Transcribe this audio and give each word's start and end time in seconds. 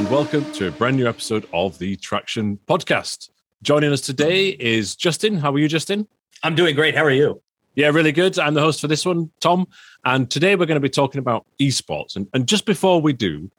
and 0.00 0.10
welcome 0.10 0.50
to 0.52 0.66
a 0.66 0.70
brand 0.70 0.96
new 0.96 1.06
episode 1.06 1.46
of 1.52 1.78
the 1.78 1.94
Traction 1.96 2.58
Podcast. 2.66 3.28
Joining 3.62 3.92
us 3.92 4.00
today 4.00 4.48
is 4.48 4.96
Justin. 4.96 5.36
How 5.36 5.52
are 5.52 5.58
you, 5.58 5.68
Justin? 5.68 6.08
I'm 6.42 6.54
doing 6.54 6.74
great. 6.74 6.96
How 6.96 7.04
are 7.04 7.10
you? 7.10 7.42
Yeah, 7.74 7.88
really 7.88 8.10
good. 8.10 8.38
I'm 8.38 8.54
the 8.54 8.62
host 8.62 8.80
for 8.80 8.88
this 8.88 9.04
one, 9.04 9.30
Tom. 9.40 9.68
And 10.06 10.30
today 10.30 10.56
we're 10.56 10.64
going 10.64 10.80
to 10.80 10.80
be 10.80 10.88
talking 10.88 11.18
about 11.18 11.44
esports. 11.60 12.16
And, 12.16 12.28
and 12.32 12.48
just 12.48 12.64
before 12.64 13.02
we 13.02 13.12
do, 13.12 13.50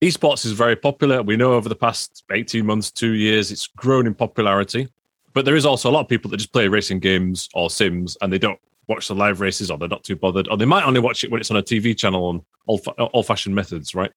esports 0.00 0.46
is 0.46 0.52
very 0.52 0.74
popular. 0.74 1.22
We 1.22 1.36
know 1.36 1.52
over 1.52 1.68
the 1.68 1.76
past 1.76 2.24
18 2.32 2.64
months, 2.64 2.90
two 2.90 3.12
years, 3.12 3.52
it's 3.52 3.66
grown 3.66 4.06
in 4.06 4.14
popularity. 4.14 4.88
But 5.34 5.44
there 5.44 5.56
is 5.56 5.66
also 5.66 5.90
a 5.90 5.92
lot 5.92 6.00
of 6.00 6.08
people 6.08 6.30
that 6.30 6.38
just 6.38 6.54
play 6.54 6.66
racing 6.68 7.00
games 7.00 7.50
or 7.52 7.68
sims 7.68 8.16
and 8.22 8.32
they 8.32 8.38
don't 8.38 8.58
watch 8.88 9.08
the 9.08 9.14
live 9.14 9.42
races 9.42 9.70
or 9.70 9.76
they're 9.76 9.86
not 9.86 10.02
too 10.02 10.16
bothered 10.16 10.48
or 10.48 10.56
they 10.56 10.64
might 10.64 10.86
only 10.86 11.00
watch 11.00 11.24
it 11.24 11.30
when 11.30 11.42
it's 11.42 11.50
on 11.50 11.58
a 11.58 11.62
TV 11.62 11.94
channel 11.94 12.24
on 12.24 12.42
old, 12.68 12.80
old 13.12 13.26
fashioned 13.26 13.54
methods, 13.54 13.94
right? 13.94 14.12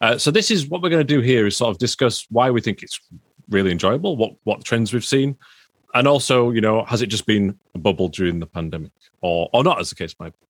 Uh, 0.00 0.18
so 0.18 0.30
this 0.30 0.50
is 0.50 0.68
what 0.68 0.82
we're 0.82 0.90
going 0.90 1.06
to 1.06 1.14
do 1.14 1.20
here 1.20 1.46
is 1.46 1.56
sort 1.56 1.70
of 1.70 1.78
discuss 1.78 2.26
why 2.30 2.50
we 2.50 2.60
think 2.60 2.82
it's 2.82 3.00
really 3.48 3.70
enjoyable, 3.70 4.16
what 4.16 4.32
what 4.44 4.64
trends 4.64 4.92
we've 4.92 5.04
seen, 5.04 5.36
and 5.94 6.06
also 6.06 6.50
you 6.50 6.60
know 6.60 6.84
has 6.84 7.02
it 7.02 7.06
just 7.06 7.26
been 7.26 7.58
a 7.74 7.78
bubble 7.78 8.08
during 8.08 8.40
the 8.40 8.46
pandemic 8.46 8.92
or 9.20 9.48
or 9.52 9.64
not 9.64 9.80
as 9.80 9.88
the 9.88 9.96
case 9.96 10.14
might 10.18 10.32
be. 10.32 10.46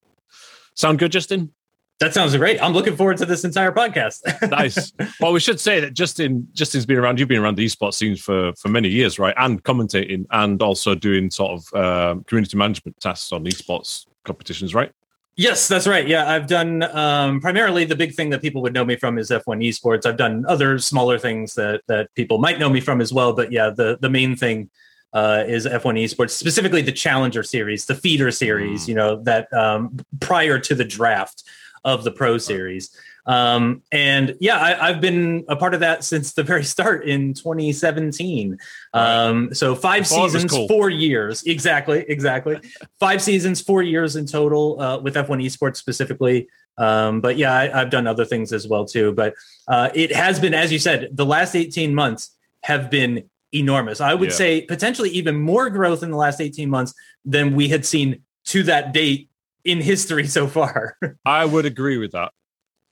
Sound 0.74 0.98
good, 0.98 1.12
Justin? 1.12 1.52
That 1.98 2.12
sounds 2.12 2.36
great. 2.36 2.62
I'm 2.62 2.74
looking 2.74 2.94
forward 2.94 3.16
to 3.18 3.26
this 3.26 3.42
entire 3.44 3.72
podcast. 3.72 4.20
nice. 4.50 4.92
Well, 5.18 5.32
we 5.32 5.40
should 5.40 5.58
say 5.58 5.80
that 5.80 5.94
Justin 5.94 6.46
Justin's 6.52 6.84
been 6.84 6.98
around. 6.98 7.18
You've 7.18 7.28
been 7.28 7.40
around 7.40 7.56
the 7.56 7.64
esports 7.64 7.94
scene 7.94 8.16
for 8.16 8.52
for 8.54 8.68
many 8.68 8.88
years, 8.88 9.18
right? 9.18 9.34
And 9.38 9.62
commentating, 9.64 10.26
and 10.30 10.60
also 10.60 10.94
doing 10.94 11.30
sort 11.30 11.52
of 11.52 11.74
uh, 11.74 12.20
community 12.26 12.58
management 12.58 13.00
tasks 13.00 13.32
on 13.32 13.44
esports 13.44 14.06
competitions, 14.24 14.74
right? 14.74 14.92
Yes, 15.36 15.68
that's 15.68 15.86
right. 15.86 16.08
Yeah, 16.08 16.30
I've 16.30 16.46
done 16.46 16.82
um, 16.82 17.40
primarily 17.40 17.84
the 17.84 17.94
big 17.94 18.14
thing 18.14 18.30
that 18.30 18.40
people 18.40 18.62
would 18.62 18.72
know 18.72 18.86
me 18.86 18.96
from 18.96 19.18
is 19.18 19.28
F1 19.30 19.62
Esports. 19.62 20.06
I've 20.06 20.16
done 20.16 20.46
other 20.48 20.78
smaller 20.78 21.18
things 21.18 21.54
that 21.54 21.82
that 21.88 22.12
people 22.14 22.38
might 22.38 22.58
know 22.58 22.70
me 22.70 22.80
from 22.80 23.02
as 23.02 23.12
well, 23.12 23.34
but 23.34 23.52
yeah, 23.52 23.68
the 23.68 23.98
the 24.00 24.08
main 24.08 24.34
thing 24.34 24.70
uh, 25.12 25.44
is 25.46 25.66
F1 25.66 26.02
Esports, 26.02 26.30
specifically 26.30 26.80
the 26.80 26.92
Challenger 26.92 27.42
Series, 27.42 27.84
the 27.84 27.94
feeder 27.94 28.30
series. 28.30 28.84
Mm. 28.84 28.88
You 28.88 28.94
know 28.94 29.22
that 29.24 29.52
um, 29.52 29.98
prior 30.20 30.58
to 30.58 30.74
the 30.74 30.84
draft 30.84 31.44
of 31.84 32.02
the 32.02 32.10
Pro 32.10 32.38
Series. 32.38 32.96
Um, 33.26 33.82
and 33.90 34.36
yeah, 34.40 34.60
I, 34.80 34.92
have 34.92 35.00
been 35.00 35.44
a 35.48 35.56
part 35.56 35.74
of 35.74 35.80
that 35.80 36.04
since 36.04 36.32
the 36.32 36.42
very 36.42 36.64
start 36.76 37.06
in 37.06 37.34
2017. 37.34 38.58
Um, 38.94 39.52
so 39.52 39.74
five 39.74 40.06
seasons, 40.06 40.50
cool. 40.50 40.68
four 40.68 40.90
years. 40.90 41.42
Exactly, 41.44 42.04
exactly. 42.08 42.60
five 43.00 43.20
seasons, 43.20 43.60
four 43.60 43.82
years 43.82 44.16
in 44.16 44.26
total 44.26 44.80
uh, 44.80 44.98
with 44.98 45.14
F1 45.14 45.44
Esports 45.44 45.76
specifically. 45.76 46.48
Um, 46.78 47.20
but 47.20 47.36
yeah, 47.36 47.54
I, 47.54 47.68
have 47.78 47.90
done 47.90 48.06
other 48.06 48.24
things 48.24 48.52
as 48.52 48.68
well 48.68 48.84
too. 48.84 49.12
But 49.12 49.34
uh, 49.66 49.90
it 49.94 50.14
has 50.14 50.38
been, 50.38 50.54
as 50.54 50.70
you 50.70 50.78
said, 50.78 51.08
the 51.12 51.26
last 51.26 51.54
18 51.54 51.94
months 51.94 52.30
have 52.62 52.90
been 52.90 53.28
enormous. 53.52 54.00
I 54.00 54.14
would 54.14 54.30
yeah. 54.30 54.36
say 54.36 54.60
potentially 54.62 55.10
even 55.10 55.40
more 55.40 55.70
growth 55.70 56.02
in 56.02 56.10
the 56.10 56.16
last 56.16 56.40
18 56.40 56.68
months 56.68 56.94
than 57.24 57.54
we 57.54 57.68
had 57.68 57.86
seen 57.86 58.22
to 58.46 58.62
that 58.64 58.92
date 58.92 59.30
in 59.64 59.80
history 59.80 60.26
so 60.26 60.46
far. 60.46 60.96
I 61.24 61.44
would 61.44 61.66
agree 61.66 61.98
with 61.98 62.12
that. 62.12 62.32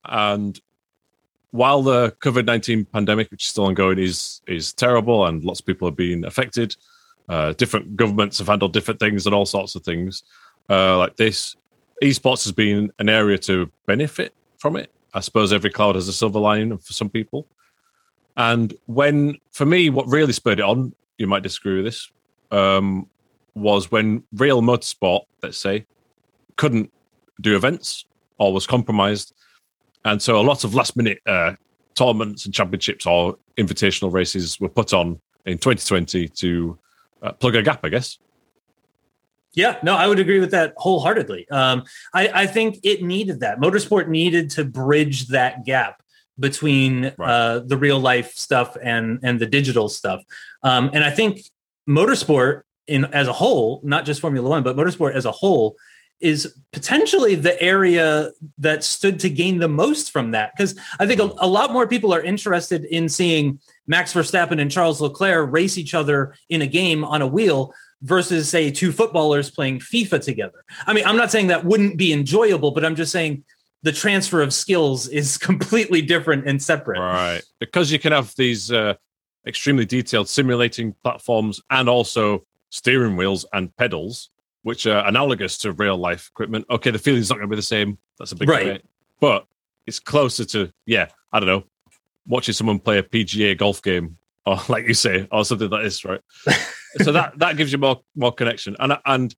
And 0.09 0.59
while 1.51 1.81
the 1.81 2.11
COVID 2.19 2.45
nineteen 2.45 2.85
pandemic, 2.85 3.31
which 3.31 3.43
is 3.43 3.49
still 3.49 3.65
ongoing, 3.65 3.99
is 3.99 4.41
is 4.47 4.73
terrible 4.73 5.25
and 5.25 5.43
lots 5.43 5.59
of 5.59 5.65
people 5.65 5.87
have 5.87 5.95
been 5.95 6.25
affected, 6.25 6.75
uh, 7.29 7.53
different 7.53 7.95
governments 7.95 8.37
have 8.39 8.47
handled 8.47 8.73
different 8.73 8.99
things 8.99 9.25
and 9.25 9.33
all 9.33 9.45
sorts 9.45 9.75
of 9.75 9.83
things 9.83 10.23
uh, 10.69 10.97
like 10.97 11.15
this. 11.15 11.55
Esports 12.03 12.43
has 12.43 12.51
been 12.51 12.91
an 12.99 13.07
area 13.09 13.37
to 13.37 13.71
benefit 13.85 14.33
from 14.57 14.75
it. 14.75 14.91
I 15.13 15.21
suppose 15.21 15.53
every 15.53 15.69
cloud 15.69 15.95
has 15.95 16.09
a 16.09 16.13
silver 16.13 16.39
lining 16.39 16.77
for 16.77 16.91
some 16.93 17.09
people. 17.09 17.47
And 18.35 18.73
when, 18.87 19.37
for 19.51 19.65
me, 19.65 19.89
what 19.89 20.07
really 20.07 20.33
spurred 20.33 20.59
it 20.59 20.65
on, 20.65 20.93
you 21.17 21.25
might 21.25 21.43
disagree 21.43 21.77
with 21.77 21.85
this, 21.85 22.11
um, 22.51 23.07
was 23.53 23.89
when 23.89 24.23
real 24.33 24.61
motorsport, 24.61 25.21
let's 25.41 25.57
say, 25.57 25.85
couldn't 26.57 26.91
do 27.39 27.55
events 27.55 28.03
or 28.37 28.51
was 28.51 28.67
compromised 28.67 29.33
and 30.05 30.21
so 30.21 30.39
a 30.39 30.43
lot 30.43 30.63
of 30.63 30.73
last 30.73 30.95
minute 30.95 31.19
uh, 31.25 31.53
tournaments 31.95 32.45
and 32.45 32.53
championships 32.53 33.05
or 33.05 33.37
invitational 33.57 34.13
races 34.13 34.59
were 34.59 34.69
put 34.69 34.93
on 34.93 35.19
in 35.45 35.57
2020 35.57 36.27
to 36.29 36.77
uh, 37.21 37.31
plug 37.33 37.55
a 37.55 37.61
gap, 37.61 37.83
I 37.83 37.89
guess. 37.89 38.19
Yeah, 39.53 39.77
no, 39.83 39.95
I 39.95 40.07
would 40.07 40.19
agree 40.19 40.39
with 40.39 40.51
that 40.51 40.73
wholeheartedly. 40.77 41.49
Um, 41.49 41.83
I, 42.13 42.29
I, 42.33 42.45
think 42.45 42.79
it 42.83 43.01
needed 43.01 43.39
that. 43.39 43.59
Motorsport 43.59 44.09
needed 44.09 44.49
to 44.51 44.65
bridge 44.65 45.27
that 45.27 45.65
gap 45.65 46.03
between 46.37 47.13
right. 47.17 47.29
uh, 47.29 47.59
the 47.59 47.77
real 47.77 47.97
life 47.99 48.33
stuff 48.33 48.75
and 48.83 49.19
and 49.23 49.39
the 49.39 49.45
digital 49.45 49.87
stuff. 49.87 50.21
Um, 50.61 50.91
and 50.93 51.05
I 51.05 51.09
think 51.09 51.41
motorsport 51.87 52.63
in 52.87 53.05
as 53.05 53.29
a 53.29 53.33
whole, 53.33 53.79
not 53.83 54.03
just 54.03 54.19
Formula 54.19 54.47
One, 54.47 54.61
but 54.61 54.75
motorsport 54.75 55.13
as 55.13 55.25
a 55.25 55.31
whole, 55.31 55.77
is 56.19 56.55
potentially 56.71 57.35
the 57.35 57.61
area 57.61 58.31
that 58.57 58.83
stood 58.83 59.19
to 59.19 59.29
gain 59.29 59.59
the 59.59 59.67
most 59.67 60.11
from 60.11 60.31
that. 60.31 60.51
Because 60.55 60.77
I 60.99 61.05
think 61.05 61.19
a, 61.19 61.31
a, 61.39 61.47
lot 61.47 61.71
more 61.71 61.87
people 61.87 62.13
are 62.13 62.21
interested 62.21 62.85
in 62.85 63.09
seeing 63.09 63.59
Max 63.87 64.13
Verstappen 64.13 64.59
and 64.59 64.71
Charles 64.71 65.01
Leclerc 65.01 65.51
race 65.51 65.77
each 65.77 65.93
other 65.93 66.35
in 66.49 66.61
a 66.61 66.67
game 66.67 67.03
on 67.03 67.21
a 67.21 67.27
wheel 67.27 67.73
versus, 68.01 68.49
say, 68.49 68.71
two 68.71 68.91
footballers 68.91 69.49
playing 69.51 69.79
FIFA 69.79 70.23
together. 70.23 70.63
I 70.87 70.93
mean, 70.93 71.05
I'm 71.05 71.17
not 71.17 71.31
saying 71.31 71.47
that 71.47 71.65
wouldn't 71.65 71.97
be 71.97 72.13
enjoyable, 72.13 72.71
but 72.71 72.85
I'm 72.85 72.95
just 72.95 73.11
saying 73.11 73.43
the 73.83 73.91
transfer 73.91 74.41
of 74.41 74.53
skills 74.53 75.07
is 75.07 75.37
completely 75.49 76.01
different 76.01 76.47
and 76.47 76.61
separate. 76.61 76.99
Right. 76.99 77.43
Because 77.59 77.91
you 77.91 77.99
can 77.99 78.13
have 78.13 78.33
these 78.37 78.71
uh, 78.71 78.95
extremely 79.45 79.85
detailed 79.85 80.29
simulating 80.29 80.95
platforms 81.03 81.61
and 81.69 81.89
also 81.89 82.45
steering 82.69 83.15
wheels 83.15 83.45
and 83.53 83.75
pedals 83.75 84.29
which 84.65 84.87
are 84.87 85.05
analogous 85.05 85.59
to 85.59 85.71
real 85.73 85.95
life 85.95 86.27
equipment. 86.33 86.65
Okay, 86.71 86.89
the 86.89 86.97
feeling's 86.97 87.29
not 87.29 87.35
going 87.35 87.47
to 87.47 87.51
be 87.51 87.55
the 87.55 87.61
same. 87.61 87.99
That's 88.17 88.31
a 88.31 88.35
big 88.35 88.49
right. 88.49 88.65
Debate. 88.65 88.85
But 89.19 89.45
it's 89.85 89.99
closer 89.99 90.43
to, 90.43 90.71
yeah, 90.87 91.09
I 91.31 91.39
don't 91.39 91.45
know, 91.45 91.65
watching 92.25 92.53
someone 92.53 92.79
play 92.79 92.97
a 92.97 93.03
PGA 93.03 93.55
golf 93.55 93.83
game, 93.83 94.17
or 94.47 94.57
like 94.67 94.87
you 94.87 94.95
say, 94.95 95.27
or 95.31 95.45
something 95.45 95.69
like 95.69 95.83
this, 95.83 96.03
right? 96.03 96.19
so 97.03 97.11
that 97.11 97.37
that 97.37 97.57
gives 97.57 97.71
you 97.71 97.77
more 97.77 98.01
more 98.15 98.31
connection. 98.31 98.75
And 98.79 98.97
and 99.05 99.35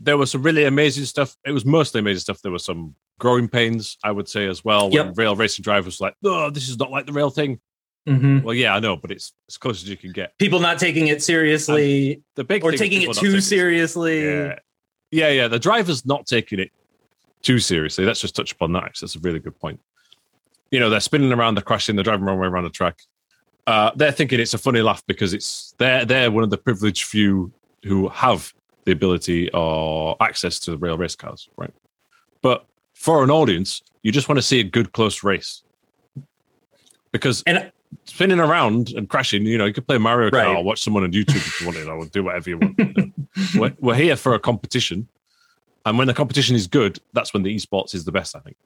there 0.00 0.18
was 0.18 0.32
some 0.32 0.42
really 0.42 0.64
amazing 0.64 1.04
stuff. 1.04 1.36
It 1.46 1.52
was 1.52 1.64
mostly 1.64 2.00
amazing 2.00 2.22
stuff. 2.22 2.42
There 2.42 2.50
were 2.50 2.58
some 2.58 2.96
growing 3.20 3.46
pains, 3.46 3.98
I 4.02 4.10
would 4.10 4.28
say, 4.28 4.48
as 4.48 4.64
well. 4.64 4.90
Yep. 4.90 5.06
When 5.06 5.14
real 5.14 5.36
racing 5.36 5.62
drivers 5.62 6.00
like, 6.00 6.16
oh, 6.24 6.50
this 6.50 6.68
is 6.68 6.76
not 6.76 6.90
like 6.90 7.06
the 7.06 7.12
real 7.12 7.30
thing. 7.30 7.60
Mm-hmm. 8.08 8.40
Well, 8.40 8.54
yeah, 8.54 8.74
I 8.74 8.80
know, 8.80 8.96
but 8.96 9.10
it's 9.10 9.32
as 9.48 9.58
close 9.58 9.82
as 9.82 9.88
you 9.88 9.96
can 9.96 10.12
get. 10.12 10.36
People 10.38 10.60
not 10.60 10.78
taking 10.78 11.08
it 11.08 11.22
seriously, 11.22 12.14
and 12.14 12.22
the 12.34 12.44
big 12.44 12.64
or 12.64 12.72
taking 12.72 13.02
it 13.02 13.14
too 13.14 13.40
seriously. 13.40 14.24
Yeah. 14.24 14.58
yeah, 15.10 15.28
yeah. 15.28 15.48
The 15.48 15.58
driver's 15.58 16.06
not 16.06 16.26
taking 16.26 16.58
it 16.58 16.70
too 17.42 17.58
seriously. 17.58 18.04
Let's 18.04 18.20
just 18.20 18.34
touch 18.34 18.52
upon 18.52 18.72
that. 18.72 18.96
That's 19.00 19.16
a 19.16 19.20
really 19.20 19.38
good 19.38 19.58
point. 19.58 19.80
You 20.70 20.80
know, 20.80 20.88
they're 20.88 21.00
spinning 21.00 21.32
around, 21.32 21.56
they're 21.56 21.62
crashing, 21.62 21.96
they're 21.96 22.04
driving 22.04 22.24
wrong 22.24 22.38
way 22.38 22.46
around 22.46 22.64
the 22.64 22.70
track. 22.70 23.00
Uh, 23.66 23.90
they're 23.96 24.12
thinking 24.12 24.40
it's 24.40 24.54
a 24.54 24.58
funny 24.58 24.80
laugh 24.80 25.02
because 25.06 25.34
it's 25.34 25.74
they're 25.78 26.04
they're 26.04 26.30
one 26.30 26.42
of 26.42 26.50
the 26.50 26.56
privileged 26.56 27.04
few 27.04 27.52
who 27.84 28.08
have 28.08 28.52
the 28.84 28.92
ability 28.92 29.50
or 29.52 30.16
access 30.20 30.58
to 30.60 30.70
the 30.70 30.78
real 30.78 30.96
race 30.96 31.14
cars, 31.14 31.48
right? 31.56 31.72
But 32.42 32.66
for 32.94 33.22
an 33.22 33.30
audience, 33.30 33.82
you 34.02 34.10
just 34.10 34.28
want 34.28 34.38
to 34.38 34.42
see 34.42 34.60
a 34.60 34.64
good 34.64 34.92
close 34.92 35.22
race 35.22 35.62
because 37.12 37.42
and 37.46 37.70
spinning 38.04 38.40
around 38.40 38.90
and 38.90 39.08
crashing. 39.08 39.44
You 39.44 39.58
know, 39.58 39.66
you 39.66 39.72
could 39.72 39.86
play 39.86 39.98
Mario 39.98 40.30
Kart 40.30 40.46
right. 40.46 40.56
or 40.56 40.64
watch 40.64 40.82
someone 40.82 41.04
on 41.04 41.12
YouTube 41.12 41.36
if 41.36 41.60
you 41.60 41.66
wanted, 41.66 41.88
or 41.88 42.04
do 42.06 42.24
whatever 42.24 42.50
you 42.50 42.58
want. 42.58 42.78
We're, 43.56 43.72
we're, 43.78 43.94
here 43.94 44.16
for 44.16 44.34
a 44.34 44.40
competition, 44.40 45.06
and 45.86 45.96
when 45.96 46.08
the 46.08 46.14
competition 46.14 46.56
is 46.56 46.66
good, 46.66 46.98
that's 47.12 47.32
when 47.32 47.44
the 47.44 47.54
esports 47.54 47.94
is 47.94 48.04
the 48.04 48.10
best. 48.10 48.34
I 48.34 48.40
think. 48.40 48.56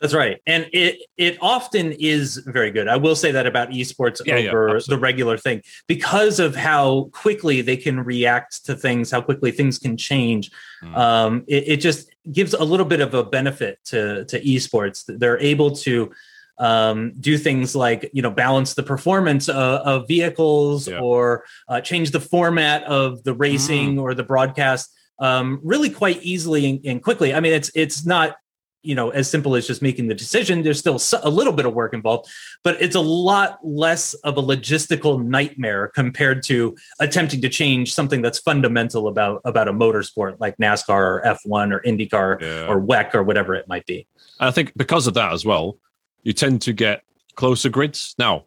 That's 0.00 0.14
right, 0.14 0.40
and 0.46 0.68
it 0.72 1.00
it 1.16 1.36
often 1.40 1.92
is 1.92 2.36
very 2.46 2.70
good. 2.70 2.86
I 2.86 2.96
will 2.96 3.16
say 3.16 3.32
that 3.32 3.46
about 3.46 3.70
esports 3.70 4.20
yeah, 4.24 4.34
over 4.34 4.74
yeah, 4.74 4.80
the 4.86 4.96
regular 4.96 5.36
thing 5.36 5.62
because 5.88 6.38
of 6.38 6.54
how 6.54 7.10
quickly 7.12 7.60
they 7.60 7.76
can 7.76 7.98
react 8.00 8.64
to 8.66 8.76
things, 8.76 9.10
how 9.10 9.20
quickly 9.20 9.50
things 9.50 9.78
can 9.78 9.96
change. 9.96 10.52
Mm. 10.84 10.96
Um, 10.96 11.44
it, 11.48 11.64
it 11.66 11.76
just 11.78 12.10
gives 12.30 12.54
a 12.54 12.62
little 12.62 12.86
bit 12.86 13.00
of 13.00 13.14
a 13.14 13.24
benefit 13.24 13.80
to 13.86 14.24
to 14.26 14.40
esports. 14.40 15.04
They're 15.06 15.40
able 15.40 15.72
to 15.78 16.12
um, 16.58 17.12
do 17.20 17.38
things 17.38 17.74
like 17.74 18.10
you 18.12 18.22
know 18.22 18.30
balance 18.30 18.74
the 18.74 18.82
performance 18.82 19.48
of, 19.48 19.56
of 19.56 20.08
vehicles 20.08 20.88
yeah. 20.88 21.00
or 21.00 21.44
uh, 21.68 21.80
change 21.80 22.10
the 22.10 22.20
format 22.20 22.82
of 22.84 23.22
the 23.24 23.34
racing 23.34 23.96
mm. 23.96 24.02
or 24.02 24.14
the 24.14 24.24
broadcast 24.24 24.94
um, 25.18 25.60
really 25.62 25.90
quite 25.90 26.22
easily 26.22 26.68
and, 26.68 26.86
and, 26.86 27.02
quickly. 27.02 27.34
I 27.34 27.40
mean, 27.40 27.52
it's 27.52 27.70
it's 27.74 28.06
not 28.06 28.36
you 28.82 28.94
know 28.94 29.10
as 29.10 29.28
simple 29.28 29.56
as 29.56 29.66
just 29.66 29.82
making 29.82 30.08
the 30.08 30.14
decision. 30.14 30.62
There's 30.62 30.78
still 30.78 31.00
a 31.22 31.30
little 31.30 31.52
bit 31.52 31.66
of 31.66 31.74
work 31.74 31.92
involved, 31.92 32.30
but 32.62 32.80
it's 32.80 32.94
a 32.94 33.00
lot 33.00 33.58
less 33.64 34.14
of 34.14 34.36
a 34.36 34.42
logistical 34.42 35.24
nightmare 35.24 35.90
compared 35.94 36.42
to 36.44 36.76
attempting 37.00 37.40
to 37.42 37.48
change 37.48 37.92
something 37.92 38.22
that's 38.22 38.38
fundamental 38.38 39.08
about 39.08 39.40
about 39.44 39.68
a 39.68 39.72
motorsport 39.72 40.36
like 40.38 40.56
NASCAR 40.58 40.88
or 40.88 41.22
F1 41.24 41.72
or 41.72 41.80
IndyCar 41.80 42.40
yeah. 42.40 42.66
or 42.66 42.80
WEC 42.80 43.14
or 43.14 43.22
whatever 43.22 43.54
it 43.54 43.66
might 43.68 43.86
be. 43.86 44.06
I 44.40 44.50
think 44.52 44.72
because 44.76 45.08
of 45.08 45.14
that 45.14 45.32
as 45.32 45.44
well, 45.44 45.78
you 46.22 46.32
tend 46.32 46.62
to 46.62 46.72
get 46.72 47.02
closer 47.34 47.68
grids. 47.68 48.14
Now, 48.18 48.44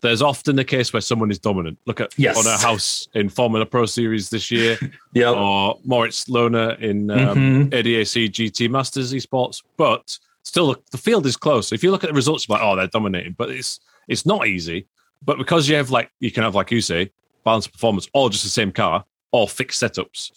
there's 0.00 0.22
often 0.22 0.54
the 0.56 0.64
case 0.64 0.92
where 0.92 1.00
someone 1.00 1.30
is 1.30 1.38
dominant. 1.38 1.78
Look 1.86 2.00
at 2.00 2.16
Yes. 2.16 2.36
Bono 2.36 2.56
Huis 2.56 3.08
in 3.14 3.28
Formula 3.28 3.66
Pro 3.66 3.84
Series 3.86 4.30
this 4.30 4.50
year, 4.50 4.78
Yep. 5.14 5.36
or 5.36 5.78
Moritz 5.84 6.26
Lohner 6.26 6.78
in 6.80 7.10
um, 7.10 7.70
ADAC 7.70 8.28
GT 8.30 8.70
Masters 8.70 9.12
Esports. 9.12 9.62
But 9.76 10.16
still, 10.44 10.76
the 10.92 10.98
field 10.98 11.26
is 11.26 11.36
close. 11.36 11.72
If 11.72 11.82
you 11.82 11.90
look 11.90 12.04
at 12.04 12.10
the 12.10 12.14
results, 12.14 12.48
like, 12.48 12.60
oh, 12.62 12.76
they're 12.76 12.86
dominating, 12.86 13.34
but 13.36 13.50
it's 13.50 13.80
it's 14.06 14.24
not 14.24 14.46
easy. 14.46 14.86
But 15.24 15.36
because 15.36 15.68
you 15.68 15.74
have 15.74 15.90
like 15.90 16.10
you 16.20 16.30
can 16.30 16.44
have 16.44 16.54
like 16.54 16.70
you 16.70 16.80
say, 16.80 17.10
balanced 17.42 17.72
performance, 17.72 18.08
or 18.12 18.30
just 18.30 18.44
the 18.44 18.50
same 18.50 18.70
car, 18.70 19.04
or 19.32 19.48
fixed 19.48 19.82
setups. 19.82 20.30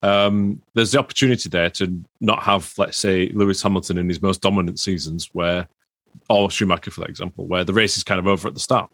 Um, 0.00 0.62
there's 0.74 0.92
the 0.92 0.98
opportunity 1.00 1.48
there 1.48 1.70
to 1.70 2.00
not 2.20 2.44
have, 2.44 2.72
let's 2.78 2.96
say, 2.98 3.30
Lewis 3.30 3.60
Hamilton 3.60 3.98
in 3.98 4.08
his 4.08 4.22
most 4.22 4.40
dominant 4.42 4.78
seasons, 4.78 5.28
where, 5.32 5.66
or 6.28 6.50
Schumacher, 6.50 6.90
for 6.90 7.04
example, 7.06 7.46
where 7.46 7.64
the 7.64 7.72
race 7.72 7.96
is 7.96 8.04
kind 8.04 8.18
of 8.18 8.26
over 8.26 8.48
at 8.48 8.54
the 8.54 8.60
start. 8.60 8.90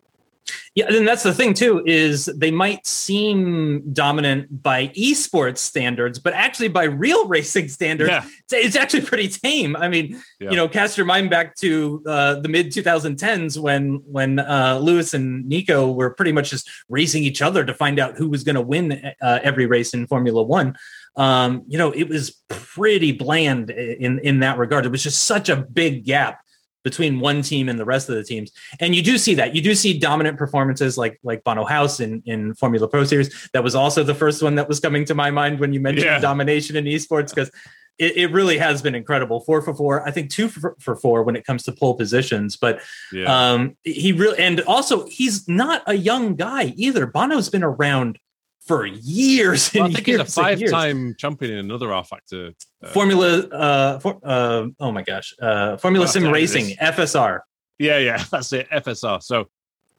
Yeah, 0.74 0.86
and 0.92 1.08
that's 1.08 1.22
the 1.22 1.32
thing 1.32 1.54
too 1.54 1.82
is 1.86 2.26
they 2.26 2.50
might 2.50 2.86
seem 2.86 3.82
dominant 3.94 4.62
by 4.62 4.88
esports 4.88 5.58
standards, 5.58 6.18
but 6.18 6.34
actually 6.34 6.68
by 6.68 6.84
real 6.84 7.26
racing 7.36 7.68
standards, 7.68 8.10
Yeah. 8.10 8.24
it's, 8.42 8.52
it's 8.52 8.76
actually 8.76 9.02
pretty 9.02 9.28
tame. 9.28 9.74
I 9.74 9.88
mean, 9.88 10.20
Yeah. 10.40 10.50
you 10.50 10.56
know, 10.56 10.68
cast 10.68 10.98
your 10.98 11.06
mind 11.06 11.30
back 11.30 11.54
to 11.56 12.02
uh, 12.06 12.40
the 12.40 12.48
mid 12.48 12.72
2010s 12.72 13.58
when 13.58 14.02
when 14.04 14.38
uh, 14.38 14.78
Lewis 14.82 15.14
and 15.14 15.46
Nico 15.48 15.90
were 15.90 16.10
pretty 16.10 16.32
much 16.32 16.50
just 16.50 16.68
racing 16.90 17.22
each 17.22 17.40
other 17.40 17.64
to 17.64 17.72
find 17.72 17.98
out 17.98 18.16
who 18.16 18.28
was 18.28 18.44
going 18.44 18.56
to 18.56 18.60
win 18.62 19.12
uh, 19.22 19.38
every 19.42 19.64
race 19.64 19.94
in 19.94 20.06
Formula 20.06 20.42
One. 20.42 20.76
Um, 21.16 21.62
you 21.68 21.78
know, 21.78 21.92
it 21.92 22.08
was 22.08 22.42
pretty 22.48 23.12
bland 23.12 23.70
in 23.70 24.18
in 24.18 24.40
that 24.40 24.58
regard. 24.58 24.84
It 24.84 24.90
was 24.90 25.02
just 25.02 25.22
such 25.22 25.48
a 25.48 25.56
big 25.56 26.04
gap 26.04 26.40
between 26.84 27.18
one 27.18 27.42
team 27.42 27.68
and 27.68 27.78
the 27.80 27.84
rest 27.84 28.08
of 28.08 28.14
the 28.14 28.22
teams. 28.22 28.52
And 28.78 28.94
you 28.94 29.02
do 29.02 29.18
see 29.18 29.34
that. 29.34 29.56
You 29.56 29.62
do 29.62 29.74
see 29.74 29.98
dominant 29.98 30.38
performances 30.38 30.96
like 30.96 31.18
like 31.24 31.42
Bono 31.42 31.64
Huis 31.64 32.00
in, 32.00 32.22
in 32.26 32.54
Formula 32.54 32.86
Pro 32.86 33.04
Series. 33.04 33.50
That 33.52 33.64
was 33.64 33.74
also 33.74 34.04
the 34.04 34.14
first 34.14 34.42
one 34.42 34.54
that 34.56 34.68
was 34.68 34.78
coming 34.78 35.04
to 35.06 35.14
my 35.14 35.30
mind 35.30 35.58
when 35.58 35.72
you 35.72 35.80
mentioned 35.80 36.04
Yeah. 36.06 36.18
domination 36.20 36.76
in 36.76 36.84
esports 36.84 37.30
because 37.34 37.50
it, 37.98 38.16
it 38.16 38.32
really 38.32 38.58
has 38.58 38.82
been 38.82 38.94
incredible. 38.94 39.40
Four 39.40 39.62
for 39.62 39.72
four, 39.74 40.06
I 40.06 40.10
think 40.10 40.28
two 40.30 40.48
for, 40.48 40.76
for 40.80 40.96
four 40.96 41.22
when 41.22 41.36
it 41.36 41.44
comes 41.46 41.62
to 41.64 41.72
pole 41.72 41.94
positions. 41.94 42.56
But 42.56 42.80
Yeah. 43.12 43.52
um, 43.52 43.76
he 43.82 44.12
really 44.12 44.38
and 44.38 44.60
also 44.62 45.06
he's 45.06 45.48
not 45.48 45.82
a 45.86 45.94
young 45.94 46.34
guy 46.36 46.74
either. 46.76 47.06
Bono's 47.06 47.48
been 47.48 47.64
around 47.64 48.18
for 48.64 48.86
years. 48.86 49.72
Well, 49.74 49.84
I 49.84 49.92
think 49.92 50.06
he's 50.06 50.16
a 50.16 50.18
years 50.18 50.38
and 50.38 50.60
years. 50.60 50.70
five-time 50.70 51.14
champion 51.18 51.52
in 51.52 51.58
another 51.58 51.88
rFactor. 51.88 52.54
uh, 52.82 52.88
Formula. 52.88 53.38
Uh, 53.48 53.98
for, 53.98 54.18
uh, 54.22 54.68
oh 54.80 54.92
my 54.92 55.02
gosh, 55.02 55.34
uh, 55.40 55.76
Formula 55.76 56.08
Sim 56.08 56.26
Racing. 56.28 56.76
FSR. 56.76 57.40
Yeah, 57.78 57.98
yeah, 57.98 58.24
that's 58.30 58.52
it. 58.52 58.68
FSR. 58.70 59.22
So, 59.22 59.48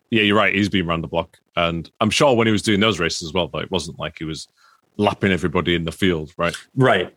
yeah, 0.10 0.24
you're 0.24 0.38
right. 0.38 0.54
He's 0.54 0.70
been 0.70 0.88
around 0.88 1.02
the 1.02 1.08
block, 1.08 1.38
and 1.56 1.90
I'm 2.02 2.10
sure 2.10 2.36
when 2.36 2.48
he 2.48 2.52
was 2.52 2.62
doing 2.62 2.80
those 2.80 3.00
races 3.00 3.28
as 3.28 3.34
well, 3.34 3.48
but 3.48 3.64
it 3.64 3.72
wasn't 3.72 4.00
like 4.00 4.18
he 4.18 4.26
was 4.26 4.48
lapping 4.98 5.32
everybody 5.32 5.76
in 5.76 5.84
the 5.84 5.92
field, 5.92 6.34
right? 6.38 6.56
Right. 6.76 7.14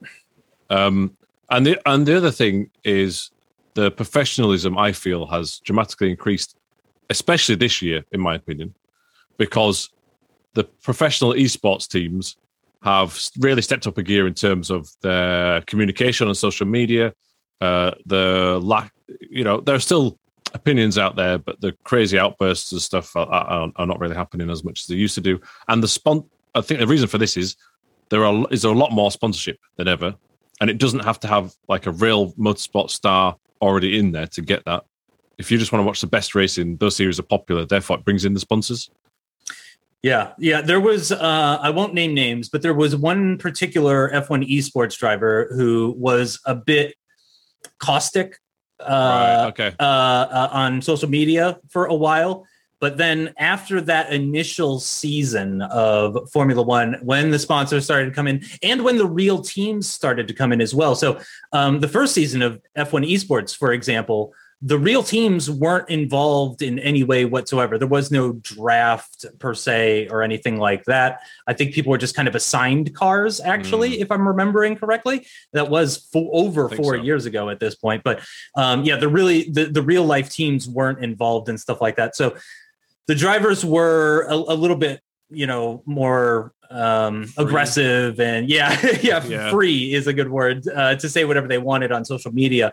Um, 0.71 1.17
and 1.50 1.65
the 1.65 1.81
and 1.87 2.06
the 2.06 2.17
other 2.17 2.31
thing 2.31 2.71
is 2.85 3.31
the 3.75 3.91
professionalism 3.91 4.77
I 4.77 4.93
feel 4.93 5.27
has 5.27 5.61
dramatically 5.61 6.11
increased, 6.11 6.56
especially 7.09 7.55
this 7.55 7.81
year, 7.81 8.05
in 8.12 8.21
my 8.21 8.35
opinion, 8.35 8.75
because 9.39 9.89
the 10.55 10.65
professional 10.65 11.33
esports 11.35 11.89
teams 11.89 12.37
have 12.83 13.19
really 13.39 13.62
stepped 13.62 13.87
up 13.87 13.99
a 13.99 14.03
gear 14.03 14.27
in 14.27 14.35
terms 14.35 14.71
of 14.71 14.91
their 15.03 15.61
communication 15.62 16.29
on 16.29 16.35
social 16.35 16.67
media. 16.67 17.12
Uh, 17.61 17.93
the 18.06 18.61
lack, 18.62 18.93
you 19.31 19.43
know, 19.43 19.61
there 19.61 19.75
are 19.75 19.81
still 19.81 20.19
opinions 20.55 20.97
out 20.97 21.17
there, 21.17 21.39
but 21.39 21.61
the 21.61 21.73
crazy 21.85 22.19
outbursts 22.19 22.73
and 22.73 22.81
stuff 22.81 23.15
are, 23.17 23.27
are, 23.27 23.73
are 23.77 23.87
not 23.87 23.99
really 23.99 24.15
happening 24.15 24.49
as 24.50 24.65
much 24.65 24.81
as 24.81 24.87
they 24.87 24.95
used 24.95 25.15
to 25.15 25.21
do. 25.21 25.41
And 25.67 25.83
the 25.83 25.89
spon, 25.89 26.25
I 26.55 26.61
think 26.61 26.81
the 26.81 26.87
reason 26.87 27.09
for 27.09 27.19
this 27.19 27.37
is 27.37 27.56
there 28.11 28.25
are 28.25 28.47
is 28.50 28.62
there 28.62 28.73
a 28.73 28.79
lot 28.79 28.93
more 28.93 29.11
sponsorship 29.11 29.59
than 29.77 29.89
ever, 29.89 30.15
and 30.61 30.71
it 30.71 30.79
doesn't 30.79 31.05
have 31.05 31.21
to 31.21 31.29
have 31.29 31.55
like 31.69 31.87
a 31.87 31.93
real 31.93 32.33
motorsport 32.33 32.91
star 32.91 33.37
already 33.61 33.99
in 33.99 34.12
there 34.12 34.27
to 34.29 34.41
get 34.41 34.65
that. 34.65 34.85
If 35.37 35.50
you 35.50 35.59
just 35.59 35.73
want 35.73 35.83
to 35.83 35.87
watch 35.87 36.00
the 36.00 36.06
best 36.06 36.35
racing, 36.35 36.77
those 36.79 36.97
series 36.97 37.19
are 37.19 37.25
popular. 37.25 37.65
Therefore, 37.65 37.99
it 37.99 38.05
brings 38.05 38.25
in 38.25 38.35
the 38.35 38.41
sponsors. 38.41 38.91
Yeah, 40.03 40.33
yeah. 40.39 40.61
There 40.61 40.81
was 40.81 41.11
uh, 41.11 41.59
I 41.61 41.71
won't 41.71 41.93
name 41.93 42.15
names, 42.15 42.49
but 42.49 42.62
there 42.62 42.75
was 42.75 42.95
one 42.95 43.37
particular 43.37 44.11
F1 44.11 44.49
esports 44.49 44.97
driver 44.97 45.50
who 45.55 45.95
was 45.99 46.41
a 46.45 46.55
bit 46.55 46.95
caustic 47.79 48.39
uh, 48.81 48.85
right. 48.87 49.47
Okay. 49.49 49.75
uh, 49.81 49.83
uh, 49.83 50.49
on 50.53 50.83
social 50.83 51.09
media 51.09 51.59
for 51.69 51.87
a 51.87 51.95
while. 51.95 52.47
But 52.81 52.97
then 52.97 53.35
after 53.39 53.81
that 53.81 54.12
initial 54.12 54.79
season 54.79 55.62
of 55.62 56.31
Formula 56.31 56.62
One, 56.62 56.95
when 57.03 57.33
the 57.33 57.39
sponsors 57.39 57.85
started 57.85 58.06
to 58.06 58.15
come 58.15 58.29
in 58.29 58.45
and 58.62 58.85
when 58.85 58.99
the 58.99 59.06
real 59.06 59.43
teams 59.43 59.89
started 59.89 60.29
to 60.29 60.35
come 60.35 60.53
in 60.53 60.61
as 60.61 60.77
well. 60.77 60.95
So 60.95 61.21
um, 61.53 61.81
the 61.81 61.89
first 61.89 62.15
season 62.15 62.41
of 62.41 62.61
F1 62.77 63.11
esports, 63.11 63.56
for 63.56 63.73
example, 63.73 64.33
the 64.61 64.79
real 64.79 65.05
teams 65.05 65.49
weren't 65.49 65.89
involved 65.89 66.63
in 66.63 66.81
any 66.81 67.05
way 67.05 67.25
whatsoever. 67.25 67.79
There 67.79 67.87
was 67.87 68.11
no 68.11 68.33
draft 68.33 69.25
per 69.39 69.55
se 69.55 70.09
or 70.09 70.23
anything 70.23 70.59
like 70.59 70.85
that. 70.87 71.21
I 71.47 71.53
think 71.53 71.75
people 71.75 71.91
were 71.91 71.99
just 71.99 72.17
kind 72.17 72.27
of 72.27 72.35
assigned 72.35 72.93
cars, 72.93 73.41
actually, 73.41 74.01
if 74.01 74.11
I'm 74.11 74.27
remembering 74.27 74.75
correctly. 74.75 75.27
That 75.53 75.71
was 75.71 76.09
fo- 76.13 76.31
over 76.33 76.69
four 76.69 76.97
so. 76.97 77.03
years 77.03 77.25
ago 77.25 77.51
at 77.51 77.61
this 77.61 77.77
point. 77.77 78.03
But 78.03 78.21
um, 78.57 78.83
yeah, 78.83 78.97
the 78.97 79.09
really 79.09 79.49
the, 79.49 79.67
the 79.67 79.83
real 79.83 80.05
life 80.05 80.29
teams 80.29 80.69
weren't 80.69 81.05
involved 81.05 81.49
in 81.49 81.57
stuff 81.57 81.81
like 81.81 81.95
that. 81.97 82.17
So 82.17 82.37
the 83.07 83.15
drivers 83.15 83.65
were 83.65 84.27
a, 84.29 84.35
a 84.35 84.57
little 84.57 84.77
bit, 84.77 85.01
you 85.31 85.47
know, 85.47 85.85
more 85.87 86.53
um, 86.69 87.27
aggressive 87.37 88.19
and 88.19 88.49
yeah, 88.49 88.77
yeah, 89.03 89.25
Yeah. 89.25 89.51
free 89.51 89.95
is 89.95 90.09
a 90.09 90.13
good 90.13 90.31
word 90.31 90.67
uh, 90.69 90.97
to 90.97 91.09
say 91.09 91.25
whatever 91.25 91.47
they 91.47 91.59
wanted 91.59 91.93
on 91.93 92.05
social 92.05 92.33
media. 92.33 92.73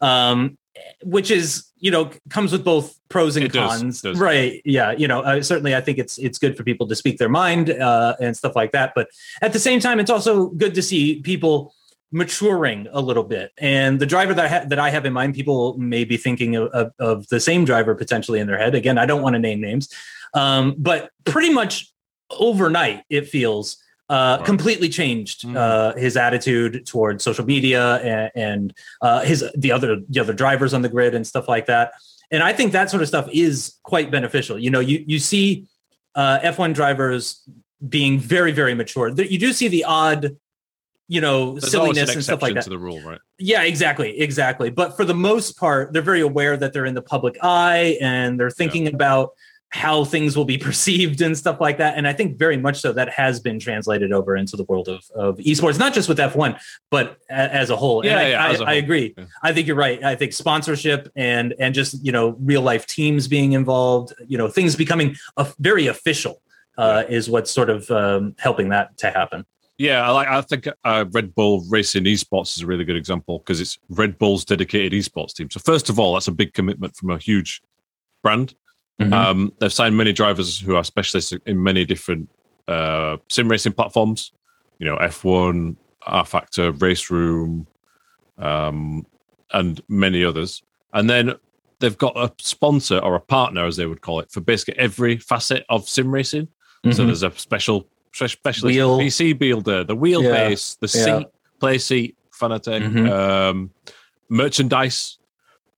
Um, 0.00 0.58
which 1.02 1.30
is 1.30 1.70
you 1.78 1.90
know 1.90 2.10
comes 2.28 2.52
with 2.52 2.64
both 2.64 2.98
pros 3.08 3.36
and 3.36 3.46
It 3.46 3.52
does, 3.52 3.80
cons. 3.80 4.02
Does. 4.02 4.18
right. 4.18 4.60
Yeah. 4.64 4.92
You 4.92 5.08
know 5.08 5.20
uh, 5.22 5.42
certainly 5.42 5.74
i 5.74 5.80
think 5.80 5.96
it's 5.98 6.18
it's 6.18 6.38
good 6.38 6.56
for 6.56 6.64
people 6.64 6.86
to 6.88 6.94
speak 6.94 7.18
their 7.18 7.28
mind 7.30 7.70
uh, 7.70 8.14
and 8.20 8.36
stuff 8.36 8.54
like 8.54 8.72
that. 8.72 8.92
But 8.94 9.08
at 9.40 9.52
the 9.52 9.58
same 9.58 9.80
time 9.80 10.00
it's 10.00 10.10
also 10.10 10.48
good 10.48 10.74
to 10.74 10.82
see 10.82 11.20
people 11.22 11.72
maturing 12.12 12.86
a 12.92 13.00
little 13.00 13.24
bit. 13.24 13.52
And 13.58 13.98
the 13.98 14.06
driver 14.06 14.32
that 14.34 14.44
I, 14.44 14.48
ha- 14.48 14.64
that 14.68 14.78
I 14.78 14.90
have 14.90 15.04
in 15.06 15.12
mind 15.12 15.34
people 15.34 15.76
may 15.76 16.04
be 16.04 16.16
thinking 16.16 16.56
of, 16.56 16.68
of, 16.68 16.92
of 16.98 17.28
the 17.28 17.40
same 17.40 17.64
driver 17.64 17.94
potentially 17.94 18.38
in 18.38 18.46
their 18.46 18.58
head. 18.58 18.74
Again 18.74 18.98
i 18.98 19.06
don't 19.06 19.22
want 19.22 19.34
to 19.34 19.38
name 19.40 19.60
names. 19.60 19.88
Um, 20.34 20.74
but 20.76 21.10
pretty 21.24 21.52
much 21.52 21.90
overnight 22.30 23.02
it 23.08 23.28
feels 23.28 23.78
uh, 24.08 24.38
completely 24.44 24.88
changed 24.88 25.42
Mm. 25.44 25.56
uh, 25.56 25.94
his 25.98 26.16
attitude 26.16 26.86
towards 26.86 27.24
social 27.24 27.44
media 27.44 27.96
and, 27.96 28.30
and 28.34 28.74
uh, 29.02 29.20
his 29.22 29.44
the 29.56 29.72
other 29.72 29.96
the 30.08 30.20
other 30.20 30.32
drivers 30.32 30.72
on 30.74 30.82
the 30.82 30.88
grid 30.88 31.14
and 31.14 31.26
stuff 31.26 31.48
like 31.48 31.66
that. 31.66 31.92
And 32.30 32.42
I 32.42 32.52
think 32.52 32.72
that 32.72 32.90
sort 32.90 33.02
of 33.02 33.08
stuff 33.08 33.28
is 33.32 33.76
quite 33.82 34.10
beneficial. 34.10 34.58
You 34.58 34.70
know, 34.70 34.80
you 34.80 35.04
you 35.06 35.18
see 35.18 35.66
uh, 36.14 36.38
F1 36.40 36.74
drivers 36.74 37.42
being 37.88 38.18
very 38.18 38.52
very 38.52 38.74
mature. 38.74 39.08
You 39.10 39.38
do 39.38 39.52
see 39.52 39.68
the 39.68 39.84
odd, 39.84 40.36
you 41.08 41.20
know, 41.20 41.58
There's 41.58 41.74
always 41.74 41.98
an 41.98 42.06
silliness 42.06 42.14
and 42.14 42.24
stuff 42.24 42.42
like 42.42 42.54
that. 42.54 42.64
to 42.64 42.70
the 42.70 42.78
rule, 42.78 43.00
right? 43.02 43.20
Yeah, 43.38 43.62
exactly, 43.62 44.18
exactly. 44.20 44.70
But 44.70 44.96
for 44.96 45.04
the 45.04 45.14
most 45.14 45.58
part, 45.58 45.92
they're 45.92 46.00
very 46.02 46.20
aware 46.22 46.56
that 46.56 46.72
they're 46.72 46.86
in 46.86 46.94
the 46.94 47.02
public 47.02 47.36
eye 47.42 47.98
and 48.00 48.38
they're 48.40 48.50
thinking 48.50 48.86
about 48.88 49.30
how 49.70 50.04
things 50.04 50.36
will 50.36 50.44
be 50.44 50.58
perceived 50.68 51.20
and 51.20 51.36
stuff 51.36 51.60
like 51.60 51.78
that. 51.78 51.96
And 51.96 52.06
I 52.06 52.12
think 52.12 52.38
very 52.38 52.56
much 52.56 52.80
so 52.80 52.92
that 52.92 53.08
has 53.10 53.40
been 53.40 53.58
translated 53.58 54.12
over 54.12 54.36
into 54.36 54.56
the 54.56 54.64
world 54.64 54.88
of, 54.88 55.04
of 55.14 55.38
esports, 55.38 55.78
not 55.78 55.92
just 55.92 56.08
with 56.08 56.18
F1, 56.18 56.58
but 56.90 57.18
a, 57.30 57.34
as 57.34 57.70
a 57.70 57.76
whole. 57.76 58.04
Yeah, 58.04 58.12
and 58.12 58.20
I, 58.20 58.28
yeah, 58.30 58.44
I, 58.44 58.48
a 58.48 58.52
I 58.52 58.56
whole. 58.56 58.68
agree. 58.68 59.14
Yeah. 59.16 59.24
I 59.42 59.52
think 59.52 59.66
you're 59.66 59.76
right. 59.76 60.02
I 60.02 60.16
think 60.16 60.32
sponsorship 60.32 61.10
and 61.16 61.54
and 61.58 61.74
just 61.74 62.04
you 62.04 62.12
know 62.12 62.36
real 62.40 62.62
life 62.62 62.86
teams 62.86 63.28
being 63.28 63.52
involved, 63.52 64.14
you 64.26 64.38
know, 64.38 64.48
things 64.48 64.76
becoming 64.76 65.16
a, 65.36 65.46
very 65.58 65.86
official 65.86 66.42
uh, 66.78 67.04
is 67.08 67.30
what's 67.30 67.50
sort 67.50 67.70
of 67.70 67.90
um, 67.90 68.34
helping 68.38 68.68
that 68.70 68.96
to 68.98 69.10
happen. 69.10 69.44
Yeah, 69.78 70.06
I 70.06 70.10
like. 70.10 70.28
I 70.28 70.40
think 70.40 70.68
uh, 70.84 71.04
Red 71.10 71.34
Bull 71.34 71.62
Racing 71.68 72.04
Esports 72.04 72.56
is 72.56 72.62
a 72.62 72.66
really 72.66 72.84
good 72.84 72.96
example 72.96 73.40
because 73.40 73.60
it's 73.60 73.78
Red 73.90 74.18
Bull's 74.18 74.44
dedicated 74.44 74.92
esports 74.92 75.34
team. 75.34 75.50
So 75.50 75.60
first 75.60 75.90
of 75.90 75.98
all, 75.98 76.14
that's 76.14 76.28
a 76.28 76.32
big 76.32 76.54
commitment 76.54 76.96
from 76.96 77.10
a 77.10 77.18
huge 77.18 77.60
brand. 78.22 78.54
Mhm. 79.00 79.12
Um, 79.12 79.52
they've 79.58 79.72
signed 79.72 79.96
many 79.96 80.12
drivers 80.12 80.58
who 80.58 80.74
are 80.76 80.84
specialists 80.84 81.32
in 81.44 81.62
many 81.62 81.84
different 81.84 82.28
uh, 82.68 83.16
sim 83.28 83.48
racing 83.48 83.72
platforms. 83.72 84.32
You 84.78 84.86
know, 84.86 84.96
F1, 84.96 85.76
rFactor, 86.06 86.80
Race 86.80 87.10
Room, 87.10 87.66
um, 88.38 89.06
and 89.52 89.80
many 89.88 90.24
others. 90.24 90.62
And 90.92 91.08
then 91.10 91.34
they've 91.78 91.96
got 91.96 92.16
a 92.16 92.32
sponsor 92.40 92.98
or 92.98 93.14
a 93.14 93.20
partner, 93.20 93.66
as 93.66 93.76
they 93.76 93.86
would 93.86 94.00
call 94.00 94.20
it, 94.20 94.30
for 94.32 94.40
basically 94.40 94.78
every 94.78 95.18
facet 95.18 95.64
of 95.68 95.88
sim 95.88 96.10
racing. 96.10 96.48
So 96.84 97.02
Mhm. 97.02 97.06
there's 97.06 97.22
a 97.22 97.30
special 97.32 97.86
specialist 98.12 98.64
Wheel. 98.64 98.98
PC 98.98 99.32
builder, 99.34 99.84
the 99.84 99.96
wheelbase, 99.96 100.78
the 100.78 100.86
Yeah. 100.98 101.18
seat, 101.18 101.26
play 101.60 101.76
seat, 101.78 102.16
Fanatec, 102.32 102.82
Mhm. 102.82 103.10
um, 103.10 103.70
merchandise 104.30 105.18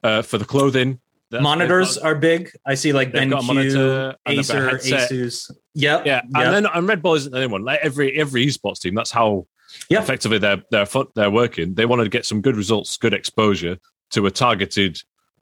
uh, 0.05 0.23
for 0.23 0.39
the 0.39 0.45
clothing. 0.45 1.01
That- 1.31 1.43
Monitors 1.43 1.97
got- 1.99 2.05
are 2.07 2.15
big. 2.15 2.51
I 2.67 2.75
see 2.75 2.93
like 2.93 3.13
BenQ, 3.13 3.45
monitor 3.47 4.15
and 4.25 4.39
they've 4.39 4.49
got 4.49 4.57
a 4.57 4.77
Acer. 4.77 4.97
Asus. 4.97 5.51
Yep. 5.75 6.07
yeah, 6.07 6.15
yep. 6.15 6.25
and 6.35 6.55
then 6.55 6.67
and 6.73 6.89
Red 6.89 7.03
Bull 7.03 7.15
isn't 7.15 7.35
anyone. 7.37 7.65
Like 7.65 7.81
every 7.83 8.19
every 8.19 8.47
esports 8.47 8.81
team, 8.81 8.95
that's 8.95 9.11
how 9.11 9.47
Yeah. 9.91 10.01
effectively 10.01 10.39
they're 10.39 10.63
they're 10.71 10.87
they're 11.15 11.31
working. 11.31 11.75
They 11.75 11.85
want 11.87 12.03
to 12.03 12.09
get 12.09 12.25
some 12.25 12.41
good 12.41 12.57
results, 12.57 12.97
good 12.97 13.13
exposure 13.13 13.77
to 14.11 14.25
a 14.27 14.31
targeted, 14.31 14.99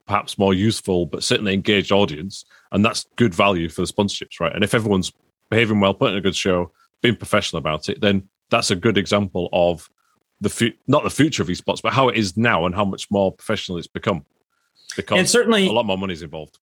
perhaps 0.06 0.38
more 0.38 0.54
useful, 0.54 1.06
but 1.06 1.22
certainly 1.22 1.54
engaged 1.54 1.92
audience, 1.92 2.44
and 2.72 2.84
that's 2.84 3.06
good 3.14 3.32
value 3.32 3.68
for 3.68 3.82
the 3.82 3.86
sponsorships, 3.92 4.40
right? 4.40 4.52
And 4.52 4.64
if 4.64 4.74
everyone's 4.74 5.12
behaving 5.50 5.78
well, 5.78 5.94
putting 5.94 6.16
a 6.16 6.20
good 6.20 6.34
show, 6.34 6.72
being 7.00 7.14
professional 7.14 7.58
about 7.58 7.88
it, 7.88 8.00
then 8.00 8.28
that's 8.50 8.72
a 8.72 8.76
good 8.76 8.98
example 8.98 9.48
of 9.52 9.88
the 10.40 10.48
fu- 10.48 10.72
not 10.88 11.04
the 11.04 11.10
future 11.10 11.42
of 11.44 11.48
esports, 11.48 11.80
but 11.80 11.92
how 11.92 12.08
it 12.08 12.16
is 12.16 12.36
now 12.36 12.66
and 12.66 12.74
how 12.74 12.84
much 12.84 13.08
more 13.10 13.30
professional 13.32 13.78
it's 13.78 13.86
become. 13.86 14.24
Because 14.96 15.18
and 15.18 15.28
certainly 15.28 15.66
a 15.66 15.72
lot 15.72 15.86
more 15.86 15.98
money 15.98 16.14
is 16.14 16.22
involved. 16.22 16.58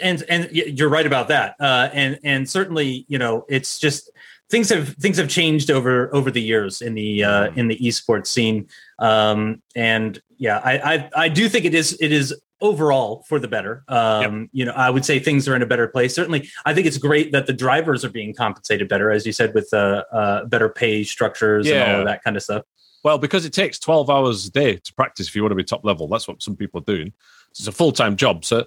and 0.00 0.22
and 0.28 0.48
you're 0.52 0.88
right 0.88 1.06
about 1.06 1.28
that. 1.28 1.56
Uh 1.60 1.88
and 1.92 2.18
and 2.24 2.48
certainly 2.48 3.04
you 3.08 3.18
know 3.18 3.44
it's 3.48 3.78
just 3.78 4.10
things 4.50 4.68
have 4.68 4.88
things 4.96 5.16
have 5.16 5.28
changed 5.28 5.70
over 5.70 6.14
over 6.14 6.30
the 6.30 6.42
years 6.42 6.82
in 6.82 6.94
the 6.94 7.24
uh 7.24 7.50
in 7.56 7.68
the 7.68 7.78
esports 7.78 8.26
scene. 8.26 8.68
Um 8.98 9.62
and 9.74 10.20
yeah 10.38 10.60
i 10.64 10.94
i, 10.94 11.10
I 11.24 11.28
do 11.28 11.48
think 11.48 11.64
it 11.64 11.74
is 11.74 11.96
it 12.00 12.12
is 12.12 12.34
overall 12.60 13.24
for 13.28 13.38
the 13.38 13.48
better. 13.48 13.82
Um 13.88 14.48
you 14.52 14.64
know 14.64 14.72
i 14.72 14.88
would 14.90 15.04
say 15.04 15.18
things 15.18 15.48
are 15.48 15.56
in 15.56 15.62
a 15.62 15.66
better 15.66 15.88
place. 15.88 16.14
Certainly 16.14 16.48
i 16.64 16.74
think 16.74 16.86
it's 16.86 16.98
great 16.98 17.32
that 17.32 17.46
the 17.46 17.52
drivers 17.52 18.04
are 18.04 18.10
being 18.10 18.34
compensated 18.34 18.88
better 18.88 19.10
as 19.10 19.26
you 19.26 19.32
said 19.32 19.54
with 19.54 19.68
uh, 19.72 20.04
uh 20.12 20.44
better 20.46 20.68
pay 20.68 21.04
structures 21.04 21.68
and 21.68 21.92
all 21.92 22.00
of 22.00 22.06
that 22.06 22.22
kind 22.22 22.36
of 22.36 22.42
stuff 22.42 22.62
Well, 23.02 23.18
because 23.18 23.44
it 23.44 23.52
takes 23.52 23.78
12 23.78 24.10
hours 24.10 24.46
a 24.46 24.50
day 24.50 24.76
to 24.76 24.94
practice 24.94 25.28
if 25.28 25.34
you 25.34 25.42
want 25.42 25.52
to 25.52 25.56
be 25.56 25.64
top 25.64 25.84
level. 25.84 26.06
That's 26.06 26.28
what 26.28 26.42
some 26.42 26.56
people 26.56 26.80
are 26.80 26.84
doing. 26.84 27.12
It's 27.50 27.66
a 27.66 27.72
full 27.72 27.92
time 27.92 28.16
job. 28.16 28.44
So 28.44 28.64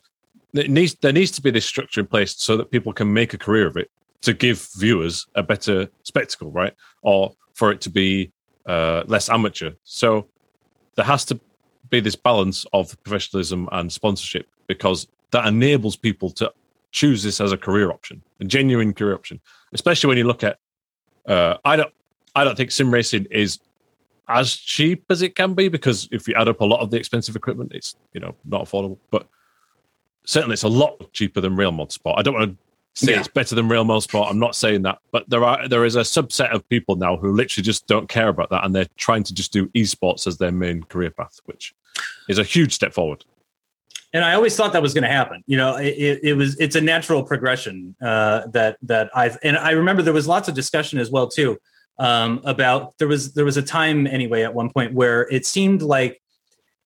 it 0.54 0.70
needs, 0.70 0.96
there 0.96 1.14
needs 1.14 1.32
to 1.32 1.42
be 1.42 1.52
this 1.52 1.66
structure 1.66 2.02
in 2.02 2.08
place 2.08 2.36
so 2.36 2.58
that 2.58 2.72
people 2.72 2.94
can 2.94 3.12
make 3.12 3.34
a 3.34 3.38
career 3.38 3.68
of 3.68 3.78
it 3.78 3.90
to 4.22 4.34
give 4.34 4.68
viewers 4.78 5.28
a 5.36 5.44
better 5.44 5.88
spectacle, 6.04 6.52
right? 6.52 6.74
Or 7.02 7.34
for 7.54 7.72
it 7.72 7.82
to 7.82 7.90
be 7.90 8.32
uh, 8.66 9.04
less 9.08 9.30
amateur. 9.30 9.72
So 9.84 10.28
there 10.96 11.06
has 11.06 11.26
to 11.26 11.40
be 11.90 12.00
this 12.00 12.16
balance 12.16 12.66
of 12.74 13.02
professionalism 13.04 13.70
and 13.72 13.92
sponsorship 13.92 14.48
because 14.68 15.08
that 15.32 15.46
enables 15.46 15.96
people 15.96 16.30
to 16.32 16.52
choose 16.92 17.24
this 17.24 17.40
as 17.42 17.52
a 17.52 17.58
career 17.58 17.92
option, 17.92 18.22
a 18.40 18.46
genuine 18.46 18.94
career 18.94 19.14
option, 19.14 19.40
especially 19.74 20.08
when 20.08 20.18
you 20.18 20.24
look 20.24 20.44
at. 20.44 20.58
Uh, 21.28 21.58
I 21.66 21.76
don't. 21.76 21.94
I 22.38 22.44
don't 22.44 22.58
think 22.58 22.72
sim 22.72 22.92
racing 22.92 23.28
is 23.32 23.60
as 24.28 24.56
cheap 24.56 25.06
as 25.10 25.22
it 25.22 25.36
can 25.36 25.54
be 25.54 25.68
because 25.68 26.08
if 26.12 26.28
you 26.28 26.36
add 26.36 26.48
up 26.48 26.62
a 26.62 26.66
lot 26.66 26.80
of 26.82 26.90
the 26.92 26.98
expensive 26.98 27.36
equipment, 27.36 27.72
it's 27.74 27.96
you 28.14 28.20
know 28.20 28.36
not 28.46 28.64
affordable. 28.66 28.98
But 29.12 29.28
certainly, 30.26 30.54
it's 30.54 30.64
a 30.64 30.68
lot 30.70 31.12
cheaper 31.14 31.42
than 31.42 31.56
real 31.56 31.72
mod 31.72 31.92
sport. 31.92 32.18
I 32.20 32.22
don't 32.22 32.34
want 32.34 32.52
to 32.52 32.58
say 33.06 33.12
Yeah. 33.14 33.20
it's 33.20 33.28
better 33.28 33.56
than 33.56 33.68
real 33.68 33.84
mod 33.84 34.04
sport. 34.04 34.30
I'm 34.30 34.40
not 34.40 34.56
saying 34.56 34.82
that, 34.84 35.00
but 35.12 35.30
there 35.30 35.44
are 35.44 35.68
there 35.68 35.86
is 35.86 35.96
a 35.96 36.02
subset 36.02 36.52
of 36.54 36.68
people 36.70 36.96
now 36.96 37.18
who 37.18 37.32
literally 37.32 37.64
just 37.64 37.88
don't 37.88 38.10
care 38.10 38.30
about 38.30 38.50
that, 38.50 38.66
and 38.66 38.74
they're 38.76 38.88
trying 38.98 39.24
to 39.24 39.34
just 39.34 39.52
do 39.54 39.68
esports 39.70 40.28
as 40.28 40.38
their 40.38 40.52
main 40.52 40.84
career 40.84 41.12
path, 41.12 41.40
which 41.46 41.74
is 42.30 42.40
a 42.40 42.44
huge 42.44 42.74
step 42.74 42.94
forward. 42.94 43.24
and 44.14 44.24
I 44.24 44.34
always 44.34 44.56
thought 44.56 44.72
that 44.74 44.82
was 44.82 44.94
going 44.94 45.04
to 45.04 45.10
happen. 45.10 45.44
You 45.46 45.58
know, 45.58 45.76
it, 45.76 45.88
it, 46.08 46.20
it 46.24 46.34
was 46.34 46.58
it's 46.60 46.76
a 46.76 46.82
natural 46.82 47.22
progression 47.24 47.96
uh, 48.02 48.48
that 48.48 48.78
that 48.84 49.10
I 49.16 49.30
and 49.44 49.58
I 49.58 49.72
remember 49.72 50.02
there 50.02 50.14
was 50.14 50.28
lots 50.28 50.48
of 50.48 50.56
discussion 50.56 51.00
as 51.00 51.12
well 51.12 51.28
too 51.28 51.58
um, 51.98 52.42
about 52.44 52.98
there 52.98 53.08
was 53.08 53.34
there 53.34 53.46
was 53.46 53.58
a 53.58 53.62
time 53.62 54.08
anyway 54.08 54.44
at 54.44 54.54
one 54.54 54.70
point 54.70 54.94
where 54.94 55.22
it 55.32 55.46
seemed 55.46 55.82
like 55.82 56.22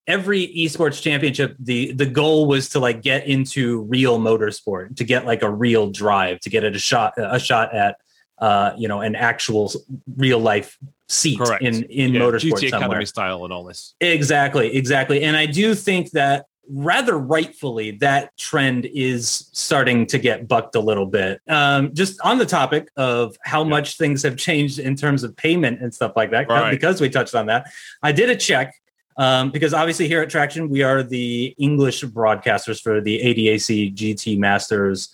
every 0.08 0.48
esports 0.50 1.02
championship 1.02 1.56
the 1.60 1.92
the 1.94 2.06
goal 2.06 2.48
was 2.48 2.70
to 2.70 2.80
like 2.80 3.02
get 3.02 3.28
into 3.28 3.82
real 3.84 4.20
motorsport 4.20 4.96
to 4.96 5.04
get 5.04 5.26
like 5.26 5.42
a 5.44 5.50
real 5.50 5.90
drive 5.92 6.40
to 6.40 6.50
get 6.50 6.64
at 6.64 6.76
a 6.76 6.80
shot 6.80 7.14
a 7.18 7.40
shot 7.40 7.74
at 7.74 7.98
uh, 8.40 8.72
you 8.78 8.88
know 8.88 9.02
an 9.02 9.16
actual 9.16 9.72
real 10.16 10.40
life 10.40 10.78
seat 11.08 11.40
Correct. 11.40 11.64
in 11.64 11.84
in 11.84 12.14
Yeah, 12.14 12.22
motorsport 12.22 12.54
GT 12.54 12.70
somewhere. 12.70 12.90
Academy 12.90 13.06
style 13.06 13.44
and 13.44 13.54
all 13.54 13.64
this. 13.64 13.96
Exactly, 14.00 14.76
exactly. 14.76 15.24
And 15.24 15.36
I 15.36 15.46
do 15.46 15.76
think 15.76 16.12
that 16.12 16.46
rather 16.72 17.18
rightfully 17.18 17.92
that 17.92 18.38
trend 18.38 18.86
is 18.86 19.50
starting 19.52 20.06
to 20.06 20.20
get 20.20 20.48
bucked 20.48 20.76
a 20.76 20.80
little 20.80 21.06
bit. 21.06 21.42
Um, 21.48 21.94
just 21.94 22.20
on 22.22 22.38
the 22.38 22.46
topic 22.46 22.90
of 22.96 23.36
how 23.44 23.64
Yeah. 23.64 23.70
much 23.70 23.98
things 23.98 24.22
have 24.24 24.38
changed 24.38 24.80
in 24.80 24.96
terms 24.96 25.24
of 25.24 25.36
payment 25.36 25.82
and 25.82 25.94
stuff 25.94 26.14
like 26.16 26.32
that, 26.32 26.48
Right. 26.48 26.70
because 26.72 27.02
we 27.02 27.10
touched 27.10 27.34
on 27.36 27.48
that, 27.48 27.66
I 28.04 28.12
did 28.12 28.30
a 28.30 28.36
check. 28.36 28.76
Um, 29.18 29.52
because 29.52 29.74
obviously 29.74 30.08
here 30.08 30.22
at 30.22 30.30
Traction, 30.30 30.70
we 30.70 30.82
are 30.82 31.04
the 31.04 31.54
English 31.58 32.04
broadcasters 32.06 32.82
for 32.82 33.02
the 33.02 33.20
ADAC 33.20 33.94
GT 33.94 34.38
Masters 34.38 35.10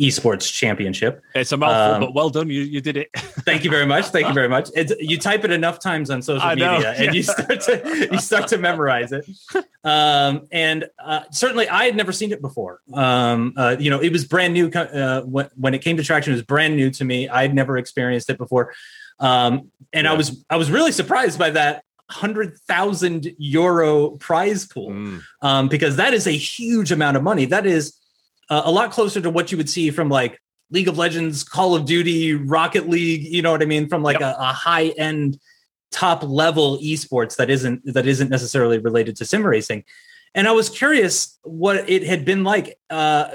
Esports 0.00 0.50
Championship. 0.52 1.22
It's 1.34 1.52
a 1.52 1.56
mouthful, 1.56 1.94
Um, 1.96 2.00
but 2.00 2.14
well 2.14 2.30
done. 2.30 2.48
You 2.48 2.62
you 2.62 2.80
did 2.80 2.96
it. 2.96 3.10
Thank 3.16 3.64
you 3.64 3.70
very 3.70 3.86
much. 3.86 4.06
Thank 4.06 4.28
you 4.28 4.34
very 4.34 4.48
much. 4.48 4.70
It's, 4.74 4.92
you 4.98 5.18
type 5.18 5.44
it 5.44 5.50
enough 5.50 5.78
times 5.78 6.08
on 6.10 6.22
social 6.22 6.48
media, 6.48 6.92
and 6.96 7.14
you 7.14 7.22
start 7.22 7.60
to 7.62 8.08
you 8.12 8.18
start 8.18 8.48
to 8.48 8.58
memorize 8.58 9.12
it. 9.12 9.24
Um, 9.84 10.46
and 10.52 10.86
uh, 11.04 11.20
certainly, 11.30 11.68
I 11.68 11.84
had 11.84 11.96
never 11.96 12.12
seen 12.12 12.32
it 12.32 12.40
before. 12.40 12.80
Um, 12.94 13.52
uh, 13.56 13.76
you 13.78 13.90
know, 13.90 14.00
it 14.00 14.12
was 14.12 14.24
brand 14.24 14.54
new 14.54 14.68
uh, 14.70 15.22
when 15.22 15.48
when 15.56 15.74
it 15.74 15.80
came 15.80 15.96
to 15.98 16.02
traction. 16.02 16.32
It 16.32 16.36
was 16.36 16.44
brand 16.44 16.76
new 16.76 16.90
to 16.92 17.04
me. 17.04 17.28
I 17.28 17.42
had 17.42 17.54
never 17.54 17.76
experienced 17.76 18.30
it 18.30 18.38
before, 18.38 18.72
um, 19.18 19.70
and 19.92 20.08
I 20.08 20.14
was 20.14 20.44
I 20.48 20.56
was 20.56 20.70
really 20.70 20.92
surprised 20.92 21.38
by 21.38 21.50
that 21.50 21.84
hundred 22.10 22.56
thousand 22.66 23.30
euro 23.38 24.10
prize 24.16 24.66
pool 24.66 24.90
Mm. 24.90 25.22
um, 25.42 25.68
because 25.68 25.94
that 25.96 26.12
is 26.12 26.26
a 26.26 26.32
huge 26.32 26.90
amount 26.90 27.16
of 27.16 27.22
money. 27.22 27.44
That 27.44 27.66
is 27.66 27.94
uh, 28.50 28.62
a 28.64 28.70
lot 28.70 28.90
closer 28.90 29.20
to 29.20 29.30
what 29.30 29.50
you 29.50 29.56
would 29.56 29.70
see 29.70 29.90
from 29.90 30.08
like 30.08 30.40
League 30.70 30.88
of 30.88 30.98
Legends, 30.98 31.42
Call 31.42 31.74
of 31.74 31.84
Duty, 31.84 32.34
Rocket 32.34 32.88
League. 32.88 33.22
You 33.22 33.42
know 33.42 33.50
what 33.52 33.62
I 33.62 33.66
mean? 33.66 33.88
From 33.88 34.02
like 34.02 34.20
a, 34.20 34.36
a 34.38 34.52
high 34.52 34.88
end, 34.98 35.38
top 35.90 36.22
level 36.22 36.78
esports 36.78 37.36
that 37.36 37.50
isn't 37.50 37.82
that 37.84 38.06
isn't 38.06 38.28
necessarily 38.28 38.78
related 38.78 39.16
to 39.16 39.24
sim 39.24 39.44
racing. 39.44 39.84
And 40.34 40.46
I 40.46 40.52
was 40.52 40.68
curious 40.68 41.38
what 41.42 41.88
it 41.88 42.04
had 42.04 42.24
been 42.24 42.44
like 42.44 42.78
uh, 42.88 43.30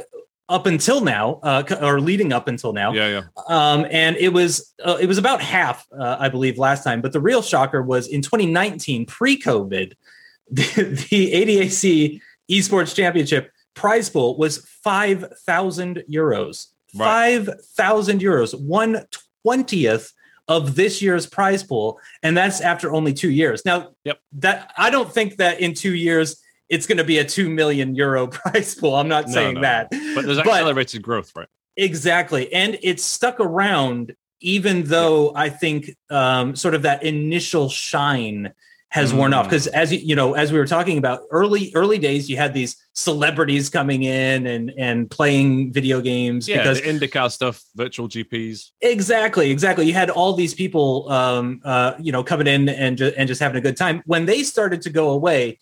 up 0.47 0.65
until 0.65 1.01
now, 1.01 1.39
uh, 1.43 1.63
or 1.81 1.99
leading 1.99 2.31
up 2.31 2.47
until 2.47 2.71
now 2.71 2.93
Yeah, 2.93 3.09
yeah. 3.09 3.21
um, 3.47 3.85
and 3.89 4.15
it 4.17 4.29
was 4.29 4.73
uh, 4.85 4.97
it 5.01 5.07
was 5.07 5.17
about 5.17 5.41
half, 5.41 5.85
uh, 5.97 6.17
I 6.19 6.29
believe, 6.29 6.57
last 6.57 6.83
time. 6.83 7.01
But 7.01 7.13
the 7.13 7.19
real 7.19 7.41
shocker 7.41 7.81
was 7.81 8.07
in 8.07 8.21
2019, 8.21 9.05
pre-COVID, 9.07 9.93
the, 10.51 10.63
the 11.09 11.31
ADAC 11.33 12.21
Esports 12.49 12.95
Championship 12.95 13.51
prize 13.75 14.09
pool 14.09 14.37
was 14.37 14.65
five 14.83 15.33
thousand 15.45 16.03
euros. 16.09 16.67
Right. 16.95 17.05
Five 17.05 17.49
thousand 17.75 18.21
euros, 18.21 18.59
one 18.59 19.05
twentieth 19.43 20.11
of 20.47 20.75
this 20.75 21.01
year's 21.01 21.25
prize 21.25 21.63
pool, 21.63 21.99
and 22.23 22.37
that's 22.37 22.61
after 22.61 22.93
only 22.93 23.13
two 23.13 23.31
years. 23.31 23.65
Now, 23.65 23.91
Yep. 24.05 24.19
that 24.33 24.71
I 24.77 24.89
don't 24.89 25.11
think 25.11 25.37
that 25.37 25.59
in 25.59 25.73
two 25.73 25.93
years 25.95 26.41
it's 26.69 26.87
going 26.87 26.97
to 26.99 27.03
be 27.03 27.17
a 27.19 27.25
two 27.25 27.49
million 27.49 27.95
euro 27.95 28.27
prize 28.39 28.75
pool. 28.75 28.95
I'm 28.95 29.07
not 29.07 29.27
No, 29.27 29.33
saying 29.33 29.55
no. 29.55 29.61
that, 29.61 29.87
But 29.91 30.25
there's 30.25 30.39
accelerated 30.39 31.01
growth, 31.01 31.31
right? 31.35 31.47
Exactly. 31.77 32.51
And 32.53 32.77
it's 32.81 33.03
stuck 33.03 33.39
around, 33.39 34.15
even 34.39 34.83
though 34.83 35.33
I 35.35 35.49
think 35.49 35.95
um, 36.09 36.55
sort 36.55 36.73
of 36.75 36.83
that 36.83 37.03
initial 37.03 37.69
shine 37.69 38.53
has 38.89 39.13
worn 39.13 39.33
off. 39.33 39.45
Mm. 39.45 39.49
Because 39.49 39.67
as 39.67 39.91
you, 39.91 39.99
you 39.99 40.15
know, 40.15 40.33
as 40.35 40.51
we 40.53 40.57
were 40.57 40.65
talking 40.67 40.97
about 40.97 41.21
early, 41.31 41.71
early 41.75 41.97
days, 41.99 42.29
you 42.29 42.37
had 42.37 42.53
these 42.53 42.77
celebrities 42.93 43.69
coming 43.69 44.03
in 44.03 44.47
and 44.47 44.71
and 44.77 45.11
playing 45.11 45.73
video 45.73 45.99
games 46.01 46.47
Yeah, 46.47 46.57
because 46.57 46.81
the 46.81 46.87
IndyCar 46.87 47.29
stuff, 47.31 47.61
virtual 47.75 48.07
GPs. 48.07 48.71
Exactly, 48.81 49.51
exactly. 49.51 49.85
You 49.85 49.93
had 49.93 50.09
all 50.09 50.33
these 50.33 50.53
people, 50.53 51.11
um, 51.11 51.59
uh, 51.65 51.93
you 51.99 52.11
know, 52.11 52.23
coming 52.23 52.47
in 52.47 52.69
and 52.69 52.97
ju- 52.97 53.11
and 53.17 53.27
just 53.27 53.41
having 53.41 53.57
a 53.57 53.61
good 53.61 53.75
time. 53.77 54.01
When 54.05 54.25
they 54.25 54.43
started 54.43 54.81
to 54.83 54.89
go 54.89 55.09
away, 55.09 55.59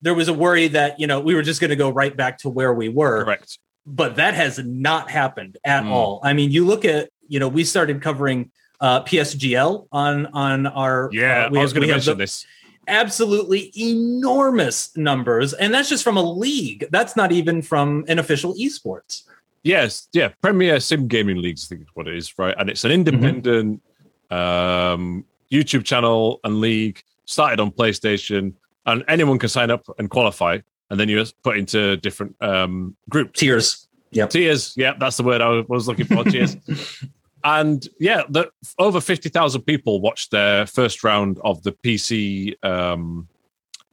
there 0.00 0.14
was 0.14 0.28
a 0.28 0.34
worry 0.34 0.68
that 0.68 0.98
you 0.98 1.06
know 1.06 1.20
we 1.20 1.34
were 1.34 1.42
just 1.42 1.60
going 1.60 1.70
to 1.70 1.76
go 1.76 1.90
right 1.90 2.16
back 2.16 2.38
to 2.38 2.48
where 2.48 2.72
we 2.72 2.88
were. 2.88 3.24
Correct. 3.24 3.58
But 3.86 4.16
that 4.16 4.34
has 4.34 4.58
not 4.58 5.10
happened 5.10 5.58
at 5.64 5.84
Mm. 5.84 5.90
all. 5.90 6.20
I 6.22 6.32
mean, 6.32 6.50
you 6.50 6.64
look 6.64 6.84
at 6.86 7.10
you 7.28 7.40
know 7.40 7.48
we 7.48 7.64
started 7.64 8.00
covering 8.00 8.50
uh, 8.80 9.02
PSGL 9.02 9.86
on 9.92 10.26
on 10.32 10.66
our 10.66 11.10
Yeah, 11.12 11.46
uh, 11.46 11.50
we 11.50 11.58
I 11.58 11.62
was 11.62 11.74
going 11.74 11.86
to 11.86 11.92
mention 11.92 12.16
the- 12.16 12.22
this. 12.24 12.46
Absolutely 12.90 13.72
enormous 13.78 14.94
numbers, 14.96 15.52
and 15.54 15.72
that's 15.72 15.88
just 15.88 16.04
from 16.04 16.16
a 16.16 16.22
league. 16.22 16.86
That's 16.90 17.16
not 17.16 17.32
even 17.32 17.62
from 17.62 18.04
an 18.08 18.18
official 18.18 18.54
esports. 18.54 19.22
Yes, 19.62 20.08
yeah, 20.12 20.28
Premier 20.42 20.80
Sim 20.80 21.06
Gaming 21.06 21.36
Leagues, 21.36 21.66
I 21.66 21.68
think 21.68 21.82
is 21.82 21.88
what 21.94 22.08
it 22.08 22.16
is, 22.16 22.38
right? 22.38 22.54
And 22.58 22.70
it's 22.70 22.84
an 22.84 22.92
independent 22.92 23.82
um, 24.30 25.24
YouTube 25.50 25.84
channel 25.84 26.40
and 26.44 26.60
league 26.60 27.02
started 27.26 27.60
on 27.60 27.70
PlayStation, 27.70 28.54
and 28.86 29.04
anyone 29.08 29.38
can 29.38 29.48
sign 29.48 29.70
up 29.70 29.84
and 29.98 30.08
qualify, 30.08 30.58
and 30.90 30.98
then 30.98 31.08
you're 31.08 31.24
put 31.42 31.58
into 31.58 31.96
different 31.98 32.34
um, 32.42 32.96
groups. 33.08 33.38
Tiers. 33.38 33.86
Yeah. 34.10 34.26
Tiers, 34.26 34.74
yeah, 34.76 34.94
that's 34.98 35.16
the 35.18 35.22
word 35.22 35.40
I 35.40 35.62
was 35.68 35.86
looking 35.86 36.06
for. 36.06 36.24
Tiers. 36.24 36.56
And 37.44 37.86
yeah, 37.98 38.22
the, 38.28 38.50
over 38.78 39.00
fifty 39.00 39.28
thousand 39.28 39.62
people 39.62 40.00
watched 40.00 40.30
their 40.30 40.66
first 40.66 41.02
round 41.04 41.38
of 41.44 41.62
the 41.62 41.72
PC 41.72 42.62
um, 42.64 43.28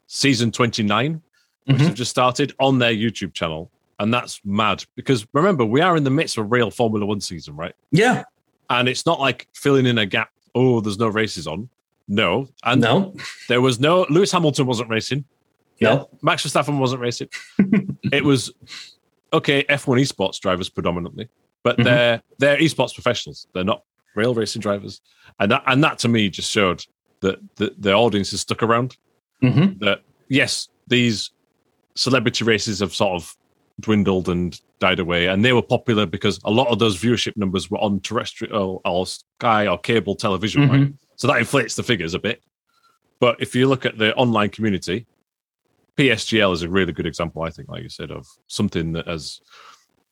season 0.07 0.51
twenty 0.51 0.83
nine, 0.83 1.21
which 1.65 1.77
Mhm. 1.77 1.85
have 1.85 1.93
just 1.95 2.11
started 2.11 2.53
on 2.59 2.79
their 2.79 2.93
YouTube 2.93 3.33
channel. 3.33 3.71
And 3.99 4.13
that's 4.13 4.41
mad 4.45 4.83
because 4.95 5.25
remember, 5.33 5.65
we 5.65 5.81
are 5.81 5.97
in 5.97 6.03
the 6.03 6.09
midst 6.11 6.37
of 6.37 6.45
a 6.45 6.47
real 6.47 6.69
Formula 6.69 7.05
One 7.05 7.19
season, 7.21 7.55
right? 7.55 7.73
Yeah. 7.91 8.23
And 8.69 8.87
it's 8.87 9.05
not 9.05 9.19
like 9.19 9.47
filling 9.53 9.85
in 9.85 9.97
a 9.97 10.05
gap. 10.05 10.29
Oh, 10.53 10.81
there's 10.81 10.99
no 10.99 11.07
races 11.07 11.47
on. 11.47 11.69
No. 12.07 12.47
And 12.63 12.81
No. 12.81 13.15
there 13.47 13.59
was 13.61 13.79
no, 13.79 14.05
Lewis 14.09 14.31
Hamilton 14.31 14.65
wasn't 14.67 14.89
racing. 14.89 15.25
No. 15.81 16.09
Max 16.21 16.45
Verstappen 16.45 16.77
wasn't 16.79 17.01
racing. 17.01 17.29
it 18.11 18.23
was, 18.23 18.51
okay, 19.33 19.63
F1 19.63 19.99
esports 20.01 20.39
drivers 20.39 20.69
predominantly, 20.69 21.27
but 21.67 21.77
Mhm. 21.77 21.83
they're, 21.83 22.21
they're 22.39 22.57
esports 22.57 22.93
professionals. 22.93 23.47
They're 23.53 23.65
not 23.65 23.81
real 24.15 24.33
racing 24.33 24.61
drivers. 24.61 25.01
And 25.37 25.51
that, 25.51 25.63
and 25.67 25.83
that 25.83 25.99
to 25.99 26.07
me 26.07 26.29
just 26.29 26.49
showed 26.49 26.85
that 27.21 27.39
the, 27.57 27.75
the 27.77 27.93
audience 27.93 28.31
is 28.31 28.41
stuck 28.41 28.63
around 28.63 28.95
hmm 29.41 29.65
that 29.79 29.99
yes, 30.29 30.69
these 30.87 31.31
celebrity 31.95 32.43
races 32.45 32.79
have 32.79 32.93
sort 32.95 33.21
of 33.21 33.35
dwindled 33.81 34.29
and 34.29 34.59
died 34.79 34.99
away, 34.99 35.27
and 35.27 35.43
they 35.43 35.53
were 35.53 35.61
popular 35.61 36.05
because 36.05 36.39
a 36.45 36.51
lot 36.51 36.69
of 36.69 36.79
those 36.79 36.97
viewership 36.97 37.35
numbers 37.35 37.69
were 37.69 37.77
on 37.79 37.99
terrestrial 37.99 38.81
or 38.85 39.05
Sky 39.05 39.67
or 39.67 39.77
cable 39.77 40.15
television, 40.15 40.69
right? 40.69 40.93
So 41.17 41.27
that 41.27 41.37
inflates 41.37 41.75
the 41.75 41.83
figures 41.83 42.13
a 42.13 42.19
bit. 42.19 42.41
But 43.19 43.41
if 43.41 43.55
you 43.55 43.67
look 43.67 43.85
at 43.85 43.97
the 43.97 44.15
online 44.15 44.49
community, 44.49 45.05
PSGL 45.97 46.53
is 46.53 46.63
a 46.63 46.69
really 46.69 46.93
good 46.93 47.05
example, 47.07 47.43
I 47.43 47.49
think, 47.51 47.69
like 47.69 47.83
you 47.83 47.89
said, 47.89 48.11
of 48.11 48.25
something 48.47 48.93
that 48.93 49.07
has 49.07 49.41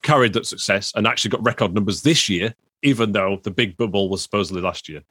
carried 0.05 0.33
that 0.33 0.45
success 0.45 0.93
and 0.95 1.07
actually 1.07 1.31
got 1.31 1.43
record 1.43 1.73
numbers 1.73 2.01
this 2.01 2.29
year, 2.29 2.53
even 2.83 3.11
though 3.11 3.39
the 3.43 3.51
big 3.51 3.75
bubble 3.75 4.09
was 4.09 4.21
supposedly 4.21 4.61
last 4.61 4.87
year. 4.87 5.01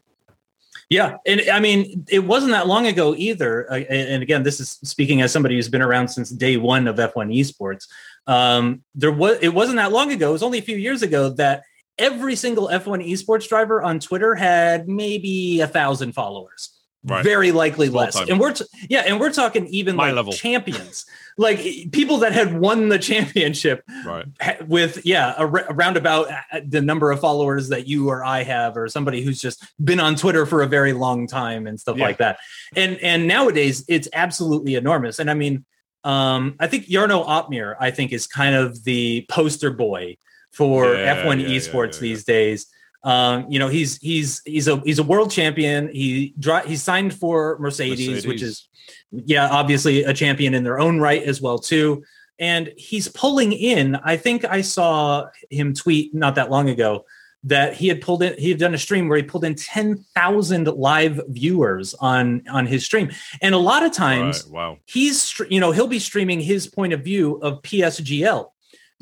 Yeah, 0.90 1.16
and 1.26 1.42
I 1.52 1.60
mean, 1.60 2.04
it 2.10 2.20
wasn't 2.20 2.52
that 2.52 2.66
long 2.66 2.86
ago 2.86 3.14
either. 3.16 3.62
And 3.62 4.08
and 4.08 4.22
again, 4.22 4.42
this 4.42 4.60
is 4.60 4.70
speaking 4.82 5.22
as 5.22 5.32
somebody 5.32 5.56
who's 5.56 5.68
been 5.68 5.82
around 5.82 6.08
since 6.08 6.30
day 6.30 6.56
one 6.56 6.86
of 6.86 6.96
F1 6.96 7.34
esports. 7.38 7.86
Um, 8.26 8.82
there 8.94 9.12
was 9.12 9.38
it 9.40 9.48
wasn't 9.48 9.76
that 9.76 9.92
long 9.92 10.12
ago. 10.12 10.30
It 10.30 10.32
was 10.32 10.42
only 10.42 10.58
a 10.58 10.62
few 10.62 10.76
years 10.76 11.02
ago 11.02 11.30
that 11.30 11.62
every 11.98 12.36
single 12.36 12.68
F1 12.68 13.08
esports 13.08 13.48
driver 13.48 13.82
on 13.82 13.98
Twitter 13.98 14.34
had 14.34 14.88
maybe 14.88 15.60
a 15.60 15.66
thousand 15.66 16.12
followers. 16.12 16.70
Right. 17.06 17.22
Very 17.22 17.52
likely 17.52 17.88
Small 17.88 18.04
less. 18.04 18.14
time. 18.14 18.28
And 18.30 18.40
we're 18.40 18.52
t- 18.54 18.64
yeah, 18.88 19.00
and 19.06 19.20
we're 19.20 19.32
talking 19.32 19.66
even 19.66 19.94
My 19.96 20.06
like 20.06 20.14
level. 20.16 20.32
champions, 20.32 21.04
like 21.36 21.58
people 21.92 22.16
that 22.18 22.32
had 22.32 22.58
won 22.58 22.88
the 22.88 22.98
championship 22.98 23.82
Right. 24.06 24.24
with 24.66 25.04
yeah 25.04 25.34
around 25.38 25.98
about 25.98 26.30
uh, 26.30 26.60
the 26.66 26.80
number 26.80 27.10
of 27.10 27.20
followers 27.20 27.68
that 27.68 27.86
you 27.86 28.08
or 28.08 28.24
I 28.24 28.42
have 28.42 28.76
or 28.78 28.88
somebody 28.88 29.22
who's 29.22 29.38
just 29.38 29.66
been 29.84 30.00
on 30.00 30.14
Twitter 30.16 30.46
for 30.46 30.62
a 30.62 30.66
very 30.66 30.94
long 30.94 31.26
time 31.26 31.66
and 31.66 31.78
stuff 31.78 31.98
Yeah. 31.98 32.04
like 32.06 32.18
that. 32.18 32.38
And 32.74 32.96
and 33.00 33.28
nowadays 33.28 33.84
it's 33.86 34.08
absolutely 34.14 34.74
enormous. 34.74 35.18
And 35.18 35.30
I 35.30 35.34
mean 35.34 35.66
um 36.04 36.54
I 36.58 36.66
think 36.68 36.86
Jarno 36.88 37.26
Opmeer 37.26 37.76
I 37.80 37.90
think 37.90 38.12
is 38.12 38.26
kind 38.26 38.54
of 38.54 38.82
the 38.84 39.26
poster 39.28 39.70
boy 39.70 40.16
for 40.52 40.94
Yeah, 40.94 41.22
F1 41.24 41.42
yeah, 41.42 41.48
esports 41.48 41.98
these 41.98 42.24
days. 42.24 42.66
Um, 43.04 43.46
you 43.50 43.58
know, 43.58 43.68
he's 43.68 43.98
he's 43.98 44.40
he's 44.44 44.66
a 44.66 44.80
he's 44.80 44.98
a 44.98 45.02
world 45.02 45.30
champion. 45.30 45.88
He 45.92 46.34
dri- 46.38 46.66
he's 46.66 46.82
signed 46.82 47.14
for 47.14 47.58
Mercedes, 47.60 48.26
which 48.26 48.42
is 48.42 48.68
yeah, 49.10 49.48
obviously 49.50 50.02
a 50.04 50.14
champion 50.14 50.54
in 50.54 50.64
their 50.64 50.80
own 50.80 50.98
right 50.98 51.22
as 51.22 51.40
well 51.40 51.58
too. 51.58 52.02
And 52.38 52.72
he's 52.76 53.06
pulling 53.08 53.52
in. 53.52 53.94
I 53.96 54.16
think 54.16 54.44
I 54.44 54.62
saw 54.62 55.26
him 55.50 55.74
tweet 55.74 56.14
not 56.14 56.34
that 56.34 56.50
long 56.50 56.68
ago 56.68 57.04
that 57.44 57.74
he 57.74 57.88
had 57.88 58.00
pulled 58.00 58.22
in. 58.22 58.34
He 58.38 58.48
had 58.48 58.58
done 58.58 58.74
a 58.74 58.78
stream 58.78 59.06
where 59.08 59.18
he 59.18 59.22
pulled 59.22 59.44
in 59.44 59.54
ten 59.54 59.98
thousand 60.14 60.66
live 60.66 61.20
viewers 61.28 61.94
on 61.94 62.42
on 62.48 62.66
his 62.66 62.84
stream. 62.86 63.10
And 63.42 63.54
a 63.54 63.58
lot 63.58 63.84
of 63.84 63.92
times 63.92 64.44
Right, 64.44 64.52
wow. 64.52 64.78
he's 64.86 65.38
you 65.50 65.60
know 65.60 65.70
he'll 65.72 65.86
be 65.86 65.98
streaming 65.98 66.40
his 66.40 66.66
point 66.66 66.94
of 66.94 67.04
view 67.04 67.36
of 67.36 67.60
PSGL. 67.62 68.50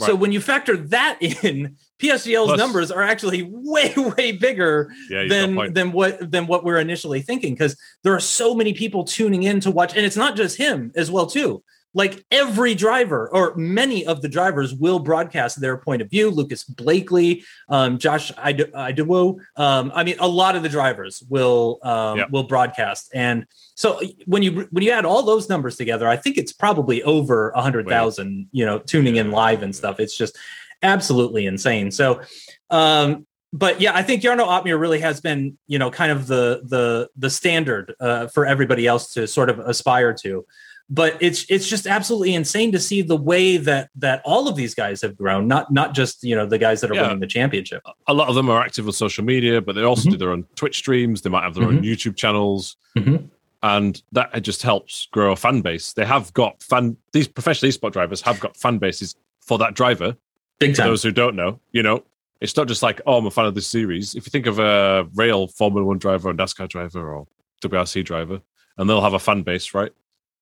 So 0.01 0.17
when 0.17 0.33
you 0.33 0.41
factor 0.41 0.77
that 0.77 1.19
in, 1.45 1.77
PSGL's 2.03 2.47
Plus- 2.47 2.59
numbers 2.59 2.91
are 2.91 3.03
actually 3.03 3.43
way 3.43 3.95
way 4.17 4.33
bigger 4.33 4.93
Yeah, 5.09 5.23
you've 5.23 5.31
got 5.31 5.37
a 5.37 5.55
than 5.55 5.73
than 5.75 5.93
what 5.93 6.31
than 6.31 6.47
what 6.47 6.65
we're 6.65 6.79
initially 6.79 7.23
thinking 7.23 7.55
because 7.55 7.77
there 8.03 8.15
are 8.15 8.21
so 8.21 8.55
many 8.55 8.73
people 8.73 9.05
tuning 9.05 9.45
in 9.45 9.61
to 9.61 9.71
watch 9.71 9.97
and 9.97 10.05
it's 10.05 10.17
not 10.17 10.37
just 10.37 10.57
him 10.57 10.93
as 10.97 11.11
well 11.11 11.27
too. 11.27 11.63
Like 11.95 12.25
every 12.31 12.75
driver 12.75 13.29
or 13.29 13.55
many 13.55 14.07
of 14.07 14.23
the 14.23 14.29
drivers 14.29 14.75
will 14.75 14.99
broadcast 14.99 15.61
their 15.61 15.77
point 15.77 16.01
of 16.01 16.09
view. 16.09 16.31
Lucas 16.31 16.65
Blakeley 16.65 17.45
um, 17.69 17.99
Josh 17.99 18.33
Idowu 18.33 19.39
um, 19.57 19.93
i 19.95 20.03
mean 20.03 20.17
a 20.19 20.27
lot 20.27 20.57
of 20.57 20.63
the 20.63 20.71
drivers 20.71 21.23
will 21.29 21.79
um, 21.83 22.25
will 22.31 22.45
broadcast. 22.45 23.11
And 23.15 23.47
so 23.75 24.01
when 24.27 24.43
you 24.43 24.67
when 24.71 24.83
you 24.83 24.91
add 24.91 25.05
all 25.05 25.23
those 25.23 25.49
numbers 25.49 25.77
together 25.77 26.09
i 26.09 26.17
think 26.17 26.37
it's 26.37 26.53
probably 26.53 27.03
over 27.05 27.51
a 27.51 27.61
100000 27.61 28.49
you 28.53 28.67
know 28.67 28.79
tuning 28.79 29.17
in 29.17 29.31
live 29.31 29.63
and 29.63 29.77
stuff. 29.77 30.01
It's 30.01 30.17
just 30.17 30.37
absolutely 30.83 31.47
insane 31.47 31.91
so 31.91 32.21
um 32.71 33.27
but 33.55 33.83
yeah, 33.83 33.95
I 33.95 34.03
think 34.03 34.23
Jarno 34.23 34.47
Opmeer 34.49 34.81
really 34.81 35.01
has 35.01 35.21
been, 35.21 35.59
you 35.67 35.79
know, 35.79 35.91
kind 35.91 36.11
of 36.11 36.27
the 36.27 36.63
the 36.65 37.11
the 37.19 37.29
standard 37.29 37.95
uh, 38.01 38.27
for 38.29 38.47
everybody 38.47 38.87
else 38.87 39.13
to 39.13 39.27
sort 39.27 39.51
of 39.51 39.59
aspire 39.59 40.15
to. 40.23 40.47
But 40.89 41.19
it's 41.21 41.45
it's 41.51 41.69
just 41.69 41.87
absolutely 41.87 42.35
insane 42.35 42.73
to 42.73 42.81
see 42.81 43.03
the 43.03 43.15
way 43.15 43.59
that 43.59 43.91
that 43.97 44.23
all 44.25 44.49
of 44.49 44.57
these 44.57 44.75
guys 44.75 45.03
have 45.03 45.19
grown. 45.19 45.49
Not 45.49 45.71
not 45.71 45.93
just 45.93 46.25
you 46.25 46.35
know 46.35 46.47
the 46.47 46.57
guys 46.57 46.81
that 46.81 46.91
are 46.91 46.95
Yeah. 46.95 47.03
winning 47.03 47.21
the 47.21 47.27
championship. 47.27 47.83
a 48.07 48.15
lot 48.15 48.29
of 48.31 48.35
them 48.37 48.49
are 48.49 48.63
active 48.63 48.87
on 48.87 48.93
social 48.95 49.23
media, 49.23 49.61
but 49.61 49.75
they 49.75 49.83
also 49.83 50.09
Mhm. 50.09 50.13
do 50.13 50.17
their 50.17 50.31
own 50.31 50.47
Twitch 50.57 50.79
streams. 50.79 51.21
They 51.21 51.29
might 51.29 51.43
have 51.45 51.55
their 51.55 51.65
own 51.65 51.83
YouTube 51.83 52.17
channels, 52.17 52.79
Mhm. 52.97 53.29
and 53.63 54.03
that 54.13 54.31
just 54.43 54.63
helps 54.63 55.09
grow 55.13 55.33
a 55.33 55.37
fan 55.37 55.61
base. 55.61 55.93
They 55.93 56.07
have 56.07 56.33
got 56.33 56.63
fan; 56.63 56.97
these 57.13 57.29
professional 57.29 57.71
esport 57.71 57.93
drivers 57.93 58.23
have 58.23 58.41
got 58.41 58.57
fan 58.57 58.79
bases 58.79 59.15
for 59.43 59.59
that 59.59 59.75
driver. 59.75 60.17
Big 60.69 60.77
For 60.77 60.83
those 60.83 61.03
who 61.03 61.13
don't 61.13 61.37
know, 61.37 61.61
you 61.73 61.83
know, 61.83 62.05
it's 62.41 62.57
not 62.57 62.67
just 62.69 62.83
like, 62.83 63.01
oh, 63.07 63.19
I'm 63.19 63.27
a 63.27 63.31
fan 63.31 63.47
of 63.47 63.55
this 63.55 63.67
series. 63.67 64.15
If 64.15 64.27
you 64.27 64.31
think 64.31 64.47
of 64.47 64.59
a 64.59 65.07
rail 65.15 65.47
Formula 65.49 65.87
One 65.87 65.99
driver, 65.99 66.31
or 66.31 66.35
NASCAR 66.35 66.69
driver, 66.69 67.15
or 67.15 67.27
WRC 67.63 68.05
driver, 68.05 68.41
and 68.79 68.89
they'll 68.89 69.01
have 69.03 69.15
a 69.15 69.19
fan 69.19 69.43
base, 69.43 69.75
right? 69.75 69.93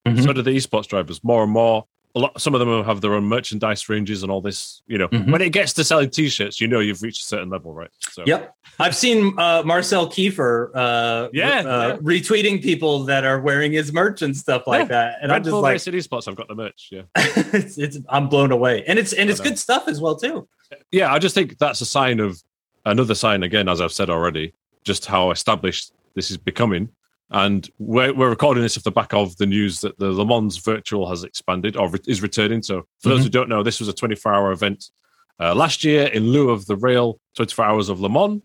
Mhm. 0.07 0.23
So 0.25 0.33
do 0.33 0.41
the 0.43 0.51
esports 0.57 0.87
drivers. 0.87 1.23
More 1.23 1.43
and 1.43 1.53
more, 1.53 1.87
a 2.15 2.19
lot. 2.19 2.41
Some 2.41 2.55
of 2.55 2.61
them 2.61 2.85
have 2.85 3.01
their 3.01 3.15
own 3.15 3.25
merchandise 3.25 3.89
ranges 3.89 4.23
and 4.23 4.33
all 4.33 4.41
this. 4.41 4.83
You 4.87 4.99
know, 4.99 5.09
Mhm. 5.09 5.31
when 5.31 5.41
it 5.43 5.51
gets 5.53 5.73
to 5.75 5.85
selling 5.85 6.11
T-shirts, 6.11 6.61
you 6.61 6.67
know 6.67 6.81
you've 6.81 7.03
reached 7.03 7.23
a 7.23 7.27
certain 7.27 7.51
level, 7.51 7.73
right? 7.73 7.91
So 8.01 8.25
Yep, 8.27 8.55
I've 8.79 8.97
seen 8.97 9.39
uh, 9.39 9.63
Marcel 9.65 10.09
Kiefer, 10.09 10.71
uh, 10.75 11.29
Yeah, 11.33 11.49
uh, 11.61 11.61
yeah. 11.63 11.97
retweeting 11.99 12.63
people 12.63 13.05
that 13.05 13.25
are 13.25 13.41
wearing 13.41 13.73
his 13.73 13.93
merch 13.93 14.23
and 14.23 14.37
stuff 14.37 14.67
like 14.67 14.81
Yeah. 14.83 14.85
that, 14.87 15.15
and 15.23 15.31
Red 15.31 15.37
I'm 15.37 15.43
just 15.45 15.53
Bull 15.53 15.61
like, 15.63 15.73
Racing 15.73 15.95
esports. 15.95 16.27
I've 16.29 16.37
got 16.37 16.49
the 16.49 16.55
merch. 16.57 16.89
Yeah, 16.91 17.03
it's, 17.17 17.79
it's 17.79 17.99
I'm 18.09 18.29
blown 18.29 18.51
away, 18.51 18.83
and 18.87 18.99
it's 18.99 19.13
and 19.13 19.31
it's 19.31 19.41
good 19.41 19.59
stuff 19.59 19.87
as 19.87 20.01
well 20.01 20.17
too. 20.17 20.49
yeah. 20.91 21.13
I 21.13 21.19
just 21.19 21.35
think 21.35 21.59
that's 21.59 21.81
a 21.81 21.87
sign 21.87 22.19
of 22.21 22.43
another 22.85 23.15
sign 23.15 23.43
again, 23.43 23.69
as 23.69 23.81
I've 23.81 23.93
said 23.93 24.11
already, 24.11 24.53
just 24.85 25.07
how 25.07 25.31
established 25.31 25.93
this 26.15 26.31
is 26.31 26.37
becoming. 26.39 26.89
And 27.33 27.69
we're, 27.79 28.13
we're 28.13 28.29
recording 28.31 28.63
this 28.63 28.77
off 28.77 28.83
the 28.83 28.91
back 28.91 29.15
of 29.15 29.37
the 29.37 29.47
news 29.47 29.81
that 29.83 29.99
the 29.99 30.11
Le 30.11 30.27
Mans 30.27 30.57
virtual 30.59 31.09
has 31.09 31.23
expanded 31.23 31.77
or 31.77 31.89
re- 31.89 32.01
is 32.09 32.23
returning. 32.23 32.63
So, 32.63 32.87
for 33.01 33.09
those 33.11 33.21
Mhm. 33.21 33.25
who 33.25 33.29
don't 33.31 33.49
know, 33.49 33.63
this 33.63 33.79
was 33.79 33.89
a 33.89 33.93
24 33.93 34.35
hour 34.35 34.51
event 34.53 34.91
uh, 35.39 35.55
last 35.55 35.85
year 35.85 36.07
in 36.09 36.25
lieu 36.33 36.51
of 36.51 36.67
the 36.67 36.77
real 36.77 37.19
24 37.37 37.65
hours 37.65 37.89
of 37.89 38.01
Le 38.01 38.09
Mans. 38.11 38.43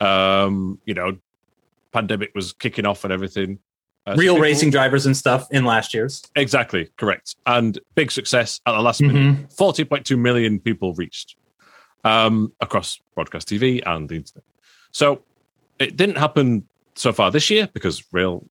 Um, 0.00 0.80
you 0.86 0.94
know, 0.94 1.18
pandemic 1.92 2.32
was 2.34 2.52
kicking 2.52 2.86
off 2.86 3.04
and 3.04 3.12
everything. 3.12 3.58
Uh, 4.06 4.14
so 4.14 4.20
Real 4.20 4.34
people- 4.34 4.42
racing 4.42 4.70
drivers 4.70 5.06
and 5.06 5.16
stuff 5.16 5.46
in 5.50 5.64
last 5.64 5.94
year's. 5.94 6.22
Exactly, 6.34 6.90
correct. 6.96 7.36
And 7.46 7.78
big 7.94 8.10
success 8.10 8.60
at 8.66 8.72
the 8.72 8.80
last 8.82 9.00
minute. 9.00 9.48
Mhm. 9.48 9.54
40.2 9.56 10.16
million 10.18 10.58
people 10.60 10.94
reached 10.94 11.36
um, 12.04 12.52
across 12.60 13.00
broadcast 13.14 13.48
TV 13.48 13.80
and 13.86 14.08
the 14.08 14.16
internet. 14.16 14.44
So 14.92 15.22
it 15.78 15.96
didn't 15.96 16.18
happen 16.18 16.68
so 16.96 17.12
far 17.12 17.30
this 17.30 17.50
year 17.50 17.68
because 17.72 18.04
Real 18.12 18.44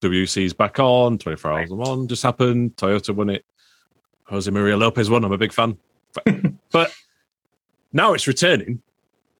WEC 0.00 0.44
is 0.44 0.52
back 0.54 0.78
on, 0.78 1.18
24 1.18 1.52
Hours 1.52 1.70
of 1.70 1.78
Le 1.78 1.84
Mans 1.96 2.08
just 2.08 2.22
happened, 2.22 2.76
Toyota 2.76 3.14
won 3.14 3.30
it, 3.30 3.44
Jose 4.24 4.50
Maria 4.50 4.76
Lopez 4.76 5.10
won. 5.10 5.24
I'm 5.24 5.32
a 5.32 5.38
big 5.38 5.52
fan. 5.52 5.76
But, 6.14 6.24
but 6.72 6.92
now 7.92 8.14
it's 8.14 8.26
returning, 8.26 8.80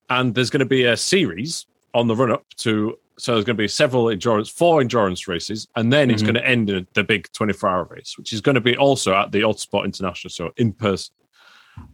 and 0.09 0.35
there's 0.35 0.49
going 0.49 0.59
to 0.59 0.65
be 0.65 0.83
a 0.85 0.95
series 0.97 1.65
on 1.93 2.07
the 2.07 2.15
run 2.15 2.31
up 2.31 2.45
to. 2.57 2.97
So 3.17 3.33
there's 3.33 3.45
going 3.45 3.55
to 3.57 3.61
be 3.61 3.67
several 3.67 4.09
endurance, 4.09 4.49
four 4.49 4.81
endurance 4.81 5.27
races, 5.27 5.67
and 5.75 5.93
then 5.93 6.09
it's 6.09 6.23
Mhm. 6.23 6.25
going 6.25 6.35
to 6.35 6.47
end 6.47 6.69
in 6.71 6.87
the 6.93 7.03
big 7.03 7.31
24 7.33 7.69
hour 7.69 7.83
race, 7.85 8.15
which 8.17 8.33
is 8.33 8.41
going 8.41 8.55
to 8.55 8.61
be 8.61 8.75
also 8.75 9.13
at 9.13 9.31
the 9.31 9.41
Autosport 9.41 9.85
International, 9.85 10.29
so 10.31 10.51
in 10.57 10.73
person. 10.73 11.13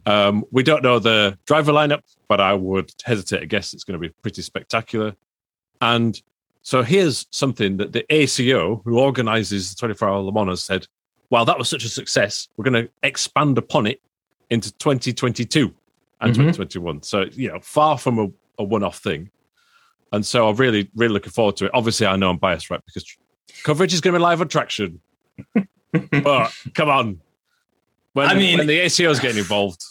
Um, 0.06 0.44
we 0.50 0.62
don't 0.62 0.82
know 0.82 0.98
the 0.98 1.38
driver 1.46 1.72
lineup, 1.72 2.00
but 2.28 2.40
I 2.40 2.54
would 2.54 2.92
hesitate 3.04 3.40
to 3.40 3.46
guess 3.46 3.74
it's 3.74 3.84
going 3.84 4.00
to 4.00 4.08
be 4.08 4.12
pretty 4.22 4.40
spectacular. 4.42 5.14
And 5.82 6.20
so 6.62 6.82
here's 6.82 7.26
something 7.30 7.76
that 7.78 7.92
the 7.92 8.04
ACO, 8.14 8.82
who 8.84 8.98
organizes 8.98 9.70
the 9.70 9.76
24 9.80 10.08
hour 10.08 10.20
Le 10.20 10.32
Mans, 10.32 10.62
said, 10.62 10.86
while 11.30 11.44
that 11.44 11.58
was 11.58 11.68
such 11.68 11.84
a 11.84 11.88
success, 11.88 12.48
we're 12.56 12.64
going 12.70 12.84
to 12.86 12.90
expand 13.02 13.58
upon 13.58 13.86
it 13.86 14.00
into 14.50 14.72
2022 14.74 15.72
and 16.20 16.32
Mhm. 16.32 16.36
2021. 16.36 17.02
So, 17.02 17.24
you 17.32 17.48
know, 17.48 17.60
far 17.60 17.98
from 17.98 18.18
a, 18.18 18.28
a 18.58 18.64
one 18.64 18.82
off 18.82 18.98
thing. 18.98 19.30
And 20.12 20.24
so 20.24 20.48
I'm 20.48 20.56
really, 20.56 20.90
really 20.96 21.12
looking 21.12 21.32
forward 21.32 21.56
to 21.56 21.66
it. 21.66 21.70
Obviously, 21.74 22.06
I 22.06 22.16
know 22.16 22.30
I'm 22.30 22.38
biased, 22.38 22.70
right? 22.70 22.80
Because 22.86 23.04
coverage 23.62 23.92
is 23.92 24.00
going 24.00 24.14
to 24.14 24.18
be 24.18 24.22
live 24.22 24.40
on 24.40 24.48
traction. 24.48 25.00
but 25.54 26.52
come 26.74 26.88
on. 26.88 27.20
When, 28.14 28.26
I 28.28 28.34
mean- 28.34 28.58
when 28.58 28.66
the 28.66 28.78
ACO 28.80 29.10
is 29.10 29.20
getting 29.20 29.38
involved, 29.38 29.84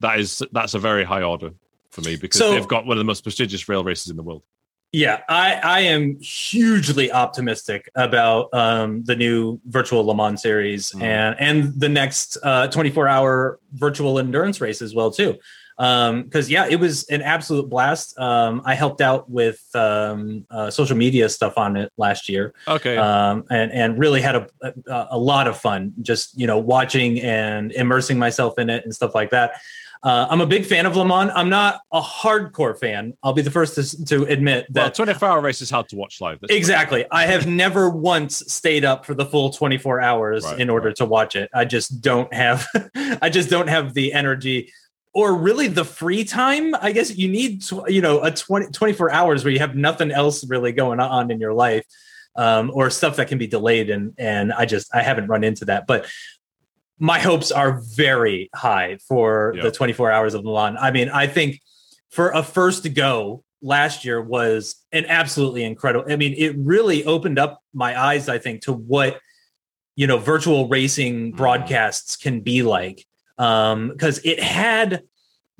that 0.00 0.20
is 0.20 0.42
that's 0.52 0.74
a 0.74 0.78
very 0.78 1.04
high 1.04 1.22
order 1.22 1.50
for 1.90 2.00
me 2.02 2.16
because 2.16 2.38
So- 2.38 2.52
they've 2.52 2.68
got 2.68 2.86
one 2.86 2.96
of 2.96 3.00
the 3.00 3.04
most 3.04 3.22
prestigious 3.22 3.68
rail 3.68 3.82
races 3.82 4.08
in 4.10 4.16
the 4.16 4.22
world. 4.22 4.42
Yeah, 4.92 5.20
I, 5.28 5.54
I 5.62 5.80
am 5.80 6.18
hugely 6.20 7.12
optimistic 7.12 7.90
about 7.96 8.48
um, 8.54 9.02
the 9.04 9.16
new 9.16 9.60
virtual 9.66 10.04
Le 10.06 10.14
Mans 10.14 10.40
series 10.40 10.92
Mm. 10.92 11.02
and 11.02 11.36
and 11.40 11.80
the 11.80 11.88
next 11.88 12.38
uh, 12.42 12.68
24 12.68 13.08
hour 13.08 13.58
virtual 13.72 14.18
endurance 14.18 14.60
race 14.60 14.80
as 14.80 14.94
well 14.94 15.10
too. 15.10 15.36
Because 15.76 16.48
yeah, 16.48 16.66
it 16.70 16.76
was 16.76 17.04
an 17.08 17.20
absolute 17.20 17.68
blast. 17.68 18.18
Um, 18.18 18.62
I 18.64 18.74
helped 18.74 19.02
out 19.02 19.28
with 19.28 19.62
um, 19.74 20.46
uh, 20.50 20.70
social 20.70 20.96
media 20.96 21.28
stuff 21.28 21.58
on 21.58 21.76
it 21.76 21.92
last 21.98 22.30
year, 22.30 22.54
Okay, 22.66 22.96
um, 22.96 23.44
and 23.50 23.70
and 23.72 23.98
really 23.98 24.22
had 24.22 24.36
a, 24.36 24.46
a 24.62 25.08
a 25.10 25.18
lot 25.18 25.46
of 25.46 25.58
fun 25.58 25.92
just 26.00 26.38
you 26.40 26.46
know 26.46 26.56
watching 26.58 27.20
and 27.20 27.72
immersing 27.72 28.18
myself 28.18 28.58
in 28.58 28.70
it 28.70 28.84
and 28.84 28.94
stuff 28.94 29.14
like 29.14 29.28
that. 29.30 29.60
Uh, 30.02 30.26
I'm 30.30 30.40
a 30.40 30.46
big 30.46 30.64
fan 30.64 30.86
of 30.86 30.96
Le 30.96 31.04
Mans. 31.04 31.30
I'm 31.34 31.48
not 31.48 31.80
a 31.92 32.00
hardcore 32.00 32.78
fan. 32.78 33.14
I'll 33.22 33.32
be 33.32 33.42
the 33.42 33.50
first 33.50 33.74
to, 33.74 34.04
to 34.06 34.24
admit 34.24 34.66
well, 34.72 34.86
that. 34.86 34.94
24 34.94 35.28
hour 35.28 35.40
race 35.40 35.60
is 35.62 35.70
hard 35.70 35.88
to 35.88 35.96
watch 35.96 36.20
live. 36.20 36.40
That's 36.40 36.52
exactly. 36.52 37.04
I 37.10 37.26
have 37.26 37.46
never 37.46 37.88
once 37.90 38.42
stayed 38.52 38.84
up 38.84 39.04
for 39.04 39.14
the 39.14 39.26
full 39.26 39.50
24 39.50 40.00
hours 40.00 40.44
Right, 40.44 40.60
in 40.60 40.70
order 40.70 40.88
right. 40.88 40.96
to 40.96 41.04
watch 41.06 41.36
it. 41.36 41.50
I 41.54 41.64
just 41.64 42.00
don't 42.00 42.32
have. 42.32 42.66
I 42.94 43.30
just 43.30 43.50
don't 43.50 43.68
have 43.68 43.94
the 43.94 44.12
energy. 44.12 44.72
Or 45.14 45.34
really 45.34 45.68
the 45.68 45.84
free 45.84 46.24
time. 46.24 46.74
I 46.74 46.92
guess 46.92 47.16
you 47.16 47.26
need, 47.26 47.62
you 47.88 48.02
know, 48.02 48.22
a 48.22 48.30
20, 48.30 48.66
24 48.66 49.10
hours 49.10 49.44
where 49.44 49.52
you 49.52 49.60
have 49.60 49.74
nothing 49.74 50.10
else 50.10 50.46
really 50.46 50.72
going 50.72 51.00
on 51.00 51.30
in 51.30 51.40
your 51.40 51.54
life, 51.54 51.86
um, 52.36 52.70
or 52.74 52.90
stuff 52.90 53.16
that 53.16 53.28
can 53.28 53.38
be 53.38 53.46
delayed. 53.46 53.88
And 53.88 54.12
and 54.18 54.52
I 54.52 54.66
just 54.66 54.94
I 54.94 55.00
haven't 55.00 55.28
run 55.28 55.42
into 55.42 55.64
that. 55.64 55.86
But 55.86 56.04
my 56.98 57.18
hopes 57.18 57.50
are 57.52 57.80
very 57.94 58.48
high 58.54 58.98
for 59.06 59.52
Yeah. 59.56 59.64
the 59.64 59.70
24 59.70 60.10
hours 60.10 60.34
of 60.34 60.44
Le 60.44 60.52
Mans. 60.52 60.78
I 60.80 60.90
mean, 60.90 61.08
I 61.10 61.26
think 61.26 61.60
for 62.10 62.30
a 62.30 62.42
first 62.42 62.92
go 62.94 63.44
last 63.62 64.04
year 64.04 64.20
was 64.22 64.76
an 64.92 65.04
absolutely 65.06 65.64
incredible. 65.64 66.10
I 66.10 66.16
mean, 66.16 66.34
it 66.36 66.54
really 66.58 67.04
opened 67.04 67.38
up 67.38 67.62
my 67.74 67.98
eyes, 68.00 68.28
I 68.28 68.38
think, 68.38 68.62
to 68.62 68.72
what 68.72 69.18
you 69.96 70.06
know 70.06 70.18
virtual 70.18 70.68
racing 70.68 71.32
Mhm. 71.32 71.36
broadcasts 71.36 72.16
can 72.16 72.40
be 72.40 72.62
like. 72.62 73.06
Um, 73.38 73.88
because 73.88 74.18
it 74.24 74.42
had 74.42 75.02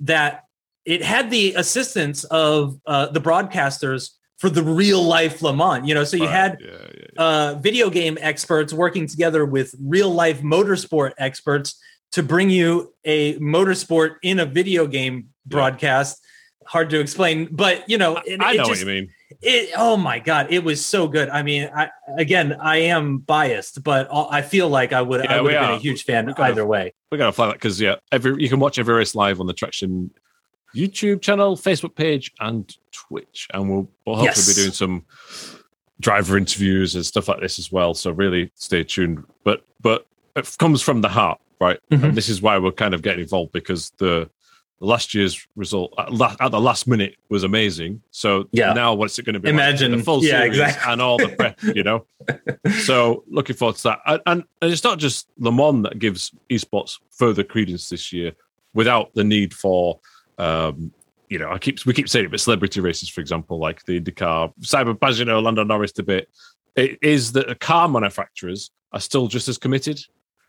that 0.01 0.44
it 0.85 1.03
had 1.03 1.31
the 1.31 1.53
assistance 1.55 2.25
of 2.25 2.79
uh, 2.87 3.07
the 3.07 3.20
broadcasters 3.20 4.11
for 4.38 4.49
the 4.49 4.62
real 4.62 5.03
life 5.03 5.42
Le 5.42 5.55
Mans. 5.55 5.87
You 5.88 5.94
know, 5.94 6.05
so 6.05 6.16
you 6.16 6.25
Right, 6.25 6.33
had 6.33 6.59
yeah. 6.62 6.95
Uh, 7.18 7.55
video 7.61 7.90
game 7.90 8.18
experts 8.20 8.72
working 8.72 9.07
together 9.07 9.44
with 9.44 9.74
real 9.81 10.11
life 10.11 10.40
motorsport 10.42 11.12
experts 11.18 11.81
to 12.12 12.22
bring 12.22 12.50
you 12.50 12.94
a 13.05 13.38
motorsport 13.38 14.16
in 14.22 14.38
a 14.40 14.46
video 14.46 14.87
game 14.87 15.29
broadcast. 15.44 16.24
Hard 16.66 16.90
to 16.90 16.98
explain, 17.00 17.48
but 17.52 17.88
you 17.88 17.96
know, 17.98 18.16
it, 18.26 18.40
I 18.42 18.52
know 18.55 18.59
just, 18.64 18.70
what 18.70 18.79
you 18.81 18.87
mean. 18.87 19.11
It, 19.40 19.70
oh 19.76 19.96
my 19.96 20.18
god, 20.18 20.48
it 20.50 20.64
was 20.64 20.85
so 20.85 21.07
good. 21.07 21.29
I 21.29 21.42
mean, 21.42 21.70
I 21.74 21.90
again, 22.18 22.57
I 22.61 22.79
am 22.79 23.18
biased, 23.18 23.85
but 23.85 24.09
I 24.12 24.42
feel 24.42 24.68
like 24.68 24.92
I 24.92 25.00
would, 25.02 25.20
I 25.20 25.24
Yeah, 25.37 25.40
would 25.42 25.46
we 25.48 25.52
have 25.55 25.62
been 25.62 25.70
are. 25.70 25.76
a 25.76 25.79
huge 25.79 26.05
fan 26.05 26.26
gotta- 26.26 26.42
either 26.42 26.66
way. 26.66 26.92
We're 27.12 27.18
gonna 27.18 27.33
fly 27.33 27.46
that 27.46 27.52
because 27.55 27.81
yeah, 27.81 27.96
every 28.11 28.42
you 28.42 28.48
can 28.48 28.59
watch 28.59 28.79
every 28.81 28.94
race 28.94 29.14
live 29.14 29.40
on 29.40 29.46
the 29.46 29.52
Traction 29.52 30.11
YouTube 30.74 31.22
channel, 31.22 31.57
Facebook 31.57 31.94
page, 31.94 32.33
and 32.40 32.76
Twitch, 32.92 33.46
and 33.55 33.70
we'll 33.70 33.88
we'll 34.05 34.16
hopefully 34.16 34.35
Yes. 34.46 34.55
be 34.57 34.61
doing 34.62 34.72
some 34.72 35.05
driver 36.00 36.37
interviews 36.37 36.94
and 36.94 37.04
stuff 37.06 37.28
like 37.28 37.40
this 37.40 37.59
as 37.59 37.72
well. 37.72 37.94
So 37.94 38.11
really 38.11 38.50
stay 38.54 38.85
tuned. 38.85 39.24
But 39.44 39.64
but 39.80 40.06
it 40.35 40.54
comes 40.59 40.82
from 40.82 41.00
the 41.00 41.09
heart, 41.09 41.40
right? 41.61 41.78
Mhm. 41.90 42.02
And 42.04 42.14
this 42.14 42.28
is 42.28 42.42
why 42.42 42.59
we're 42.59 42.72
kind 42.72 42.94
of 42.94 43.02
getting 43.02 43.20
involved 43.22 43.52
because 43.52 43.90
the 43.98 44.28
last 44.80 45.14
year's 45.14 45.46
result 45.56 45.94
at, 45.96 46.12
la- 46.12 46.37
at 46.38 46.50
the 46.50 46.61
last 46.61 46.87
minute 46.87 47.16
was 47.30 47.44
amazing. 47.44 48.02
So 48.11 48.46
Yeah. 48.52 48.74
now 48.74 48.92
what's 48.92 49.18
it 49.18 49.24
going 49.24 49.32
to 49.35 49.40
be? 49.40 49.48
Imagine- 49.48 49.92
like? 49.92 50.00
the 50.00 50.04
full 50.04 50.22
yeah, 50.22 50.40
series 50.42 50.59
exactly. 50.59 50.92
and 50.92 51.00
all 51.00 51.16
the 51.16 51.28
prep, 51.28 51.62
you 51.62 51.82
know. 51.82 52.04
so 52.85 53.24
looking 53.28 53.56
forward 53.56 53.76
to 53.76 53.82
that. 53.85 54.00
And, 54.06 54.20
and 54.26 54.44
and 54.61 54.70
it's 54.72 54.85
not 54.85 54.98
just 54.98 55.28
Le 55.38 55.50
Mans 55.50 55.82
that 55.85 55.98
gives 55.98 56.30
esports 56.50 56.98
further 57.11 57.42
credence 57.42 57.88
this 57.88 58.12
year, 58.12 58.32
without 58.74 59.14
the 59.14 59.24
need 59.24 59.54
for. 59.54 59.98
Um, 60.38 60.92
you 61.28 61.38
know, 61.38 61.50
I 61.50 61.58
keep 61.58 61.84
we 61.86 61.92
keep 61.92 62.08
saying 62.08 62.26
it, 62.26 62.30
but 62.30 62.40
celebrity 62.40 62.80
races, 62.80 63.08
for 63.08 63.20
example, 63.20 63.58
like 63.58 63.84
the 63.84 64.00
IndyCar, 64.00 64.52
Simon 64.60 64.96
Pagenaud, 64.96 65.42
Lando 65.42 65.64
Norris 65.64 65.92
debate, 65.92 66.28
it 66.76 66.98
is 67.02 67.32
that 67.32 67.48
the 67.48 67.54
car 67.54 67.88
manufacturers 67.88 68.70
are 68.92 69.00
still 69.00 69.26
just 69.26 69.48
as 69.48 69.58
committed. 69.58 69.98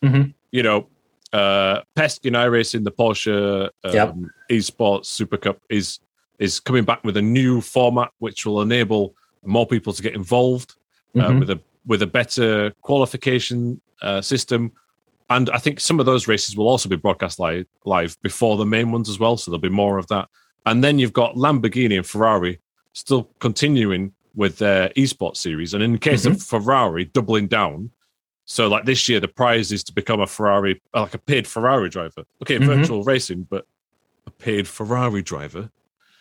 Mhm. 0.03 0.33
You 0.51 0.63
know, 0.63 0.87
uh, 1.33 1.81
Pesky 1.95 2.29
and 2.29 2.37
iRacing, 2.37 2.83
the 2.83 2.91
Porsche 2.91 3.69
um, 3.83 3.93
Yep. 3.93 4.15
esports 4.51 5.05
Super 5.05 5.37
Cup 5.37 5.59
is 5.69 5.99
is 6.39 6.59
coming 6.59 6.83
back 6.83 7.03
with 7.03 7.17
a 7.17 7.21
new 7.21 7.61
format 7.61 8.11
which 8.19 8.45
will 8.45 8.61
enable 8.61 9.15
more 9.43 9.65
people 9.65 9.91
to 9.93 10.03
get 10.03 10.13
involved 10.13 10.75
uh, 11.15 11.19
Mhm. 11.29 11.39
with 11.39 11.49
a 11.49 11.59
with 11.87 12.01
a 12.03 12.07
better 12.07 12.71
qualification 12.81 13.81
uh, 14.01 14.21
system. 14.21 14.71
And 15.29 15.49
I 15.49 15.57
think 15.57 15.79
some 15.79 15.99
of 15.99 16.05
those 16.05 16.27
races 16.27 16.55
will 16.55 16.67
also 16.67 16.87
be 16.87 16.95
broadcast 16.95 17.39
live, 17.39 17.65
live 17.85 18.15
before 18.21 18.55
the 18.57 18.65
main 18.65 18.91
ones 18.91 19.09
as 19.09 19.17
well. 19.19 19.35
So 19.37 19.49
there'll 19.51 19.59
be 19.61 19.69
more 19.69 19.97
of 19.97 20.07
that. 20.07 20.29
And 20.67 20.83
then 20.83 20.99
you've 20.99 21.13
got 21.13 21.35
Lamborghini 21.35 21.95
and 21.95 22.05
Ferrari 22.05 22.59
still 22.93 23.29
continuing 23.39 24.11
with 24.35 24.57
their 24.57 24.89
esports 24.89 25.37
series. 25.37 25.73
And 25.73 25.81
in 25.81 25.93
the 25.93 25.97
case 25.97 26.25
of 26.25 26.41
Ferrari, 26.41 27.05
doubling 27.05 27.47
down. 27.47 27.91
So, 28.45 28.67
like 28.67 28.85
this 28.85 29.09
year, 29.09 29.19
the 29.19 29.27
prize 29.27 29.71
is 29.71 29.83
to 29.85 29.93
become 29.93 30.21
a 30.21 30.27
Ferrari, 30.27 30.81
uh, 30.93 31.01
like 31.01 31.13
a 31.13 31.17
paid 31.17 31.47
Ferrari 31.47 31.89
driver. 31.89 32.23
Okay, 32.41 32.57
Mhm. 32.57 32.65
virtual 32.65 33.03
racing, 33.03 33.47
but 33.49 33.65
a 34.25 34.31
paid 34.31 34.67
Ferrari 34.67 35.21
driver. 35.21 35.69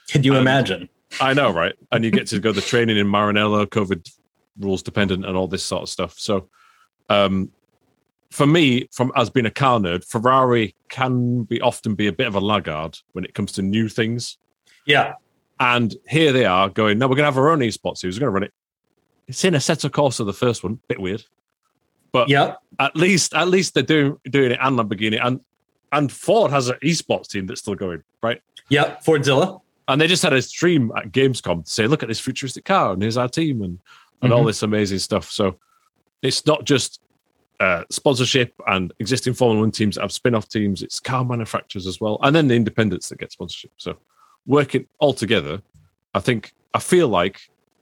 Can 0.09 0.23
you 0.25 0.33
um, 0.35 0.41
imagine? 0.41 0.89
I 1.21 1.35
know, 1.35 1.51
right? 1.51 1.75
And 1.93 2.05
you 2.05 2.11
get 2.11 2.27
to 2.29 2.41
go 2.41 2.53
the 2.53 2.61
training 2.61 2.97
in 2.97 3.07
Maranello, 3.07 3.67
COVID 3.67 4.11
rules 4.59 4.83
dependent, 4.83 5.25
and 5.25 5.37
all 5.37 5.47
this 5.47 5.63
sort 5.63 5.83
of 5.83 5.89
stuff. 5.89 6.19
So, 6.19 6.49
um, 7.09 7.51
for 8.31 8.47
me, 8.47 8.89
from 8.93 9.13
as 9.17 9.31
being 9.31 9.47
a 9.47 9.51
car 9.51 9.79
nerd, 9.79 10.05
Ferrari 10.05 10.75
can 10.89 11.43
be 11.45 11.61
often 11.61 11.95
be 11.95 12.07
a 12.07 12.13
bit 12.13 12.27
of 12.27 12.35
a 12.35 12.41
laggard 12.41 12.99
when 13.13 13.25
it 13.25 13.35
comes 13.35 13.53
to 13.53 13.63
new 13.63 13.89
things. 13.89 14.39
Yeah, 14.87 15.15
And 15.59 15.95
here 16.09 16.33
they 16.33 16.45
are 16.45 16.69
going, 16.69 16.99
no, 16.99 17.07
we're 17.07 17.17
going 17.17 17.23
to 17.25 17.33
have 17.33 17.39
our 17.39 17.51
own 17.51 17.59
esports 17.61 17.99
series. 17.99 18.17
We're 18.17 18.27
going 18.27 18.33
to 18.33 18.35
run 18.35 18.43
it. 18.45 18.53
It's 19.27 19.45
in 19.45 19.55
a 19.55 19.61
set 19.61 19.83
of 19.85 19.91
course 19.93 20.21
of 20.21 20.27
the 20.27 20.33
first 20.33 20.63
one, 20.63 20.79
bit 20.89 21.01
weird. 21.01 21.25
But 22.13 22.29
yeah. 22.29 22.55
at 22.79 22.95
least, 22.97 23.35
at 23.35 23.49
least 23.49 23.75
they're 23.75 23.83
doing 23.83 24.17
doing 24.31 24.53
it 24.53 24.59
and 24.63 24.79
Lamborghini 24.79 25.19
and 25.23 25.41
and 25.93 26.11
Ford 26.11 26.51
has 26.51 26.69
an 26.69 26.77
esports 26.83 27.29
team 27.29 27.47
that's 27.47 27.61
still 27.61 27.75
going, 27.75 28.03
right? 28.23 28.41
yep. 28.69 29.05
Fordzilla. 29.05 29.61
And 29.89 30.01
they 30.01 30.07
just 30.09 30.23
had 30.23 30.33
a 30.33 30.43
stream 30.43 30.93
at 30.97 31.13
Gamescom 31.13 31.65
to 31.65 31.71
say, 31.71 31.87
look 31.87 32.03
at 32.03 32.09
this 32.09 32.21
futuristic 32.21 32.65
car 32.65 32.93
and 32.93 33.03
here's 33.03 33.17
our 33.17 33.29
team 33.29 33.63
and, 33.63 33.79
and 34.23 34.33
all 34.33 34.43
Mhm. 34.43 34.47
this 34.47 34.63
amazing 34.63 34.99
stuff. 34.99 35.31
So 35.31 35.59
it's 36.23 36.45
not 36.47 36.65
just 36.65 37.01
uh, 37.61 37.85
sponsorship 37.91 38.55
and 38.67 38.93
existing 38.99 39.35
Formula 39.35 39.61
One 39.61 39.71
teams 39.71 39.97
have 39.97 40.13
spin 40.13 40.35
off 40.35 40.49
teams, 40.49 40.83
it's 40.83 41.01
car 41.01 41.25
manufacturers 41.25 41.87
as 41.87 42.01
well. 42.01 42.19
And 42.23 42.35
then 42.35 42.49
the 42.49 42.55
independents 42.55 43.09
that 43.09 43.19
get 43.19 43.33
sponsorship. 43.33 43.73
So 43.77 43.97
working 44.47 44.87
all 44.99 45.15
together, 45.15 45.63
I 46.15 46.21
think, 46.21 46.53
I 46.75 46.79
feel 46.79 47.09
like 47.09 47.41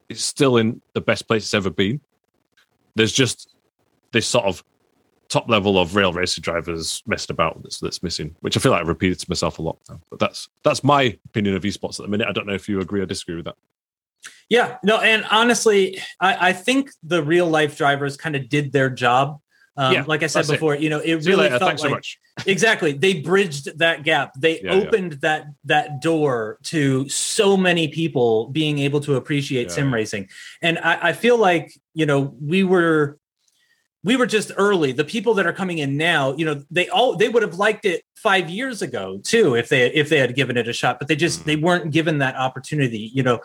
it's 0.09 0.23
still 0.23 0.57
in 0.57 0.81
the 0.93 1.01
best 1.01 1.27
place 1.27 1.45
it's 1.45 1.55
ever 1.55 1.71
been. 1.71 2.01
There's 2.95 3.13
just 3.13 3.55
this 4.13 4.27
sort 4.27 4.45
of 4.45 4.63
top 5.29 5.49
level 5.49 5.79
of 5.79 5.97
rail 5.97 6.13
racer 6.13 6.41
drivers 6.41 7.03
messed 7.07 7.31
about 7.31 7.61
that's, 7.63 7.81
that's 7.81 8.03
missing, 8.03 8.37
which 8.41 8.57
I 8.57 8.61
feel 8.61 8.71
like 8.73 8.83
I've 8.83 8.89
repeated 8.89 9.19
to 9.19 9.27
myself 9.29 9.59
a 9.59 9.63
lot 9.63 9.79
now. 9.89 10.01
But 10.11 10.21
that's 10.21 10.49
that's 10.63 10.85
my 10.85 11.19
opinion 11.27 11.57
of 11.57 11.63
esports 11.63 11.99
at 11.99 12.05
the 12.05 12.09
minute. 12.09 12.29
I 12.29 12.33
don't 12.33 12.47
know 12.47 12.55
if 12.55 12.69
you 12.69 12.81
agree 12.81 13.01
or 13.01 13.07
disagree 13.07 13.37
with 13.37 13.47
that. 13.47 13.57
Yeah, 14.49 14.77
no, 14.83 15.01
and 15.01 15.25
honestly, 15.31 15.99
I, 16.21 16.49
I 16.49 16.53
think 16.53 16.91
the 17.03 17.23
real 17.23 17.47
life 17.47 17.77
drivers 17.77 18.17
kind 18.17 18.37
of 18.37 18.49
did 18.49 18.73
their 18.73 18.91
job. 18.91 19.41
Um, 19.77 19.93
Yeah, 19.93 20.05
like 20.07 20.23
I 20.23 20.29
said 20.29 20.41
that's 20.41 20.51
it. 20.51 20.53
before, 20.53 20.77
you 20.77 20.89
know, 20.89 20.99
it 21.01 21.23
See 21.25 21.31
really 21.31 21.49
felt 21.49 21.61
Thanks 21.63 21.83
like 21.83 21.89
so 21.91 21.95
much. 21.95 22.19
exactly 22.47 22.93
they 22.93 23.21
bridged 23.21 23.79
that 23.79 24.05
gap. 24.05 24.33
They 24.39 24.61
Yeah, 24.61 24.75
yeah. 24.75 24.81
opened 24.81 25.13
that 25.23 25.47
that 25.65 26.01
door 26.01 26.59
to 26.65 27.09
so 27.09 27.57
many 27.57 27.89
people 27.89 28.49
being 28.49 28.79
able 28.79 29.01
to 29.01 29.17
appreciate 29.17 29.69
Yeah, 29.69 29.75
sim 29.75 29.89
yeah. 29.89 29.95
racing, 29.97 30.29
and 30.63 30.79
I, 30.79 31.09
I 31.09 31.13
feel 31.13 31.37
like 31.39 31.73
you 31.93 32.07
know 32.07 32.35
we 32.41 32.63
were 32.63 33.19
we 34.05 34.17
were 34.17 34.27
just 34.27 34.53
early. 34.59 34.93
The 34.93 35.03
people 35.05 35.33
that 35.35 35.47
are 35.47 35.53
coming 35.53 35.79
in 35.79 35.97
now, 35.97 36.35
you 36.37 36.45
know, 36.45 36.63
they 36.71 36.89
all 36.91 37.17
they 37.17 37.29
would 37.29 37.43
have 37.43 37.55
liked 37.57 37.85
it 37.87 38.03
five 38.15 38.49
years 38.51 38.81
ago 38.83 39.19
too 39.25 39.55
if 39.57 39.69
they 39.71 39.93
if 39.93 40.09
they 40.09 40.19
had 40.19 40.35
given 40.37 40.57
it 40.57 40.69
a 40.69 40.73
shot, 40.73 40.99
but 40.99 41.09
they 41.09 41.17
just 41.17 41.41
Mhm. 41.41 41.45
they 41.45 41.57
weren't 41.57 41.91
given 41.91 42.19
that 42.19 42.37
opportunity. 42.37 43.11
You 43.15 43.23
know, 43.25 43.41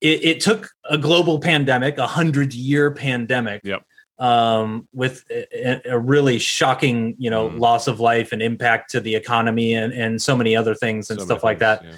it, 0.00 0.24
it 0.24 0.40
took 0.40 0.70
a 0.90 0.98
global 0.98 1.38
pandemic, 1.40 1.96
a 1.98 2.06
hundred 2.06 2.52
year 2.52 2.90
pandemic, 2.90 3.60
Yep. 3.64 3.82
Um, 4.20 4.86
with 4.92 5.24
a, 5.30 5.80
a 5.90 5.98
really 5.98 6.38
shocking, 6.38 7.14
you 7.18 7.30
know, 7.30 7.48
Mhm. 7.48 7.58
loss 7.58 7.88
of 7.88 7.98
life 8.00 8.32
and 8.32 8.42
impact 8.42 8.90
to 8.92 9.00
the 9.00 9.14
economy 9.14 9.72
and 9.74 9.92
and 9.92 10.20
so 10.20 10.36
many 10.36 10.54
other 10.54 10.74
things 10.74 11.10
and 11.10 11.18
So 11.18 11.24
stuff 11.26 11.42
like 11.42 11.58
that 11.60 11.82
yeah. 11.84 11.92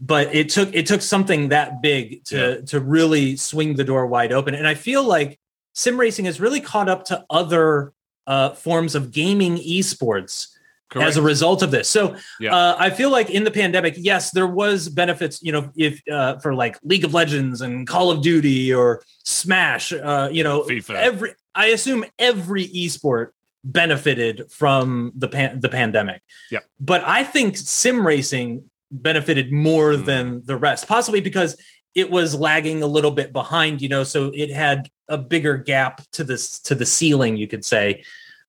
but 0.00 0.34
it 0.34 0.48
took 0.48 0.74
it 0.74 0.86
took 0.86 1.02
something 1.02 1.50
that 1.50 1.80
big 1.82 2.24
to 2.24 2.62
to 2.62 2.80
really 2.80 3.36
swing 3.36 3.76
the 3.76 3.84
door 3.84 4.06
wide 4.06 4.32
open 4.32 4.54
and 4.54 4.66
i 4.66 4.74
feel 4.74 5.02
like 5.04 5.38
sim 5.74 5.98
racing 6.00 6.24
has 6.24 6.40
really 6.40 6.60
caught 6.60 6.88
up 6.88 7.04
to 7.04 7.24
other 7.30 7.92
uh, 8.26 8.50
forms 8.50 8.94
of 8.94 9.12
gaming 9.12 9.56
esports 9.58 10.48
Correct. 10.90 11.08
as 11.08 11.16
a 11.16 11.22
result 11.22 11.62
of 11.62 11.70
this. 11.70 11.88
So 11.88 12.16
Yeah. 12.40 12.54
uh, 12.56 12.76
I 12.78 12.90
feel 12.90 13.10
like 13.10 13.28
in 13.30 13.42
the 13.44 13.50
pandemic, 13.50 13.94
yes, 13.96 14.30
there 14.30 14.46
was 14.46 14.88
benefits, 14.88 15.40
you 15.42 15.52
know, 15.52 15.70
if 15.76 16.00
uh, 16.10 16.38
for 16.38 16.54
like 16.54 16.78
League 16.82 17.04
of 17.04 17.12
Legends 17.14 17.60
and 17.60 17.86
Call 17.86 18.10
of 18.10 18.22
Duty 18.22 18.72
or 18.72 19.02
Smash, 19.24 19.92
uh, 19.92 20.28
you 20.32 20.42
know, 20.44 20.62
FIFA. 20.62 20.94
every 20.94 21.34
I 21.56 21.66
assume 21.66 22.04
every 22.18 22.68
esport 22.68 23.28
benefited 23.64 24.50
from 24.52 25.12
the 25.16 25.28
pan- 25.28 25.60
the 25.60 25.68
pandemic. 25.68 26.22
Yeah. 26.50 26.60
But 26.78 27.02
I 27.04 27.24
think 27.24 27.56
sim 27.56 28.06
racing 28.06 28.70
benefited 28.90 29.50
more 29.52 29.92
Mm. 29.94 30.04
than 30.06 30.42
the 30.44 30.56
rest, 30.56 30.86
possibly 30.86 31.20
because 31.20 31.56
it 31.94 32.10
was 32.10 32.34
lagging 32.34 32.82
a 32.82 32.86
little 32.86 33.10
bit 33.10 33.32
behind, 33.32 33.80
you 33.82 33.88
know, 33.88 34.04
so 34.04 34.30
it 34.34 34.50
had 34.50 34.88
a 35.08 35.18
bigger 35.18 35.56
gap 35.56 36.02
to 36.12 36.22
this 36.22 36.58
to 36.60 36.74
the 36.74 36.86
ceiling, 36.86 37.36
you 37.36 37.48
could 37.48 37.64
say, 37.64 38.04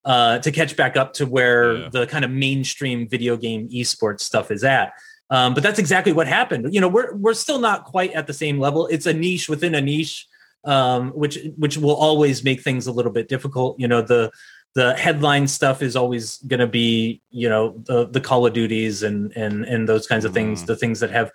uh, 0.05 0.37
to 0.39 0.51
catch 0.51 0.75
back 0.75 0.95
up 0.97 1.13
to 1.13 1.25
where 1.25 1.77
Yeah. 1.77 1.89
the 1.91 2.05
kind 2.07 2.23
of 2.25 2.29
mainstream 2.31 3.07
video 3.07 3.37
game 3.37 3.67
esports 3.69 4.21
stuff 4.21 4.51
is 4.51 4.63
at. 4.63 4.91
Um, 5.29 5.53
but 5.53 5.63
that's 5.63 5.79
exactly 5.79 6.13
what 6.13 6.27
happened. 6.27 6.73
You 6.73 6.81
know, 6.81 6.87
we're 6.87 7.15
we're 7.15 7.33
still 7.33 7.59
not 7.59 7.85
quite 7.85 8.11
at 8.13 8.27
the 8.27 8.33
same 8.33 8.59
level. 8.59 8.87
It's 8.87 9.05
a 9.05 9.13
niche 9.13 9.49
within 9.49 9.73
a 9.75 9.81
niche, 9.81 10.27
um, 10.67 11.09
which 11.11 11.39
which 11.57 11.77
will 11.77 11.95
always 11.95 12.43
make 12.43 12.61
things 12.61 12.85
a 12.85 12.91
little 12.91 13.11
bit 13.11 13.27
difficult. 13.27 13.79
You 13.79 13.87
know, 13.87 14.01
the 14.01 14.31
the 14.75 14.95
headline 14.95 15.47
stuff 15.47 15.81
is 15.81 15.95
always 15.95 16.37
going 16.39 16.59
to 16.59 16.67
be 16.67 17.21
you 17.31 17.49
know 17.49 17.81
the 17.85 18.07
the 18.07 18.21
Call 18.21 18.45
of 18.45 18.53
Duties 18.53 19.01
and 19.01 19.31
and 19.35 19.65
and 19.65 19.89
those 19.89 20.05
kinds 20.05 20.25
of 20.25 20.33
things, 20.33 20.61
Mhm. 20.61 20.65
the 20.67 20.75
things 20.75 20.99
that 20.99 21.09
have 21.09 21.31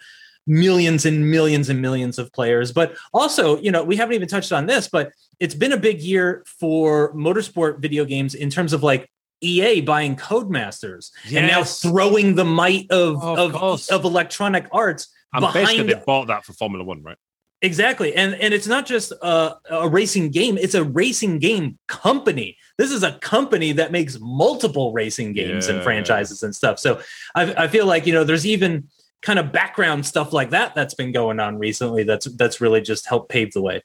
millions 0.47 1.07
and 1.07 1.31
millions 1.31 1.69
and 1.71 1.81
millions 1.81 2.19
of 2.19 2.33
players. 2.33 2.73
But 2.73 2.97
also, 3.15 3.59
you 3.61 3.71
know, 3.71 3.83
we 3.85 3.97
haven't 3.97 4.15
even 4.15 4.29
touched 4.29 4.53
on 4.53 4.67
this, 4.67 4.89
but 4.89 5.13
it's 5.41 5.55
been 5.55 5.73
a 5.73 5.77
big 5.77 6.03
year 6.03 6.43
for 6.47 7.15
motorsport 7.15 7.79
video 7.81 8.05
games 8.05 8.35
in 8.35 8.51
terms 8.51 8.73
of 8.73 8.83
like 8.83 9.09
EA 9.41 9.81
buying 9.81 10.15
Codemasters 10.17 11.11
and 11.35 11.47
now 11.47 11.65
throwing 11.65 12.35
the 12.35 12.45
might 12.45 12.91
of 12.91 13.23
Of 13.23 13.57
of, 13.57 13.89
of 13.91 14.05
Electronic 14.05 14.67
Arts 14.73 15.09
and 15.33 15.43
basically 15.53 15.85
behind 15.85 15.89
they 15.89 16.05
bought 16.05 16.27
that 16.29 16.45
for 16.45 16.53
Formula 16.53 16.85
One, 16.85 17.03
right? 17.03 17.17
Exactly, 17.65 18.13
and 18.17 18.35
and 18.35 18.53
it's 18.53 18.67
not 18.67 18.87
just 18.87 19.13
a, 19.13 19.55
a 19.71 19.89
racing 19.89 20.31
game; 20.31 20.59
it's 20.59 20.75
a 20.75 20.83
racing 20.83 21.39
game 21.39 21.79
company. 21.87 22.57
This 22.77 22.91
is 22.91 23.05
a 23.05 23.13
company 23.21 23.71
that 23.73 23.93
makes 23.93 24.19
multiple 24.21 24.93
racing 24.93 25.33
games 25.33 25.69
and 25.69 25.81
franchises 25.83 26.43
and 26.43 26.53
stuff. 26.53 26.81
So 26.81 27.01
I, 27.37 27.55
I 27.65 27.69
feel 27.69 27.87
like 27.87 28.05
you 28.05 28.13
know 28.13 28.25
there's 28.25 28.45
even 28.47 28.89
kind 29.21 29.39
of 29.39 29.53
background 29.53 30.05
stuff 30.05 30.33
like 30.33 30.51
that 30.51 30.75
that's 30.75 30.95
been 30.95 31.13
going 31.13 31.39
on 31.39 31.57
recently. 31.57 32.03
That's 32.03 32.27
that's 32.35 32.61
really 32.61 32.81
just 32.81 33.07
helped 33.07 33.31
pave 33.31 33.53
the 33.53 33.63
way. 33.63 33.85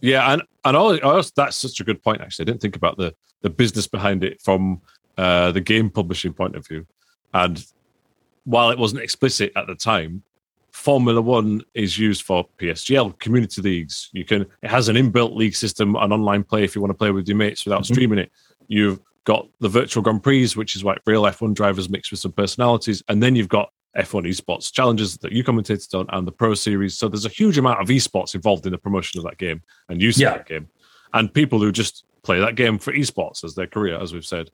Yeah, 0.00 0.32
and 0.32 0.42
and 0.64 0.74
all, 0.74 0.98
also, 1.00 1.30
that's 1.36 1.56
such 1.56 1.78
a 1.80 1.84
good 1.84 2.02
point. 2.02 2.22
Actually, 2.22 2.44
I 2.44 2.46
didn't 2.46 2.62
think 2.62 2.76
about 2.76 2.96
the 2.96 3.14
the 3.42 3.50
business 3.50 3.86
behind 3.86 4.24
it 4.24 4.40
from 4.40 4.80
uh, 5.18 5.52
the 5.52 5.60
game 5.60 5.90
publishing 5.90 6.32
point 6.32 6.56
of 6.56 6.66
view. 6.66 6.86
And 7.34 7.62
while 8.44 8.70
it 8.70 8.78
wasn't 8.78 9.02
explicit 9.02 9.52
at 9.56 9.66
the 9.66 9.74
time, 9.74 10.22
Formula 10.80 11.20
One 11.20 11.62
is 11.74 11.98
used 11.98 12.22
for 12.22 12.46
PSGL 12.58 13.18
community 13.18 13.60
leagues. 13.60 14.08
You 14.12 14.24
can 14.24 14.42
it 14.62 14.70
has 14.70 14.88
an 14.88 14.96
inbuilt 14.96 15.34
league 15.36 15.54
system, 15.54 15.94
an 15.96 16.12
online 16.12 16.42
play 16.42 16.64
if 16.64 16.74
you 16.74 16.80
want 16.80 16.90
to 16.90 16.96
play 16.96 17.10
with 17.10 17.28
your 17.28 17.36
mates 17.36 17.64
without 17.64 17.82
Mhm. 17.82 17.86
streaming 17.92 18.18
it. 18.18 18.32
You've 18.68 18.98
got 19.24 19.46
the 19.60 19.68
virtual 19.68 20.02
Grand 20.02 20.22
Prix, 20.22 20.48
which 20.52 20.74
is 20.76 20.82
like 20.82 20.98
real 21.06 21.26
F1 21.26 21.52
drivers 21.54 21.90
mixed 21.90 22.10
with 22.10 22.20
some 22.20 22.32
personalities, 22.32 23.02
and 23.08 23.22
then 23.22 23.36
you've 23.36 23.48
got 23.48 23.70
F1 23.94 24.24
esports 24.24 24.72
challenges 24.72 25.18
that 25.18 25.32
you 25.32 25.44
commentated 25.44 25.92
on 25.98 26.06
and 26.10 26.26
the 26.26 26.32
Pro 26.32 26.54
Series. 26.54 26.96
So 26.96 27.08
there's 27.08 27.26
a 27.26 27.28
huge 27.28 27.58
amount 27.58 27.80
of 27.80 27.88
esports 27.88 28.34
involved 28.34 28.64
in 28.64 28.72
the 28.72 28.78
promotion 28.78 29.18
of 29.18 29.24
that 29.24 29.36
game 29.36 29.62
and 29.88 30.00
use 30.00 30.18
Yeah. 30.18 30.30
of 30.30 30.34
that 30.38 30.46
game, 30.48 30.68
and 31.12 31.32
people 31.34 31.60
who 31.60 31.72
just 31.72 32.04
play 32.22 32.40
that 32.40 32.54
game 32.54 32.78
for 32.78 32.92
esports 32.92 33.44
as 33.44 33.54
their 33.54 33.66
career, 33.66 33.98
as 34.00 34.14
we've 34.14 34.24
said. 34.24 34.50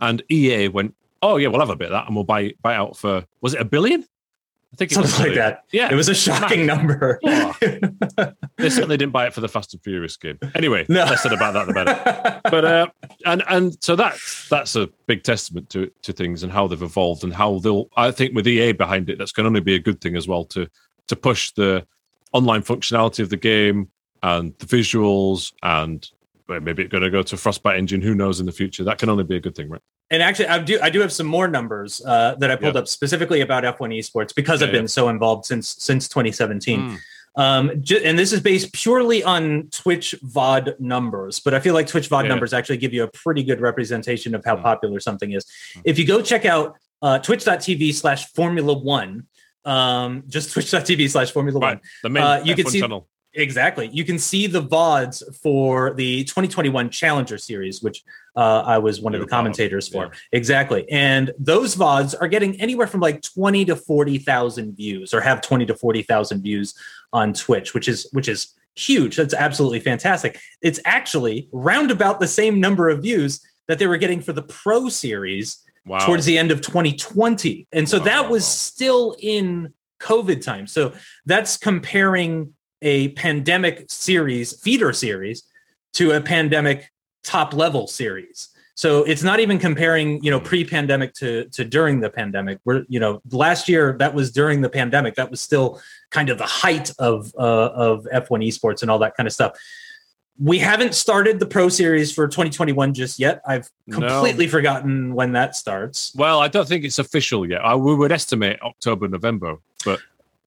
And 0.00 0.22
EA 0.30 0.68
went, 0.68 0.94
"Oh 1.20 1.36
yeah, 1.36 1.48
we'll 1.48 1.60
have 1.60 1.70
a 1.70 1.76
bit 1.76 1.86
of 1.86 1.92
that, 1.92 2.06
and 2.06 2.14
we'll 2.14 2.24
buy 2.24 2.52
buy 2.62 2.74
out 2.74 2.96
for 2.96 3.26
was 3.42 3.52
it 3.54 3.60
a 3.60 3.64
billion? 3.64 4.04
I 4.76 4.84
think 4.84 4.90
Something 4.90 5.26
like 5.28 5.34
that. 5.36 5.64
Yeah, 5.72 5.90
It 5.90 5.94
was 5.94 6.10
a 6.10 6.14
shocking 6.14 6.66
number. 6.66 7.18
Oh. 7.28 7.54
they 8.58 8.68
certainly 8.68 8.96
didn't 8.98 9.12
buy 9.12 9.26
it 9.26 9.32
for 9.32 9.40
the 9.40 9.48
Fast 9.48 9.72
and 9.72 9.82
Furious 9.82 10.16
game. 10.18 10.38
Anyway, 10.54 10.84
No. 10.88 11.04
less 11.04 11.22
said 11.22 11.32
about 11.32 11.54
that, 11.54 11.66
the 11.66 11.72
better. 11.72 12.40
But 12.44 12.64
uh, 12.64 12.86
and 13.24 13.42
and 13.48 13.82
so 13.82 13.96
that's 13.96 14.48
that's 14.50 14.76
a 14.76 14.88
big 15.06 15.22
testament 15.22 15.70
to 15.70 15.90
to 16.02 16.12
things 16.12 16.42
and 16.42 16.52
how 16.52 16.66
they've 16.66 16.82
evolved 16.82 17.24
and 17.24 17.32
how 17.32 17.58
they'll. 17.60 17.88
I 17.96 18.10
think 18.10 18.34
with 18.34 18.46
EA 18.46 18.72
behind 18.72 19.08
it, 19.08 19.16
that's 19.18 19.32
going 19.32 19.44
to 19.44 19.48
only 19.48 19.60
be 19.60 19.74
a 19.74 19.78
good 19.78 20.00
thing 20.02 20.14
as 20.16 20.28
well 20.28 20.44
to 20.46 20.68
to 21.08 21.16
push 21.16 21.52
the 21.52 21.86
online 22.32 22.62
functionality 22.62 23.20
of 23.20 23.30
the 23.30 23.36
game 23.38 23.88
and 24.22 24.52
the 24.58 24.66
visuals 24.66 25.52
and 25.62 26.10
well, 26.48 26.60
maybe 26.60 26.82
it's 26.82 26.92
going 26.92 27.02
to 27.04 27.10
go 27.10 27.22
to 27.22 27.36
Frostbite 27.36 27.78
engine. 27.78 28.02
Who 28.02 28.14
knows 28.14 28.40
in 28.40 28.46
the 28.46 28.52
future? 28.52 28.84
That 28.84 28.98
can 28.98 29.08
only 29.08 29.24
be 29.24 29.36
a 29.36 29.40
good 29.40 29.54
thing, 29.54 29.68
right? 29.70 29.80
And 30.10 30.22
actually, 30.22 30.46
I 30.48 30.58
do 30.60 30.78
I 30.80 30.90
do 30.90 31.00
have 31.00 31.12
some 31.12 31.26
more 31.26 31.48
numbers 31.48 32.00
uh, 32.04 32.36
that 32.38 32.50
I 32.50 32.56
pulled 32.56 32.74
Yeah. 32.74 32.82
up 32.82 32.88
specifically 32.88 33.40
about 33.40 33.64
F1 33.64 33.90
esports 33.98 34.34
because 34.34 34.60
Yeah, 34.60 34.66
I've 34.68 34.72
been 34.72 34.82
yeah. 34.84 34.86
so 34.98 35.08
involved 35.08 35.44
since 35.46 35.74
since 35.78 36.08
2017. 36.08 36.80
Mm. 36.80 36.98
Um, 37.38 37.82
ju- 37.82 38.00
and 38.02 38.18
this 38.18 38.32
is 38.32 38.40
based 38.40 38.72
purely 38.72 39.22
on 39.22 39.68
Twitch 39.70 40.14
VOD 40.24 40.78
numbers, 40.80 41.38
but 41.40 41.52
I 41.54 41.60
feel 41.60 41.74
like 41.74 41.86
Twitch 41.86 42.08
VOD 42.08 42.22
Yeah. 42.24 42.28
numbers 42.28 42.52
actually 42.54 42.78
give 42.78 42.94
you 42.94 43.02
a 43.02 43.08
pretty 43.08 43.42
good 43.42 43.60
representation 43.60 44.34
of 44.34 44.42
how 44.44 44.56
Mm. 44.56 44.62
popular 44.62 45.00
something 45.00 45.32
is. 45.32 45.44
Mm. 45.76 45.82
If 45.84 45.98
you 45.98 46.06
go 46.06 46.22
check 46.22 46.44
out 46.44 46.76
uh, 47.02 47.18
twitch.tv 47.18 47.92
slash 47.92 48.26
Formula 48.32 48.72
One, 48.72 49.24
um, 49.66 50.22
just 50.28 50.50
twitch.tv 50.54 51.10
slash 51.10 51.30
Formula 51.30 51.58
One, 51.58 51.68
Right, 51.74 51.80
the 52.02 52.08
main 52.08 52.22
Uh, 52.22 52.42
you 52.44 52.54
can 52.54 52.64
F1 52.64 52.70
see- 52.70 52.80
channel. 52.80 53.08
Exactly. 53.36 53.88
You 53.92 54.04
can 54.04 54.18
see 54.18 54.46
the 54.46 54.62
VODs 54.62 55.22
for 55.42 55.92
the 55.94 56.24
2021 56.24 56.90
Challenger 56.90 57.36
Series, 57.38 57.82
which 57.82 58.02
uh, 58.34 58.62
I 58.66 58.78
was 58.78 59.00
one 59.00 59.14
of 59.14 59.20
the 59.20 59.26
commentators 59.26 59.88
for. 59.88 60.04
yeah. 60.04 60.10
Exactly. 60.32 60.90
And 60.90 61.32
those 61.38 61.76
VODs 61.76 62.14
are 62.20 62.28
getting 62.28 62.60
anywhere 62.60 62.86
from 62.86 63.00
like 63.00 63.22
20 63.22 63.66
to 63.66 63.76
40,000 63.76 64.76
views 64.76 65.12
or 65.12 65.20
have 65.20 65.40
20 65.42 65.66
to 65.66 65.74
40,000 65.74 66.42
views 66.42 66.74
on 67.12 67.32
Twitch, 67.32 67.74
which 67.74 67.88
is 67.88 68.08
which 68.12 68.28
is 68.28 68.54
huge. 68.74 69.16
That's 69.16 69.34
absolutely 69.34 69.80
fantastic. 69.80 70.40
It's 70.62 70.80
actually 70.84 71.48
round 71.52 71.90
about 71.90 72.20
the 72.20 72.26
same 72.28 72.58
number 72.58 72.88
of 72.88 73.02
views 73.02 73.40
that 73.68 73.78
they 73.78 73.86
were 73.86 73.96
getting 73.98 74.20
for 74.20 74.32
the 74.32 74.42
Pro 74.42 74.88
Series 74.88 75.62
Wow. 75.86 75.98
towards 76.04 76.24
the 76.24 76.36
end 76.36 76.50
of 76.50 76.62
2020. 76.62 77.68
And 77.70 77.88
so 77.88 77.98
Wow, 77.98 78.04
that 78.06 78.28
was 78.28 78.42
wow. 78.42 78.48
still 78.48 79.16
in 79.20 79.72
COVID 80.00 80.44
time. 80.44 80.66
So 80.66 80.92
that's 81.26 81.56
comparing 81.56 82.54
a 82.82 83.08
pandemic 83.10 83.86
series, 83.88 84.60
feeder 84.60 84.92
series, 84.92 85.42
to 85.94 86.12
a 86.12 86.20
pandemic 86.20 86.90
top 87.24 87.54
level 87.54 87.86
series. 87.86 88.48
So 88.74 89.04
it's 89.04 89.22
not 89.22 89.40
even 89.40 89.58
comparing, 89.58 90.22
you 90.22 90.30
know, 90.30 90.38
pre-pandemic 90.38 91.14
to 91.14 91.46
to 91.52 91.64
during 91.64 92.00
the 92.00 92.10
pandemic. 92.10 92.58
We're, 92.66 92.84
you 92.88 93.00
know, 93.00 93.22
last 93.30 93.70
year 93.70 93.96
that 93.98 94.12
was 94.12 94.30
during 94.30 94.60
the 94.60 94.68
pandemic. 94.68 95.14
That 95.14 95.30
was 95.30 95.40
still 95.40 95.80
kind 96.10 96.28
of 96.28 96.36
the 96.36 96.44
height 96.44 96.90
of 96.98 97.32
uh, 97.38 97.70
of 97.72 98.06
F1 98.12 98.46
esports 98.46 98.82
and 98.82 98.90
all 98.90 98.98
that 98.98 99.16
kind 99.16 99.26
of 99.26 99.32
stuff. 99.32 99.58
We 100.38 100.58
haven't 100.58 100.94
started 100.94 101.40
the 101.40 101.46
Pro 101.46 101.70
Series 101.70 102.12
for 102.12 102.28
2021 102.28 102.92
just 102.92 103.18
yet. 103.18 103.40
I've 103.46 103.70
No. 103.86 104.00
completely 104.00 104.46
forgotten 104.46 105.14
when 105.14 105.32
that 105.32 105.56
starts. 105.56 106.12
Well, 106.14 106.40
I 106.40 106.48
don't 106.48 106.68
think 106.68 106.84
it's 106.84 106.98
official 106.98 107.48
yet. 107.48 107.64
I, 107.64 107.74
we 107.74 107.94
would 107.94 108.12
estimate 108.12 108.60
October, 108.60 109.08
November, 109.08 109.56
but 109.86 110.00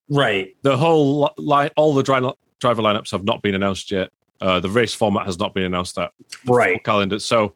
Right. 0.09 0.55
the 0.63 0.77
whole 0.77 1.31
line, 1.37 1.69
all 1.75 1.93
the 1.93 2.03
dri- 2.03 2.31
driver 2.59 2.81
lineups 2.81 3.11
have 3.11 3.23
not 3.23 3.41
been 3.41 3.55
announced 3.55 3.91
yet. 3.91 4.09
Uh, 4.41 4.59
the 4.59 4.69
race 4.69 4.93
format 4.93 5.25
has 5.25 5.37
not 5.37 5.53
been 5.53 5.63
announced 5.63 5.97
at 5.97 6.11
the 6.45 6.53
Right. 6.53 6.83
calendar. 6.83 7.19
So 7.19 7.53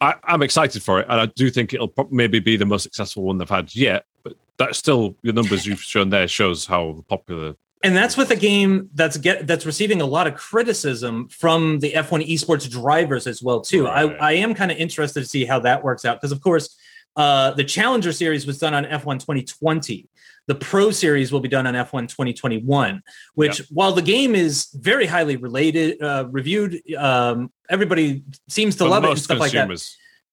I, 0.00 0.14
I'm 0.24 0.42
excited 0.42 0.82
for 0.82 1.00
it, 1.00 1.06
and 1.08 1.20
I 1.20 1.26
do 1.26 1.50
think 1.50 1.72
it'll 1.74 1.92
maybe 2.10 2.40
be 2.40 2.56
the 2.56 2.64
most 2.66 2.82
successful 2.82 3.22
one 3.22 3.38
they've 3.38 3.48
had 3.48 3.74
yet. 3.74 4.04
But 4.24 4.34
that's 4.56 4.78
still 4.78 5.14
the 5.22 5.32
numbers 5.32 5.66
you've 5.66 5.82
shown 5.82 6.10
there 6.10 6.26
shows 6.26 6.66
how 6.66 7.04
popular. 7.08 7.54
And 7.84 7.94
that's 7.94 8.16
with 8.16 8.30
a 8.30 8.36
game 8.36 8.88
that's 8.94 9.16
get 9.18 9.46
that's 9.46 9.64
receiving 9.66 10.00
a 10.00 10.06
lot 10.06 10.26
of 10.26 10.34
criticism 10.34 11.28
from 11.28 11.78
the 11.80 11.92
F1 11.92 12.26
esports 12.28 12.68
drivers 12.68 13.26
as 13.26 13.42
well 13.42 13.60
too. 13.60 13.84
Right. 13.84 14.16
I, 14.18 14.30
I 14.30 14.32
am 14.32 14.54
kind 14.54 14.72
of 14.72 14.78
interested 14.78 15.20
to 15.20 15.26
see 15.26 15.44
how 15.44 15.60
that 15.60 15.84
works 15.84 16.04
out 16.04 16.16
because 16.20 16.32
of 16.32 16.40
course 16.40 16.74
uh, 17.14 17.52
the 17.52 17.62
Challenger 17.64 18.12
Series 18.12 18.46
was 18.46 18.58
done 18.58 18.74
on 18.74 18.84
F1 18.86 19.20
2020. 19.20 20.08
The 20.46 20.54
Pro 20.54 20.90
Series 20.90 21.32
will 21.32 21.40
be 21.40 21.48
done 21.48 21.66
on 21.66 21.74
F1 21.74 22.08
2021. 22.08 23.02
Which, 23.34 23.58
while 23.70 23.92
the 23.92 24.02
game 24.02 24.34
is 24.34 24.68
very 24.74 25.06
highly 25.06 25.36
related, 25.36 26.00
uh, 26.02 26.26
reviewed, 26.30 26.80
um, 26.96 27.50
everybody 27.68 28.22
seems 28.48 28.76
to 28.76 28.84
love 28.84 29.04
it 29.04 29.10
and 29.10 29.18
stuff 29.18 29.38
like 29.38 29.52
that. 29.52 29.68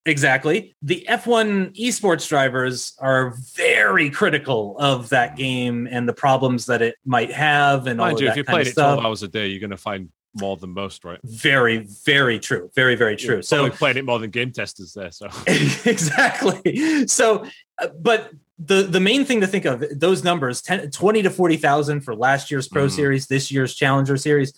Exactly. 0.06 0.76
The 0.82 1.06
F1 1.10 1.78
esports 1.78 2.28
drivers 2.28 2.94
are 3.00 3.36
very 3.56 4.10
critical 4.10 4.76
of 4.78 5.10
that 5.10 5.38
game 5.38 5.88
and 5.90 6.08
the 6.08 6.14
problems 6.14 6.66
that 6.66 6.82
it 6.82 6.96
might 7.06 7.32
have 7.32 7.88
and 7.88 8.02
all 8.02 8.08
Mind 8.08 8.18
of 8.18 8.22
you, 8.22 8.28
that 8.28 8.32
if 8.32 8.38
you 8.38 8.44
played 8.44 8.68
it 8.68 8.74
12 8.74 9.06
hours 9.06 9.24
a 9.24 9.30
day, 9.30 9.48
you're 9.48 9.62
going 9.62 9.70
to 9.70 9.78
find 9.78 10.10
more 10.36 10.58
than 10.58 10.72
most, 10.72 11.06
right? 11.06 11.20
Very, 11.24 11.88
very 12.06 12.40
true. 12.40 12.70
Very, 12.76 12.96
very 12.96 13.16
true. 13.16 13.42
So 13.42 13.58
probably 13.58 13.78
playing 13.78 13.98
it 13.98 14.06
more 14.06 14.20
than 14.20 14.30
game 14.30 14.52
testers 14.52 14.94
there. 14.94 15.12
So 15.12 15.28
exactly. 15.48 17.08
So, 17.08 17.46
uh, 17.80 17.88
but 18.00 18.32
the 18.60 18.84
the 18.84 19.00
main 19.00 19.26
thing 19.26 19.42
to 19.42 19.48
think 19.48 19.66
of 19.66 19.84
those 20.00 20.24
numbers 20.24 20.62
10, 20.62 20.92
20 20.92 21.24
to 21.24 21.30
40,000 21.30 22.02
for 22.02 22.16
last 22.16 22.52
year's 22.52 22.68
Pro 22.68 22.88
Mhm. 22.88 22.92
Series, 22.92 23.28
this 23.28 23.52
year's 23.52 23.76
Challenger 23.76 24.18
Series. 24.18 24.54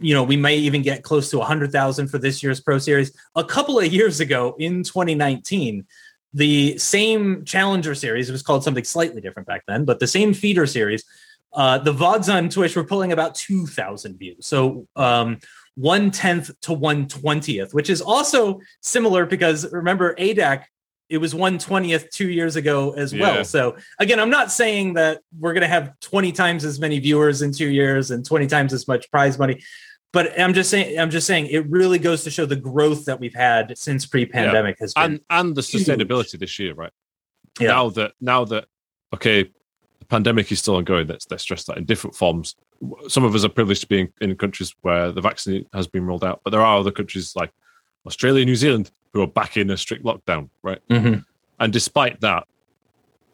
You 0.00 0.14
know, 0.14 0.24
we 0.24 0.36
may 0.36 0.56
even 0.56 0.82
get 0.82 1.02
close 1.02 1.30
to 1.30 1.38
100,000 1.38 2.08
for 2.08 2.18
this 2.18 2.42
year's 2.42 2.60
Pro 2.60 2.78
Series. 2.78 3.12
A 3.36 3.44
couple 3.44 3.78
of 3.78 3.92
years 3.92 4.18
ago 4.20 4.56
in 4.58 4.82
2019, 4.82 5.84
the 6.34 6.76
same 6.78 7.44
Challenger 7.44 7.94
series. 7.94 8.28
It 8.28 8.32
was 8.32 8.42
called 8.42 8.64
something 8.64 8.84
slightly 8.84 9.20
different 9.20 9.46
back 9.46 9.64
then, 9.68 9.84
but 9.84 10.00
the 10.00 10.06
same 10.06 10.34
feeder 10.34 10.66
series. 10.66 11.04
Uh, 11.52 11.78
the 11.78 11.92
VODs 11.92 12.28
on 12.34 12.48
Twitch 12.48 12.76
were 12.76 12.84
pulling 12.84 13.12
about 13.12 13.34
2,000 13.34 14.18
views. 14.18 14.46
So 14.46 14.86
um, 14.96 15.38
one 15.76 16.10
tenth 16.10 16.50
to 16.62 16.72
one 16.72 17.06
twentieth, 17.06 17.72
which 17.72 17.88
is 17.88 18.02
also 18.02 18.60
similar 18.80 19.24
because 19.26 19.70
remember 19.72 20.14
ADAC, 20.16 20.64
it 21.08 21.18
was 21.18 21.34
one 21.34 21.58
twentieth 21.58 22.10
two 22.10 22.28
years 22.28 22.56
ago 22.56 22.92
as 22.92 23.12
yeah. 23.12 23.20
well. 23.20 23.44
So 23.44 23.76
again, 23.98 24.20
I'm 24.20 24.30
not 24.30 24.50
saying 24.50 24.94
that 24.94 25.20
we're 25.38 25.54
going 25.54 25.62
to 25.62 25.68
have 25.68 25.98
20 26.00 26.32
times 26.32 26.64
as 26.64 26.78
many 26.78 26.98
viewers 26.98 27.42
in 27.42 27.52
two 27.52 27.68
years 27.68 28.10
and 28.10 28.24
20 28.24 28.46
times 28.46 28.72
as 28.72 28.86
much 28.86 29.10
prize 29.10 29.38
money, 29.38 29.62
but 30.12 30.38
I'm 30.40 30.54
just 30.54 30.70
saying, 30.70 30.98
I'm 30.98 31.10
just 31.10 31.26
saying, 31.26 31.46
it 31.46 31.68
really 31.68 31.98
goes 31.98 32.24
to 32.24 32.30
show 32.30 32.46
the 32.46 32.56
growth 32.56 33.04
that 33.04 33.20
we've 33.20 33.34
had 33.34 33.76
since 33.76 34.06
pre-pandemic 34.06 34.76
yeah. 34.78 34.84
has 34.84 34.94
been 34.94 35.02
and 35.04 35.20
and 35.30 35.54
the 35.54 35.60
sustainability 35.60 36.30
huge. 36.32 36.40
this 36.40 36.58
year, 36.58 36.74
right? 36.74 36.92
Yeah. 37.60 37.68
Now 37.68 37.90
that 37.90 38.12
now 38.20 38.44
that 38.46 38.66
okay, 39.14 39.44
the 39.44 40.04
pandemic 40.06 40.50
is 40.50 40.60
still 40.60 40.76
ongoing. 40.76 41.06
Let's 41.06 41.26
let's 41.30 41.42
stress 41.42 41.64
that 41.64 41.76
in 41.76 41.84
different 41.84 42.16
forms. 42.16 42.56
Some 43.08 43.24
of 43.24 43.34
us 43.34 43.44
are 43.44 43.50
privileged 43.50 43.82
to 43.82 43.86
be 43.88 44.00
in, 44.00 44.12
in 44.20 44.36
countries 44.36 44.74
where 44.80 45.12
the 45.12 45.20
vaccine 45.20 45.66
has 45.74 45.86
been 45.86 46.06
rolled 46.06 46.24
out, 46.24 46.40
but 46.42 46.50
there 46.50 46.62
are 46.62 46.78
other 46.78 46.92
countries 46.92 47.34
like 47.36 47.52
Australia, 48.06 48.44
New 48.44 48.56
Zealand, 48.56 48.90
who 49.18 49.24
are 49.24 49.26
back 49.26 49.56
in 49.56 49.70
a 49.70 49.76
strict 49.76 50.04
lockdown, 50.04 50.48
right? 50.62 50.78
Mm-hmm. 50.88 51.20
And 51.58 51.72
despite 51.72 52.20
that, 52.20 52.46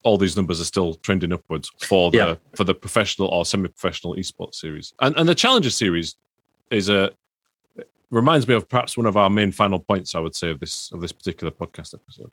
all 0.02 0.16
these 0.16 0.36
numbers 0.36 0.60
are 0.60 0.64
still 0.64 0.94
trending 0.94 1.32
upwards 1.32 1.70
for 1.80 2.10
the 2.10 2.16
yeah. 2.16 2.34
for 2.54 2.64
the 2.64 2.74
professional 2.74 3.28
or 3.28 3.44
semi-professional 3.44 4.14
esports 4.16 4.56
series. 4.56 4.94
And 5.00 5.16
and 5.16 5.28
the 5.28 5.34
Challenger 5.34 5.70
series 5.70 6.16
is 6.70 6.88
a 6.88 7.10
reminds 8.10 8.48
me 8.48 8.54
of 8.54 8.68
perhaps 8.68 8.96
one 8.96 9.06
of 9.06 9.16
our 9.16 9.28
main 9.28 9.52
final 9.52 9.78
points. 9.78 10.14
I 10.14 10.20
would 10.20 10.34
say 10.34 10.50
of 10.50 10.60
this 10.60 10.90
of 10.92 11.00
this 11.00 11.12
particular 11.12 11.50
podcast 11.50 11.94
episode. 11.94 12.30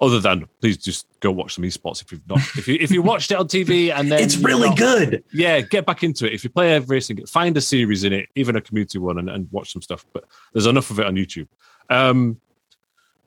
Other 0.00 0.20
than 0.20 0.46
please 0.60 0.76
just 0.76 1.06
go 1.18 1.32
watch 1.32 1.54
some 1.54 1.64
esports 1.64 2.02
if 2.02 2.12
you've 2.12 2.28
not. 2.28 2.38
If 2.56 2.68
you 2.68 2.78
if 2.80 2.90
you 2.90 3.02
watched 3.02 3.30
it 3.30 3.36
on 3.36 3.48
TV 3.48 3.92
and 3.92 4.10
then 4.10 4.20
it's 4.20 4.36
really 4.36 4.68
not, 4.68 4.78
good. 4.78 5.24
Yeah, 5.32 5.60
get 5.60 5.86
back 5.86 6.04
into 6.04 6.26
it. 6.26 6.32
If 6.32 6.44
you 6.44 6.50
play 6.50 6.78
racing, 6.78 7.26
find 7.26 7.56
a 7.56 7.60
series 7.60 8.04
in 8.04 8.12
it, 8.12 8.28
even 8.36 8.54
a 8.56 8.60
community 8.60 8.98
one, 8.98 9.18
and, 9.18 9.28
and 9.28 9.48
watch 9.50 9.72
some 9.72 9.82
stuff. 9.82 10.04
But 10.12 10.24
there's 10.52 10.66
enough 10.66 10.90
of 10.90 11.00
it 11.00 11.06
on 11.06 11.14
YouTube. 11.14 11.48
Um, 11.90 12.40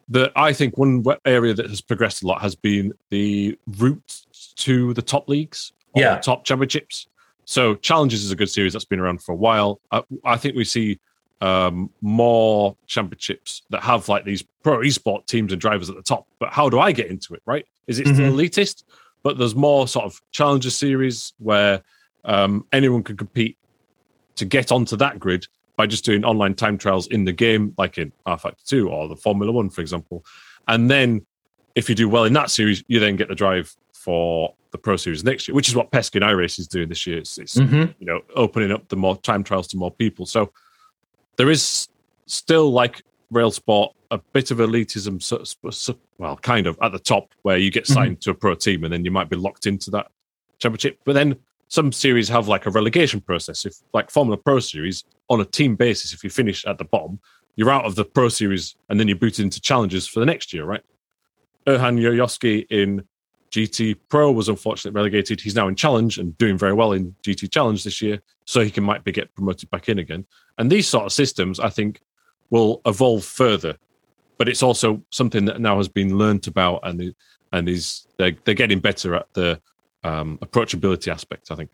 the 0.09 0.31
I 0.35 0.53
think 0.53 0.77
one 0.77 1.03
area 1.25 1.53
that 1.53 1.69
has 1.69 1.81
progressed 1.81 2.23
a 2.23 2.27
lot 2.27 2.41
has 2.41 2.55
been 2.55 2.93
the 3.09 3.57
route 3.77 4.21
to 4.57 4.93
the 4.93 5.01
top 5.01 5.29
leagues, 5.29 5.73
yeah, 5.95 6.19
top 6.19 6.43
championships. 6.43 7.07
So 7.45 7.75
challenges 7.75 8.23
is 8.23 8.31
a 8.31 8.35
good 8.35 8.49
series 8.49 8.73
that's 8.73 8.85
been 8.85 8.99
around 8.99 9.21
for 9.23 9.33
a 9.33 9.35
while. 9.35 9.79
I, 9.91 10.03
I 10.23 10.37
think 10.37 10.55
we 10.55 10.63
see 10.63 10.99
um, 11.41 11.89
more 12.01 12.75
championships 12.87 13.63
that 13.71 13.81
have 13.83 14.07
like 14.07 14.25
these 14.25 14.43
pro 14.63 14.79
esport 14.79 15.25
teams 15.25 15.51
and 15.51 15.59
drivers 15.59 15.89
at 15.89 15.95
the 15.95 16.03
top. 16.03 16.27
But 16.39 16.53
how 16.53 16.69
do 16.69 16.79
I 16.79 16.91
get 16.91 17.07
into 17.07 17.33
it? 17.33 17.41
Right? 17.45 17.65
Is 17.87 17.99
it 17.99 18.07
mm-hmm. 18.07 18.35
elitist? 18.35 18.83
But 19.23 19.37
there's 19.37 19.55
more 19.55 19.87
sort 19.87 20.05
of 20.05 20.19
challenger 20.31 20.71
series 20.71 21.33
where 21.37 21.83
um, 22.25 22.65
anyone 22.71 23.03
can 23.03 23.17
compete 23.17 23.57
to 24.35 24.45
get 24.45 24.71
onto 24.71 24.95
that 24.97 25.19
grid 25.19 25.47
by 25.75 25.87
just 25.87 26.05
doing 26.05 26.23
online 26.23 26.53
time 26.53 26.77
trials 26.77 27.07
in 27.07 27.25
the 27.25 27.31
game, 27.31 27.73
like 27.77 27.97
in 27.97 28.11
rFactor 28.27 28.63
2 28.65 28.89
or 28.89 29.07
the 29.07 29.15
Formula 29.15 29.51
One, 29.51 29.69
for 29.69 29.81
example. 29.81 30.25
And 30.67 30.89
then 30.89 31.25
if 31.75 31.89
you 31.89 31.95
do 31.95 32.09
well 32.09 32.25
in 32.25 32.33
that 32.33 32.51
series, 32.51 32.83
you 32.87 32.99
then 32.99 33.15
get 33.15 33.27
the 33.27 33.35
drive 33.35 33.73
for 33.93 34.53
the 34.71 34.77
Pro 34.77 34.95
Series 34.95 35.23
next 35.23 35.47
year, 35.47 35.55
which 35.55 35.69
is 35.69 35.75
what 35.75 35.91
Peskin 35.91 36.21
iRace 36.21 36.59
is 36.59 36.67
doing 36.67 36.89
this 36.89 37.05
year. 37.05 37.19
It's, 37.19 37.37
it's 37.37 37.57
mm-hmm. 37.57 37.91
you 37.99 38.05
know 38.05 38.21
opening 38.35 38.71
up 38.71 38.87
the 38.89 38.95
more 38.95 39.17
time 39.17 39.43
trials 39.43 39.67
to 39.69 39.77
more 39.77 39.91
people. 39.91 40.25
So 40.25 40.51
there 41.37 41.49
is 41.49 41.89
still 42.25 42.71
like 42.71 43.03
rail 43.29 43.51
sport 43.51 43.95
a 44.11 44.17
bit 44.17 44.51
of 44.51 44.57
elitism, 44.57 45.21
so, 45.21 45.43
so, 45.71 45.95
well, 46.17 46.35
kind 46.37 46.67
of 46.67 46.77
at 46.81 46.91
the 46.91 46.99
top 46.99 47.33
where 47.43 47.57
you 47.57 47.71
get 47.71 47.85
mm-hmm. 47.85 47.93
signed 47.93 48.19
mm-hmm. 48.19 48.31
to 48.31 48.31
a 48.31 48.33
pro 48.35 48.55
team 48.55 48.83
and 48.83 48.91
then 48.91 49.05
you 49.05 49.11
might 49.11 49.29
be 49.29 49.37
locked 49.37 49.65
into 49.65 49.89
that 49.91 50.11
championship. 50.59 50.99
But 51.05 51.13
then 51.13 51.37
some 51.71 51.93
series 51.93 52.27
have 52.27 52.49
like 52.49 52.65
a 52.65 52.69
relegation 52.69 53.21
process. 53.21 53.65
If 53.65 53.75
like 53.93 54.11
Formula 54.11 54.35
Pro 54.35 54.59
Series 54.59 55.05
on 55.29 55.39
a 55.39 55.45
team 55.45 55.77
basis, 55.77 56.11
if 56.11 56.21
you 56.21 56.29
finish 56.29 56.65
at 56.65 56.77
the 56.77 56.83
bottom, 56.83 57.17
you're 57.55 57.71
out 57.71 57.85
of 57.85 57.95
the 57.95 58.03
Pro 58.03 58.27
Series 58.27 58.75
and 58.89 58.99
then 58.99 59.07
you're 59.07 59.17
booted 59.17 59.45
into 59.45 59.61
challenges 59.61 60.05
for 60.05 60.19
the 60.19 60.25
next 60.25 60.51
year, 60.51 60.65
right? 60.65 60.83
Erhan 61.65 61.97
Jajovski 61.97 62.67
in 62.69 63.07
GT 63.51 63.95
Pro 64.09 64.33
was 64.33 64.49
unfortunately 64.49 64.97
relegated. 64.97 65.39
He's 65.39 65.55
now 65.55 65.69
in 65.69 65.75
Challenge 65.75 66.17
and 66.17 66.37
doing 66.37 66.57
very 66.57 66.73
well 66.73 66.91
in 66.91 67.15
GT 67.23 67.49
Challenge 67.49 67.81
this 67.85 68.01
year, 68.01 68.19
so 68.43 68.59
he 68.59 68.69
can 68.69 68.83
might 68.83 69.05
be 69.05 69.13
get 69.13 69.33
promoted 69.33 69.69
back 69.69 69.87
in 69.87 69.99
again. 69.99 70.25
And 70.57 70.69
these 70.69 70.89
sort 70.89 71.05
of 71.05 71.13
systems, 71.13 71.57
I 71.57 71.69
think, 71.69 72.01
will 72.49 72.81
evolve 72.85 73.23
further. 73.23 73.77
But 74.37 74.49
it's 74.49 74.61
also 74.61 75.01
something 75.09 75.45
that 75.45 75.61
now 75.61 75.77
has 75.77 75.87
been 75.87 76.17
learnt 76.17 76.47
about, 76.47 76.81
and 76.83 77.15
and 77.53 77.69
is 77.69 78.07
they're, 78.17 78.35
they're 78.43 78.55
getting 78.55 78.79
better 78.79 79.15
at 79.15 79.27
the 79.33 79.61
um, 80.03 80.37
approachability 80.39 81.07
aspect. 81.07 81.51
I 81.51 81.55
think. 81.55 81.69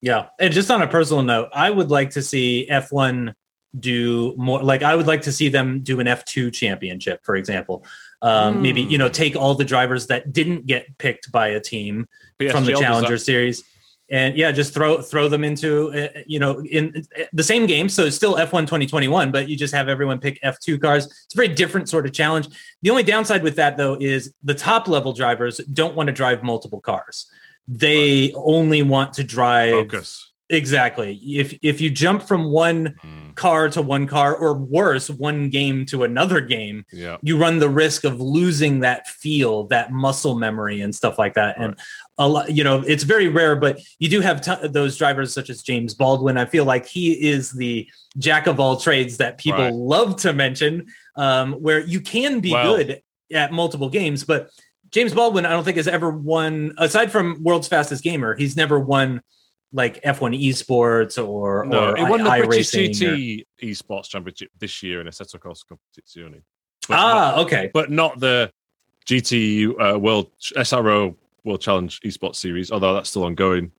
Yeah, 0.00 0.28
and 0.38 0.52
just 0.54 0.70
on 0.70 0.82
a 0.82 0.86
personal 0.86 1.22
note, 1.22 1.48
I 1.52 1.70
would 1.70 1.90
like 1.90 2.10
to 2.10 2.22
see 2.22 2.68
F1 2.70 3.34
do 3.78 4.34
more. 4.36 4.62
Like 4.62 4.82
I 4.82 4.94
would 4.94 5.06
like 5.06 5.22
to 5.22 5.32
see 5.32 5.48
them 5.48 5.80
do 5.80 6.00
an 6.00 6.06
F2 6.06 6.52
championship, 6.52 7.20
for 7.24 7.36
example 7.36 7.84
um, 8.22 8.56
mm. 8.56 8.60
Maybe 8.62 8.82
you 8.82 8.98
know 8.98 9.08
take 9.08 9.36
all 9.36 9.54
the 9.54 9.64
drivers 9.64 10.06
that 10.08 10.32
didn't 10.32 10.66
get 10.66 10.98
picked 10.98 11.30
by 11.30 11.48
a 11.48 11.60
team 11.60 12.08
from 12.50 12.64
the 12.64 12.72
Challenger 12.72 13.16
Series, 13.16 13.62
and 14.10 14.36
yeah, 14.36 14.50
just 14.50 14.74
throw 14.74 15.00
throw 15.00 15.28
them 15.28 15.44
into 15.44 15.92
uh, 15.92 16.20
you 16.26 16.40
know 16.40 16.60
in 16.64 17.04
uh, 17.16 17.24
the 17.32 17.44
same 17.44 17.66
game. 17.66 17.88
So 17.88 18.06
it's 18.06 18.16
still 18.16 18.34
F1 18.34 18.62
2021, 18.62 19.30
but 19.30 19.48
you 19.48 19.56
just 19.56 19.72
have 19.72 19.88
everyone 19.88 20.18
pick 20.18 20.40
F2 20.42 20.80
cars. 20.80 21.06
It's 21.06 21.34
a 21.34 21.36
very 21.36 21.48
different 21.48 21.88
sort 21.88 22.06
of 22.06 22.12
challenge. 22.12 22.48
The 22.82 22.90
only 22.90 23.04
downside 23.04 23.44
with 23.44 23.56
that 23.56 23.76
though 23.76 23.96
is 24.00 24.34
the 24.42 24.54
top 24.54 24.88
level 24.88 25.12
drivers 25.12 25.58
don't 25.58 25.94
want 25.94 26.08
to 26.08 26.12
drive 26.12 26.42
multiple 26.42 26.80
cars. 26.80 27.30
They 27.68 28.22
right. 28.22 28.32
only 28.36 28.82
want 28.82 29.12
to 29.14 29.24
drive 29.24 29.72
focus 29.72 30.28
Exactly. 30.50 31.14
If 31.16 31.58
if 31.60 31.80
you 31.80 31.90
jump 31.90 32.22
from 32.22 32.50
one 32.50 32.94
mm. 33.04 33.34
car 33.34 33.68
to 33.68 33.82
one 33.82 34.06
car, 34.06 34.34
or 34.34 34.54
worse, 34.54 35.10
one 35.10 35.50
game 35.50 35.84
to 35.86 36.04
another 36.04 36.40
game, 36.40 36.86
yeah. 36.90 37.18
you 37.22 37.36
run 37.36 37.58
the 37.58 37.68
risk 37.68 38.04
of 38.04 38.18
losing 38.18 38.80
that 38.80 39.06
feel, 39.06 39.64
that 39.64 39.92
muscle 39.92 40.36
memory, 40.36 40.80
and 40.80 40.94
stuff 40.94 41.18
like 41.18 41.34
that. 41.34 41.58
Right. 41.58 41.66
And 41.66 41.76
a 42.16 42.26
lot, 42.26 42.50
you 42.50 42.64
know, 42.64 42.82
it's 42.86 43.02
very 43.02 43.28
rare, 43.28 43.56
but 43.56 43.78
you 43.98 44.08
do 44.08 44.22
have 44.22 44.40
t- 44.40 44.68
those 44.68 44.96
drivers 44.96 45.34
such 45.34 45.50
as 45.50 45.60
James 45.62 45.92
Baldwin. 45.92 46.38
I 46.38 46.46
feel 46.46 46.64
like 46.64 46.86
he 46.86 47.12
is 47.28 47.52
the 47.52 47.86
jack 48.16 48.46
of 48.46 48.58
all 48.58 48.78
trades 48.78 49.18
that 49.18 49.36
people 49.36 49.64
right. 49.64 49.74
love 49.74 50.16
to 50.16 50.32
mention, 50.32 50.86
um, 51.16 51.52
where 51.54 51.80
you 51.80 52.00
can 52.00 52.40
be 52.40 52.52
well, 52.52 52.74
good 52.76 53.02
at 53.34 53.52
multiple 53.52 53.90
games, 53.90 54.24
but 54.24 54.48
James 54.90 55.12
Baldwin, 55.12 55.46
I 55.46 55.50
don't 55.50 55.64
think 55.64 55.76
has 55.76 55.88
ever 55.88 56.10
won, 56.10 56.74
aside 56.78 57.12
from 57.12 57.42
World's 57.42 57.68
Fastest 57.68 58.02
Gamer, 58.02 58.34
he's 58.36 58.56
never 58.56 58.78
won 58.80 59.22
like 59.72 60.02
F1 60.02 60.42
esports 60.42 61.22
or 61.22 61.66
no, 61.66 61.90
or 61.90 61.96
he 61.96 62.02
won 62.04 62.24
the 62.24 62.30
British 62.46 62.70
GT 62.70 63.42
or... 63.42 63.66
esports 63.66 64.08
championship 64.08 64.50
this 64.58 64.82
year 64.82 65.00
in 65.00 65.06
a 65.06 65.10
Assetto 65.10 65.38
Corsa 65.38 65.64
Competizione. 65.70 66.42
Ah, 66.90 67.34
not, 67.36 67.38
okay, 67.40 67.70
but 67.74 67.90
not 67.90 68.18
the 68.18 68.50
GT 69.06 69.68
uh, 69.68 69.98
World 69.98 70.30
SRO 70.56 71.14
World 71.44 71.60
Challenge 71.60 72.00
esports 72.00 72.36
series, 72.36 72.70
although 72.70 72.94
that's 72.94 73.10
still 73.10 73.24
ongoing. 73.24 73.72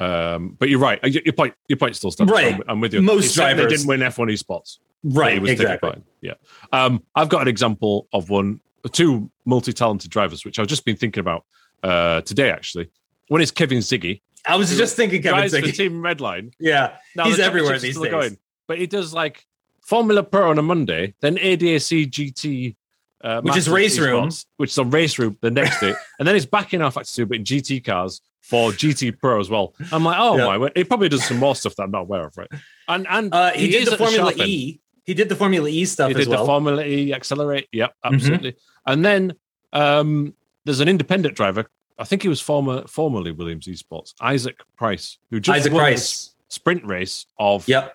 Um, 0.00 0.56
but 0.58 0.68
you're 0.68 0.78
right. 0.78 1.02
Your 1.04 1.32
point, 1.32 1.54
your 1.68 1.76
point 1.76 1.96
still 1.96 2.10
stands. 2.10 2.32
Right, 2.32 2.54
I'm, 2.54 2.62
I'm 2.68 2.80
with 2.80 2.94
you. 2.94 3.02
Most 3.02 3.34
drivers 3.34 3.70
didn't 3.70 3.86
win 3.86 4.00
F1 4.00 4.32
esports. 4.32 4.78
Right, 5.02 5.42
exactly. 5.44 6.02
Yeah. 6.20 6.34
Um, 6.72 7.02
I've 7.14 7.28
got 7.28 7.42
an 7.42 7.48
example 7.48 8.08
of 8.12 8.30
one, 8.30 8.60
two 8.88 9.30
multi-talented 9.44 10.10
drivers, 10.10 10.44
which 10.44 10.58
I've 10.58 10.66
just 10.66 10.84
been 10.84 10.96
thinking 10.96 11.20
about 11.20 11.44
uh, 11.82 12.20
today. 12.22 12.50
Actually, 12.50 12.90
one 13.28 13.40
is 13.40 13.50
Kevin 13.50 13.78
Siggy, 13.78 14.20
I 14.48 14.56
was 14.56 14.76
just 14.76 14.96
thinking 14.96 15.22
Kevin 15.22 15.48
drives 15.48 15.58
for 15.58 15.72
Team 15.72 16.02
Redline. 16.02 16.52
Yeah, 16.60 16.96
now, 17.14 17.24
he's 17.24 17.36
the 17.36 17.44
everywhere 17.44 17.78
these 17.78 17.98
days. 17.98 18.10
Going, 18.10 18.38
but 18.66 18.78
he 18.78 18.86
does 18.86 19.12
like 19.12 19.46
Formula 19.82 20.22
Pro 20.22 20.50
on 20.50 20.58
a 20.58 20.62
Monday, 20.62 21.14
then 21.20 21.36
ADAC 21.36 22.10
GT, 22.10 22.76
uh, 23.22 23.42
which 23.42 23.56
is 23.56 23.68
RaceRoom, 23.68 24.44
which 24.56 24.70
is 24.70 24.78
a 24.78 24.84
RaceRoom 24.84 25.36
the 25.40 25.50
next 25.50 25.80
day, 25.80 25.94
and 26.18 26.26
then 26.26 26.34
he's 26.34 26.46
back 26.46 26.72
in 26.74 26.80
rFactor 26.80 27.28
but 27.28 27.36
in 27.36 27.44
GT 27.44 27.84
cars 27.84 28.20
for 28.40 28.70
GT 28.70 29.18
Pro 29.18 29.38
as 29.38 29.50
well. 29.50 29.74
I'm 29.92 30.04
like, 30.04 30.18
oh 30.18 30.36
yeah. 30.36 30.58
my, 30.58 30.70
he 30.74 30.84
probably 30.84 31.08
does 31.08 31.24
some 31.24 31.38
more 31.38 31.54
stuff 31.54 31.76
that 31.76 31.84
I'm 31.84 31.90
not 31.90 32.02
aware 32.02 32.26
of, 32.26 32.36
right? 32.36 32.48
And 32.88 33.06
and 33.08 33.32
uh, 33.32 33.52
he, 33.52 33.66
he, 33.66 33.70
did 33.70 33.88
the 33.88 33.98
Formula 33.98 34.32
E. 34.36 34.80
He 35.08 35.14
did 35.14 35.28
the 35.28 35.36
Formula 35.36 35.68
E 35.68 35.84
stuff. 35.84 36.08
He 36.08 36.14
did 36.14 36.28
well. 36.28 36.42
the 36.42 36.46
Formula 36.46 36.84
E 36.84 37.12
accelerate. 37.12 37.66
Yep, 37.72 37.90
mm-hmm. 37.90 38.14
absolutely. 38.14 38.52
Mm-hmm. 38.52 38.92
And 38.92 39.04
then 39.04 39.32
um, 39.72 40.34
there's 40.64 40.80
an 40.80 40.88
independent 40.88 41.34
driver 41.34 41.66
I 41.98 42.04
think 42.04 42.22
he 42.22 42.28
was 42.28 42.40
former 42.40 42.86
formerly 42.86 43.32
Williams 43.32 43.66
Esports, 43.66 44.14
Isaac 44.20 44.60
Price, 44.76 45.18
who 45.30 45.40
just 45.40 45.58
Isaac 45.58 45.72
won 45.72 45.80
Price 45.80 46.34
sprint 46.48 46.84
race 46.84 47.26
of 47.38 47.66
yep. 47.66 47.94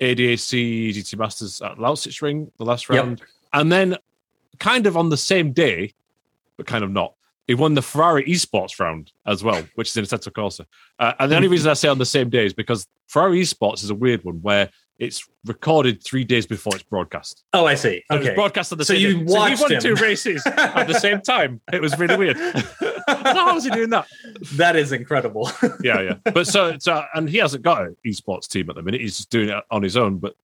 ADAC 0.00 0.94
GT 0.94 1.16
Masters 1.16 1.62
at 1.62 1.78
Lausitzring, 1.78 2.50
the 2.58 2.64
last 2.64 2.90
round. 2.90 3.20
Yep. 3.20 3.28
And 3.54 3.72
then 3.72 3.96
kind 4.58 4.86
of 4.86 4.96
on 4.96 5.08
the 5.08 5.16
same 5.16 5.52
day, 5.52 5.94
but 6.56 6.66
kind 6.66 6.84
of 6.84 6.90
not, 6.90 7.14
he 7.46 7.54
won 7.54 7.74
the 7.74 7.82
Ferrari 7.82 8.24
Esports 8.24 8.78
round 8.78 9.12
as 9.26 9.42
well, 9.42 9.64
which 9.74 9.88
is 9.88 9.96
in 9.96 10.04
Assetto 10.04 10.30
Corsa. 10.30 10.66
Uh, 10.98 11.14
and 11.18 11.32
the 11.32 11.36
only 11.36 11.48
reason 11.48 11.70
I 11.70 11.74
say 11.74 11.88
on 11.88 11.98
the 11.98 12.06
same 12.06 12.28
day 12.28 12.44
is 12.44 12.52
because 12.52 12.86
Ferrari 13.08 13.40
Esports 13.40 13.82
is 13.82 13.90
a 13.90 13.94
weird 13.94 14.24
one 14.24 14.42
where 14.42 14.70
it's 14.98 15.28
recorded 15.46 16.02
three 16.04 16.22
days 16.24 16.46
before 16.46 16.74
it's 16.74 16.84
broadcast. 16.84 17.42
Oh, 17.52 17.64
I 17.66 17.74
see. 17.74 18.02
So 18.10 18.16
It 18.16 18.20
Okay. 18.20 18.34
broadcast 18.34 18.70
at 18.72 18.78
the 18.78 18.84
So 18.84 18.94
same 18.94 19.02
you 19.02 19.14
day. 19.18 19.24
watched 19.32 19.58
so 19.58 19.66
he 19.68 19.74
won 19.74 19.84
him. 19.84 19.96
two 19.96 20.02
races 20.02 20.42
at 20.46 20.86
the 20.86 20.94
same 20.94 21.20
time. 21.20 21.60
It 21.72 21.80
was 21.82 21.98
really 21.98 22.16
weird. 22.16 22.36
How 23.08 23.54
was 23.54 23.64
he 23.64 23.70
doing 23.70 23.90
that? 23.90 24.06
that 24.54 24.76
is 24.76 24.92
incredible. 24.92 25.50
Yeah, 25.82 26.00
yeah. 26.00 26.14
But 26.32 26.46
so, 26.46 26.76
so, 26.78 27.02
and 27.14 27.28
he 27.28 27.38
hasn't 27.38 27.64
got 27.64 27.82
an 27.82 27.96
esports 28.06 28.46
team 28.46 28.70
at 28.70 28.76
the 28.76 28.82
minute. 28.82 29.00
He's 29.00 29.16
just 29.16 29.30
doing 29.30 29.48
it 29.48 29.64
on 29.70 29.82
his 29.82 29.96
own, 29.96 30.18
but 30.18 30.36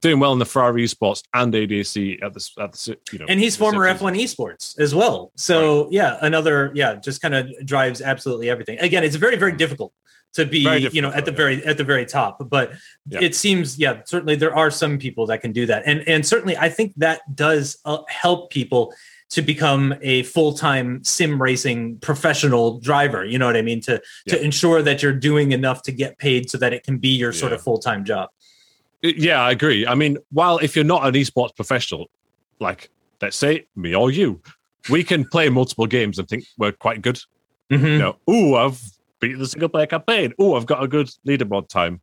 doing 0.00 0.18
well 0.18 0.32
in 0.32 0.40
the 0.40 0.44
Ferrari 0.46 0.84
esports 0.84 1.22
and 1.34 1.54
ADAC 1.54 2.20
at 2.24 2.34
the 2.34 2.50
at 2.60 2.72
the 2.72 2.98
you 3.12 3.18
know. 3.20 3.26
and 3.28 3.38
he's 3.38 3.56
former 3.56 3.82
F1 3.86 4.20
esports 4.20 4.76
as 4.80 4.92
well. 4.92 5.30
So 5.36 5.88
yeah, 5.92 6.18
another 6.22 6.72
yeah, 6.74 6.96
just 6.96 7.22
kind 7.22 7.34
of 7.34 7.48
drives 7.64 8.00
absolutely 8.02 8.50
everything. 8.50 8.78
Again, 8.80 9.04
it's 9.04 9.14
very 9.14 9.36
very 9.36 9.52
difficult 9.52 9.92
to 10.34 10.46
be 10.46 10.60
you 10.92 11.02
know 11.02 11.10
at 11.12 11.24
the 11.24 11.32
very 11.32 11.64
at 11.64 11.76
the 11.76 11.84
very 11.84 12.06
top, 12.06 12.48
but 12.48 12.72
Yeah. 13.06 13.20
it 13.22 13.34
seems 13.34 13.78
yeah 13.78 14.00
certainly 14.04 14.34
there 14.36 14.54
are 14.56 14.70
some 14.70 14.98
people 14.98 15.26
that 15.26 15.40
can 15.42 15.52
do 15.52 15.66
that, 15.66 15.82
and 15.86 16.06
and 16.08 16.26
certainly 16.26 16.56
I 16.56 16.68
think 16.68 16.94
that 16.96 17.20
does 17.34 17.78
uh, 17.84 17.98
help 18.08 18.50
people 18.50 18.92
to 19.30 19.40
become 19.40 19.94
a 20.02 20.22
full-time 20.24 21.02
sim 21.04 21.40
racing 21.40 21.96
professional 22.00 22.78
driver 22.80 23.24
you 23.24 23.38
know 23.38 23.46
what 23.46 23.56
i 23.56 23.62
mean 23.62 23.80
to 23.80 23.92
Yeah. 24.26 24.34
to 24.34 24.44
ensure 24.44 24.82
that 24.82 25.02
you're 25.02 25.14
doing 25.30 25.52
enough 25.52 25.80
to 25.84 25.92
get 25.92 26.18
paid 26.18 26.50
so 26.50 26.58
that 26.58 26.74
it 26.74 26.82
can 26.84 26.98
be 26.98 27.08
your 27.08 27.32
sort 27.32 27.52
Yeah. 27.52 27.56
of 27.56 27.62
full-time 27.62 28.04
job 28.04 28.28
Yeah, 29.02 29.40
I 29.40 29.50
agree. 29.52 29.86
I 29.86 29.94
mean, 29.94 30.18
while 30.30 30.58
if 30.58 30.76
you're 30.76 30.84
not 30.94 31.06
an 31.06 31.14
esports 31.14 31.56
professional, 31.56 32.10
like 32.60 32.90
let's 33.22 33.36
say 33.36 33.64
me 33.74 33.94
or 33.94 34.10
you, 34.12 34.40
we 34.90 35.02
can 35.02 35.24
play 35.24 35.48
multiple 35.48 35.86
games 35.86 36.18
and 36.18 36.28
think 36.28 36.44
we're 36.58 36.70
quite 36.86 37.00
good. 37.02 37.18
Mhm. 37.72 37.82
You 37.92 37.98
know, 37.98 38.16
ooh, 38.30 38.54
I've 38.54 38.80
beaten 39.22 39.38
the 39.38 39.46
single 39.46 39.70
player 39.70 39.86
campaign. 39.86 40.34
Oh, 40.38 40.54
I've 40.56 40.66
got 40.66 40.82
a 40.82 40.88
good 40.88 41.08
leaderboard 41.26 41.68
time. 41.68 42.00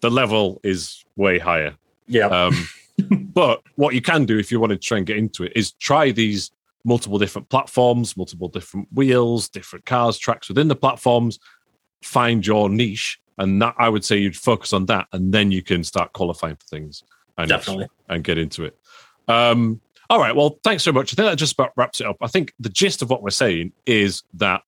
The 0.00 0.10
level 0.10 0.60
is 0.62 1.04
way 1.16 1.38
higher. 1.38 1.74
yeah 2.06 2.26
Um, 2.26 2.68
but 3.32 3.62
what 3.76 3.94
you 3.94 4.02
can 4.02 4.26
do 4.26 4.38
if 4.38 4.52
you 4.52 4.60
want 4.60 4.72
to 4.72 4.76
try 4.76 4.98
and 4.98 5.06
get 5.06 5.16
into 5.16 5.44
it 5.44 5.52
is 5.56 5.72
try 5.72 6.10
these 6.10 6.50
multiple 6.84 7.18
different 7.18 7.48
platforms, 7.48 8.16
multiple 8.16 8.48
different 8.48 8.88
wheels, 8.92 9.48
different 9.48 9.86
cars, 9.86 10.18
tracks 10.18 10.48
within 10.48 10.68
the 10.68 10.76
platforms. 10.76 11.38
Find 12.02 12.46
your 12.46 12.68
niche, 12.68 13.18
and 13.38 13.60
that 13.62 13.74
I 13.78 13.88
would 13.88 14.04
say 14.04 14.18
you'd 14.18 14.36
focus 14.36 14.72
on 14.72 14.86
that, 14.86 15.06
and 15.12 15.32
then 15.32 15.50
you 15.50 15.62
can 15.62 15.82
start 15.82 16.12
qualifying 16.12 16.56
for 16.56 16.66
things 16.66 17.02
and 17.38 17.48
Definitely. 17.48 17.88
and 18.08 18.22
get 18.22 18.38
into 18.38 18.64
it. 18.64 18.76
Um, 19.28 19.80
all 20.08 20.20
right. 20.20 20.34
Well, 20.36 20.58
thanks 20.62 20.84
so 20.84 20.92
much. 20.92 21.12
I 21.12 21.16
think 21.16 21.28
that 21.30 21.36
just 21.36 21.54
about 21.54 21.72
wraps 21.76 22.00
it 22.00 22.06
up. 22.06 22.16
I 22.20 22.28
think 22.28 22.52
the 22.60 22.68
gist 22.68 23.02
of 23.02 23.10
what 23.10 23.22
we're 23.22 23.30
saying 23.30 23.72
is 23.86 24.22
that 24.34 24.62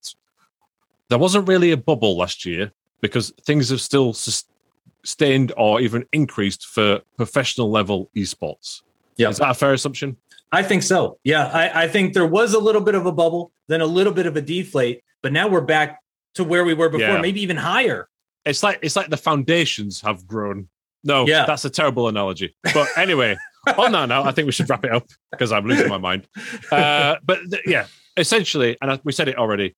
there 1.08 1.18
wasn't 1.18 1.48
really 1.48 1.70
a 1.72 1.76
bubble 1.76 2.16
last 2.16 2.44
year 2.44 2.70
because 3.00 3.32
things 3.46 3.70
have 3.70 3.80
still 3.80 4.12
sustained 4.12 5.52
or 5.56 5.80
even 5.80 6.04
increased 6.12 6.66
for 6.66 7.00
professional 7.16 7.70
level 7.70 8.10
esports. 8.16 8.82
Yeah. 9.16 9.28
Is 9.30 9.38
that 9.38 9.50
a 9.50 9.54
fair 9.54 9.72
assumption? 9.72 10.16
I 10.52 10.62
think 10.62 10.82
so. 10.82 11.18
Yeah, 11.24 11.46
I, 11.48 11.84
I 11.84 11.88
think 11.88 12.14
there 12.14 12.26
was 12.26 12.54
a 12.54 12.58
little 12.58 12.80
bit 12.80 12.94
of 12.94 13.04
a 13.06 13.12
bubble, 13.12 13.52
then 13.66 13.80
a 13.80 13.86
little 13.86 14.12
bit 14.12 14.26
of 14.26 14.36
a 14.36 14.40
deflate, 14.40 15.02
but 15.22 15.32
now 15.32 15.48
we're 15.48 15.60
back 15.60 15.98
to 16.34 16.44
where 16.44 16.64
we 16.64 16.74
were 16.74 16.88
before, 16.88 17.06
Yeah. 17.14 17.20
maybe 17.20 17.42
even 17.42 17.56
higher. 17.56 18.08
It's 18.44 18.62
like 18.62 18.78
it's 18.82 18.96
like 18.96 19.10
the 19.10 19.16
foundations 19.16 20.00
have 20.02 20.26
grown. 20.26 20.68
No, 21.04 21.26
Yeah. 21.26 21.44
that's 21.46 21.64
a 21.64 21.70
terrible 21.70 22.08
analogy. 22.08 22.54
But 22.72 22.88
anyway, 22.96 23.36
on 23.76 23.92
that 23.92 24.08
note, 24.08 24.22
I 24.26 24.32
think 24.32 24.46
we 24.46 24.52
should 24.52 24.70
wrap 24.70 24.84
it 24.84 24.92
up 24.92 25.06
because 25.30 25.52
I'm 25.52 25.66
losing 25.66 25.88
my 25.88 25.98
mind. 25.98 26.26
Uh, 26.72 27.16
but 27.24 27.40
th- 27.50 27.62
yeah, 27.66 27.86
essentially, 28.16 28.76
and 28.80 28.92
I, 28.92 29.00
we 29.04 29.12
said 29.12 29.28
it 29.28 29.36
already. 29.36 29.74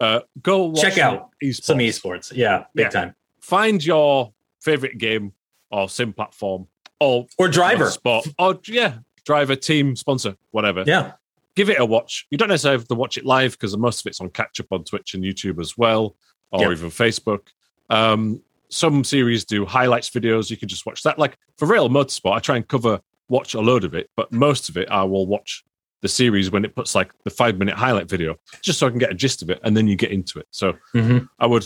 Uh, 0.00 0.20
go 0.42 0.66
watch 0.66 0.80
Check 0.80 0.98
out 0.98 1.30
esports. 1.42 1.62
Some 1.62 1.78
esports. 1.78 2.32
Yeah, 2.34 2.64
big 2.74 2.84
Yeah. 2.84 2.90
time. 2.90 3.14
Find 3.40 3.84
your 3.84 4.32
favorite 4.60 4.98
game 4.98 5.32
or 5.70 5.88
sim 5.88 6.12
platform 6.12 6.66
or 7.00 7.26
Or 7.38 7.48
driver. 7.48 7.90
sport 7.90 8.26
or 8.38 8.58
yeah, 8.66 8.98
driver, 9.24 9.54
team, 9.56 9.94
sponsor, 9.96 10.36
whatever. 10.50 10.84
Yeah. 10.86 11.12
Give 11.54 11.68
it 11.70 11.78
a 11.78 11.84
watch. 11.84 12.26
You 12.30 12.38
don't 12.38 12.48
necessarily 12.48 12.78
have 12.80 12.88
to 12.88 12.94
watch 12.94 13.18
it 13.18 13.24
live 13.26 13.52
because 13.52 13.76
most 13.76 14.00
of 14.00 14.06
it's 14.06 14.20
on 14.20 14.30
catch 14.30 14.58
up 14.60 14.66
on 14.72 14.84
Twitch 14.84 15.14
and 15.14 15.22
YouTube 15.22 15.60
as 15.60 15.76
well, 15.76 16.16
or 16.50 16.72
even 16.72 16.88
Facebook. 16.90 17.48
Um, 17.90 18.40
some 18.70 19.04
series 19.04 19.44
do 19.44 19.66
highlights 19.66 20.08
videos. 20.08 20.48
You 20.50 20.56
can 20.56 20.68
just 20.68 20.86
watch 20.86 21.02
that. 21.02 21.18
Like 21.18 21.36
for 21.58 21.66
real 21.68 21.88
motorsport, 21.90 22.32
I 22.36 22.38
try 22.38 22.56
and 22.56 22.66
cover 22.66 23.00
watch 23.28 23.52
a 23.54 23.60
load 23.60 23.84
of 23.84 23.94
it, 23.94 24.08
but 24.16 24.32
most 24.32 24.68
of 24.70 24.76
it 24.78 24.88
I 24.90 25.02
will 25.04 25.26
watch 25.26 25.62
the 26.02 26.08
series 26.08 26.50
when 26.50 26.64
it 26.64 26.74
puts 26.74 26.94
like 26.94 27.12
the 27.24 27.30
five 27.30 27.56
minute 27.58 27.74
highlight 27.74 28.08
video, 28.08 28.36
just 28.60 28.78
so 28.78 28.86
I 28.86 28.90
can 28.90 28.98
get 28.98 29.10
a 29.10 29.14
gist 29.14 29.40
of 29.42 29.48
it, 29.50 29.60
and 29.64 29.76
then 29.76 29.88
you 29.88 29.96
get 29.96 30.10
into 30.10 30.38
it. 30.38 30.46
So 30.50 30.74
Mhm. 30.94 31.28
I 31.38 31.46
would 31.46 31.64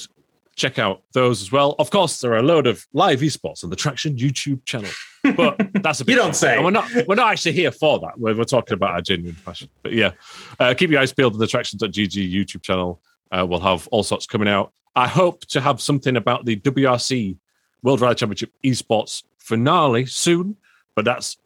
check 0.55 0.79
out 0.79 1.03
those 1.13 1.43
as 1.43 1.53
well. 1.53 1.75
Of 1.79 1.91
course, 1.91 2.21
there 2.21 2.33
are 2.33 2.39
a 2.39 2.43
load 2.43 2.67
of 2.67 2.87
live 2.95 3.21
esports 3.21 3.63
on 3.65 3.69
the 3.71 3.77
Traction 3.77 4.17
YouTube 4.17 4.65
channel, 4.65 4.91
but 5.37 5.57
that's 5.83 6.01
a 6.01 6.05
bit 6.05 6.13
You 6.13 6.19
don't 6.19 6.37
say. 6.37 6.55
And 6.57 6.65
we're 6.65 6.71
not 6.71 6.91
we're 7.09 7.15
not 7.15 7.33
actually 7.33 7.53
here 7.53 7.71
for 7.73 7.99
that. 8.01 8.19
We're, 8.19 8.35
we're 8.37 8.45
talking 8.45 8.75
about 8.75 8.91
our 8.93 9.03
genuine 9.03 9.37
passion. 9.45 9.69
But 9.83 9.93
yeah, 9.93 10.13
uh, 10.61 10.73
keep 10.75 10.91
your 10.91 11.01
eyes 11.01 11.13
peeled 11.13 11.33
on 11.35 11.39
the 11.39 11.47
Traction.gg 11.47 12.33
YouTube 12.33 12.63
channel. 12.63 13.01
Uh, 13.33 13.45
we'll 13.49 13.61
have 13.61 13.87
all 13.89 14.03
sorts 14.03 14.25
coming 14.27 14.49
out. 14.49 14.73
I 14.95 15.09
hope 15.09 15.45
to 15.47 15.61
have 15.61 15.81
something 15.81 16.17
about 16.17 16.45
the 16.47 16.57
WRC 16.57 17.37
World 17.83 18.01
Rally 18.01 18.15
Championship 18.15 18.51
esports 18.65 19.25
finale 19.39 20.07
soon, 20.07 20.57
but 20.95 21.05
that's 21.05 21.37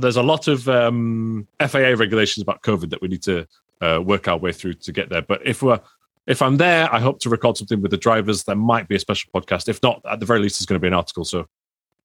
there's 0.00 0.16
a 0.16 0.22
lot 0.22 0.48
of 0.48 0.68
um, 0.68 1.46
FIA 1.60 1.96
regulations 1.96 2.42
about 2.42 2.62
COVID 2.62 2.90
that 2.90 3.00
we 3.00 3.08
need 3.08 3.22
to 3.22 3.46
uh, 3.80 4.00
work 4.02 4.28
our 4.28 4.36
way 4.36 4.52
through 4.52 4.74
to 4.74 4.92
get 4.92 5.08
there. 5.08 5.22
But 5.22 5.46
if 5.46 5.62
we're 5.62 5.80
if 6.26 6.42
I'm 6.42 6.56
there, 6.56 6.92
I 6.92 6.98
hope 6.98 7.20
to 7.20 7.30
record 7.30 7.56
something 7.56 7.80
with 7.80 7.92
the 7.92 7.96
drivers. 7.96 8.42
There 8.42 8.56
might 8.56 8.88
be 8.88 8.96
a 8.96 8.98
special 8.98 9.30
podcast. 9.32 9.68
If 9.68 9.80
not, 9.82 10.00
at 10.10 10.18
the 10.18 10.26
very 10.26 10.40
least, 10.40 10.58
there's 10.58 10.66
going 10.66 10.80
to 10.80 10.82
be 10.82 10.88
an 10.88 10.94
article. 10.94 11.24
So 11.24 11.46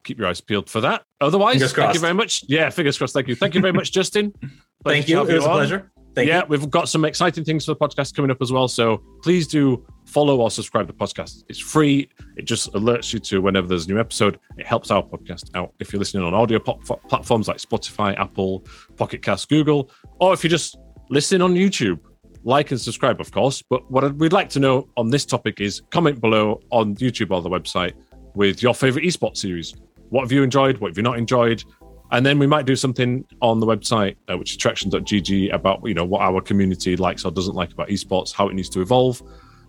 keep 0.04 0.20
your 0.20 0.28
eyes 0.28 0.42
peeled 0.42 0.70
for 0.70 0.82
that. 0.82 1.04
Otherwise, 1.20 1.74
thank 1.74 1.94
you 1.94 2.00
very 2.00 2.14
much. 2.14 2.44
Yeah, 2.48 2.70
fingers 2.70 2.98
crossed. 2.98 3.14
Thank 3.14 3.28
you. 3.28 3.36
Thank 3.36 3.56
you 3.56 3.62
very 3.62 3.74
much, 3.74 3.92
Justin. 3.92 4.34
Thank 4.84 5.08
you. 5.08 5.22
It 5.22 5.34
was 5.36 5.46
a 5.46 5.50
on. 5.50 5.56
pleasure. 5.58 5.92
Thank 6.16 6.28
yeah, 6.28 6.40
you. 6.40 6.46
we've 6.50 6.70
got 6.70 6.90
some 6.90 7.06
exciting 7.06 7.44
things 7.44 7.66
for 7.66 7.76
the 7.76 7.80
podcast 7.80 8.16
coming 8.16 8.32
up 8.32 8.42
as 8.42 8.52
well. 8.52 8.68
So 8.68 9.04
please 9.22 9.48
do 9.48 9.86
follow 10.12 10.42
or 10.42 10.52
subscribe 10.52 10.88
to 10.88 10.94
the 10.94 10.98
podcast. 10.98 11.44
It's 11.48 11.60
free. 11.60 12.10
It 12.36 12.44
just 12.44 12.72
alerts 12.74 13.14
you 13.14 13.20
to 13.20 13.42
whenever 13.42 13.68
there's 13.68 13.86
a 13.86 13.90
new 13.90 14.00
episode. 14.00 14.40
It 14.58 14.66
helps 14.66 14.92
our 14.92 15.02
podcast 15.02 15.50
out 15.56 15.74
if 15.80 15.92
you're 15.92 16.00
listening 16.00 16.24
on 16.24 16.34
audio 16.34 16.60
pop- 16.60 16.84
platforms 17.08 17.48
like 17.48 17.58
Spotify, 17.58 18.18
Apple, 18.20 18.66
Pocket 18.98 19.22
Cast, 19.22 19.50
Google, 19.50 19.90
or 20.20 20.34
if 20.34 20.44
you're 20.44 20.50
just 20.50 20.78
listening 21.10 21.42
on 21.42 21.54
YouTube. 21.54 22.00
Like 22.44 22.72
and 22.72 22.82
subscribe, 22.82 23.22
of 23.22 23.32
course. 23.32 23.62
But 23.62 23.90
what 23.92 24.16
we'd 24.16 24.34
like 24.34 24.50
to 24.50 24.60
know 24.60 24.90
on 24.98 25.10
this 25.10 25.26
topic 25.26 25.62
is 25.62 25.82
comment 25.92 26.20
below 26.20 26.60
on 26.72 26.96
YouTube 26.96 27.32
or 27.32 27.42
the 27.42 27.50
website 27.50 27.94
with 28.36 28.64
your 28.64 28.74
favorite 28.74 29.06
esports 29.06 29.38
series. 29.38 29.76
What 30.10 30.22
have 30.22 30.32
you 30.32 30.44
enjoyed? 30.44 30.80
What 30.80 30.90
have 30.90 30.98
you 30.98 31.04
not 31.04 31.18
enjoyed? 31.18 31.64
And 32.12 32.26
then 32.26 32.40
we 32.40 32.48
might 32.48 32.66
do 32.66 32.76
something 32.76 33.26
on 33.42 33.60
the 33.60 33.66
website, 33.66 34.18
uh, 34.30 34.38
which 34.38 34.52
is 34.52 34.58
traction.gg, 34.58 35.54
about 35.54 35.82
you 35.86 35.94
know 35.94 36.04
what 36.04 36.22
our 36.22 36.42
community 36.42 36.98
likes 36.98 37.24
or 37.24 37.32
doesn't 37.32 37.56
like 37.56 37.72
about 37.72 37.88
esports, 37.88 38.34
how 38.34 38.50
it 38.50 38.54
needs 38.54 38.70
to 38.70 38.82
evolve. 38.82 39.22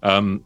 Um, 0.03 0.45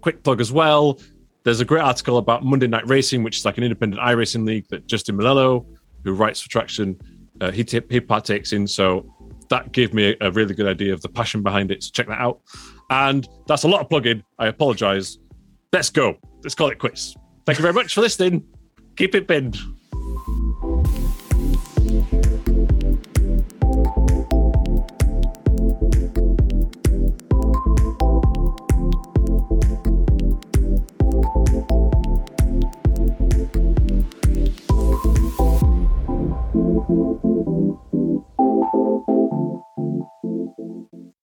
quick 0.00 0.22
plug 0.22 0.40
as 0.40 0.52
well. 0.52 1.00
There's 1.44 1.60
a 1.60 1.64
great 1.64 1.82
article 1.82 2.18
about 2.18 2.44
Monday 2.44 2.66
Night 2.66 2.86
Racing, 2.86 3.22
which 3.22 3.38
is 3.38 3.44
like 3.44 3.58
an 3.58 3.64
independent 3.64 4.02
iRacing 4.02 4.44
league 4.44 4.66
that 4.70 4.86
Justin 4.86 5.16
Malello, 5.16 5.64
who 6.04 6.12
writes 6.12 6.40
for 6.40 6.48
Traction, 6.48 6.98
uh, 7.40 7.50
he, 7.50 7.64
t- 7.64 7.80
he 7.88 8.00
partakes 8.00 8.52
in. 8.52 8.66
So 8.66 9.14
that 9.48 9.72
gave 9.72 9.94
me 9.94 10.10
a, 10.20 10.28
a 10.28 10.30
really 10.30 10.54
good 10.54 10.66
idea 10.66 10.92
of 10.92 11.00
the 11.00 11.08
passion 11.08 11.42
behind 11.42 11.70
it. 11.70 11.82
So 11.82 11.90
check 11.92 12.08
that 12.08 12.20
out. 12.20 12.40
And 12.90 13.28
that's 13.46 13.62
a 13.62 13.68
lot 13.68 13.80
of 13.80 13.88
plugging. 13.88 14.22
I 14.38 14.48
apologize. 14.48 15.18
Let's 15.72 15.90
go. 15.90 16.16
Let's 16.42 16.54
call 16.54 16.68
it 16.70 16.78
quits. 16.78 17.14
Thank 17.46 17.58
you 17.58 17.62
very 17.62 17.74
much 17.74 17.94
for 17.94 18.00
listening. 18.00 18.44
Keep 18.96 19.14
it 19.14 19.28
pinned. 19.28 19.56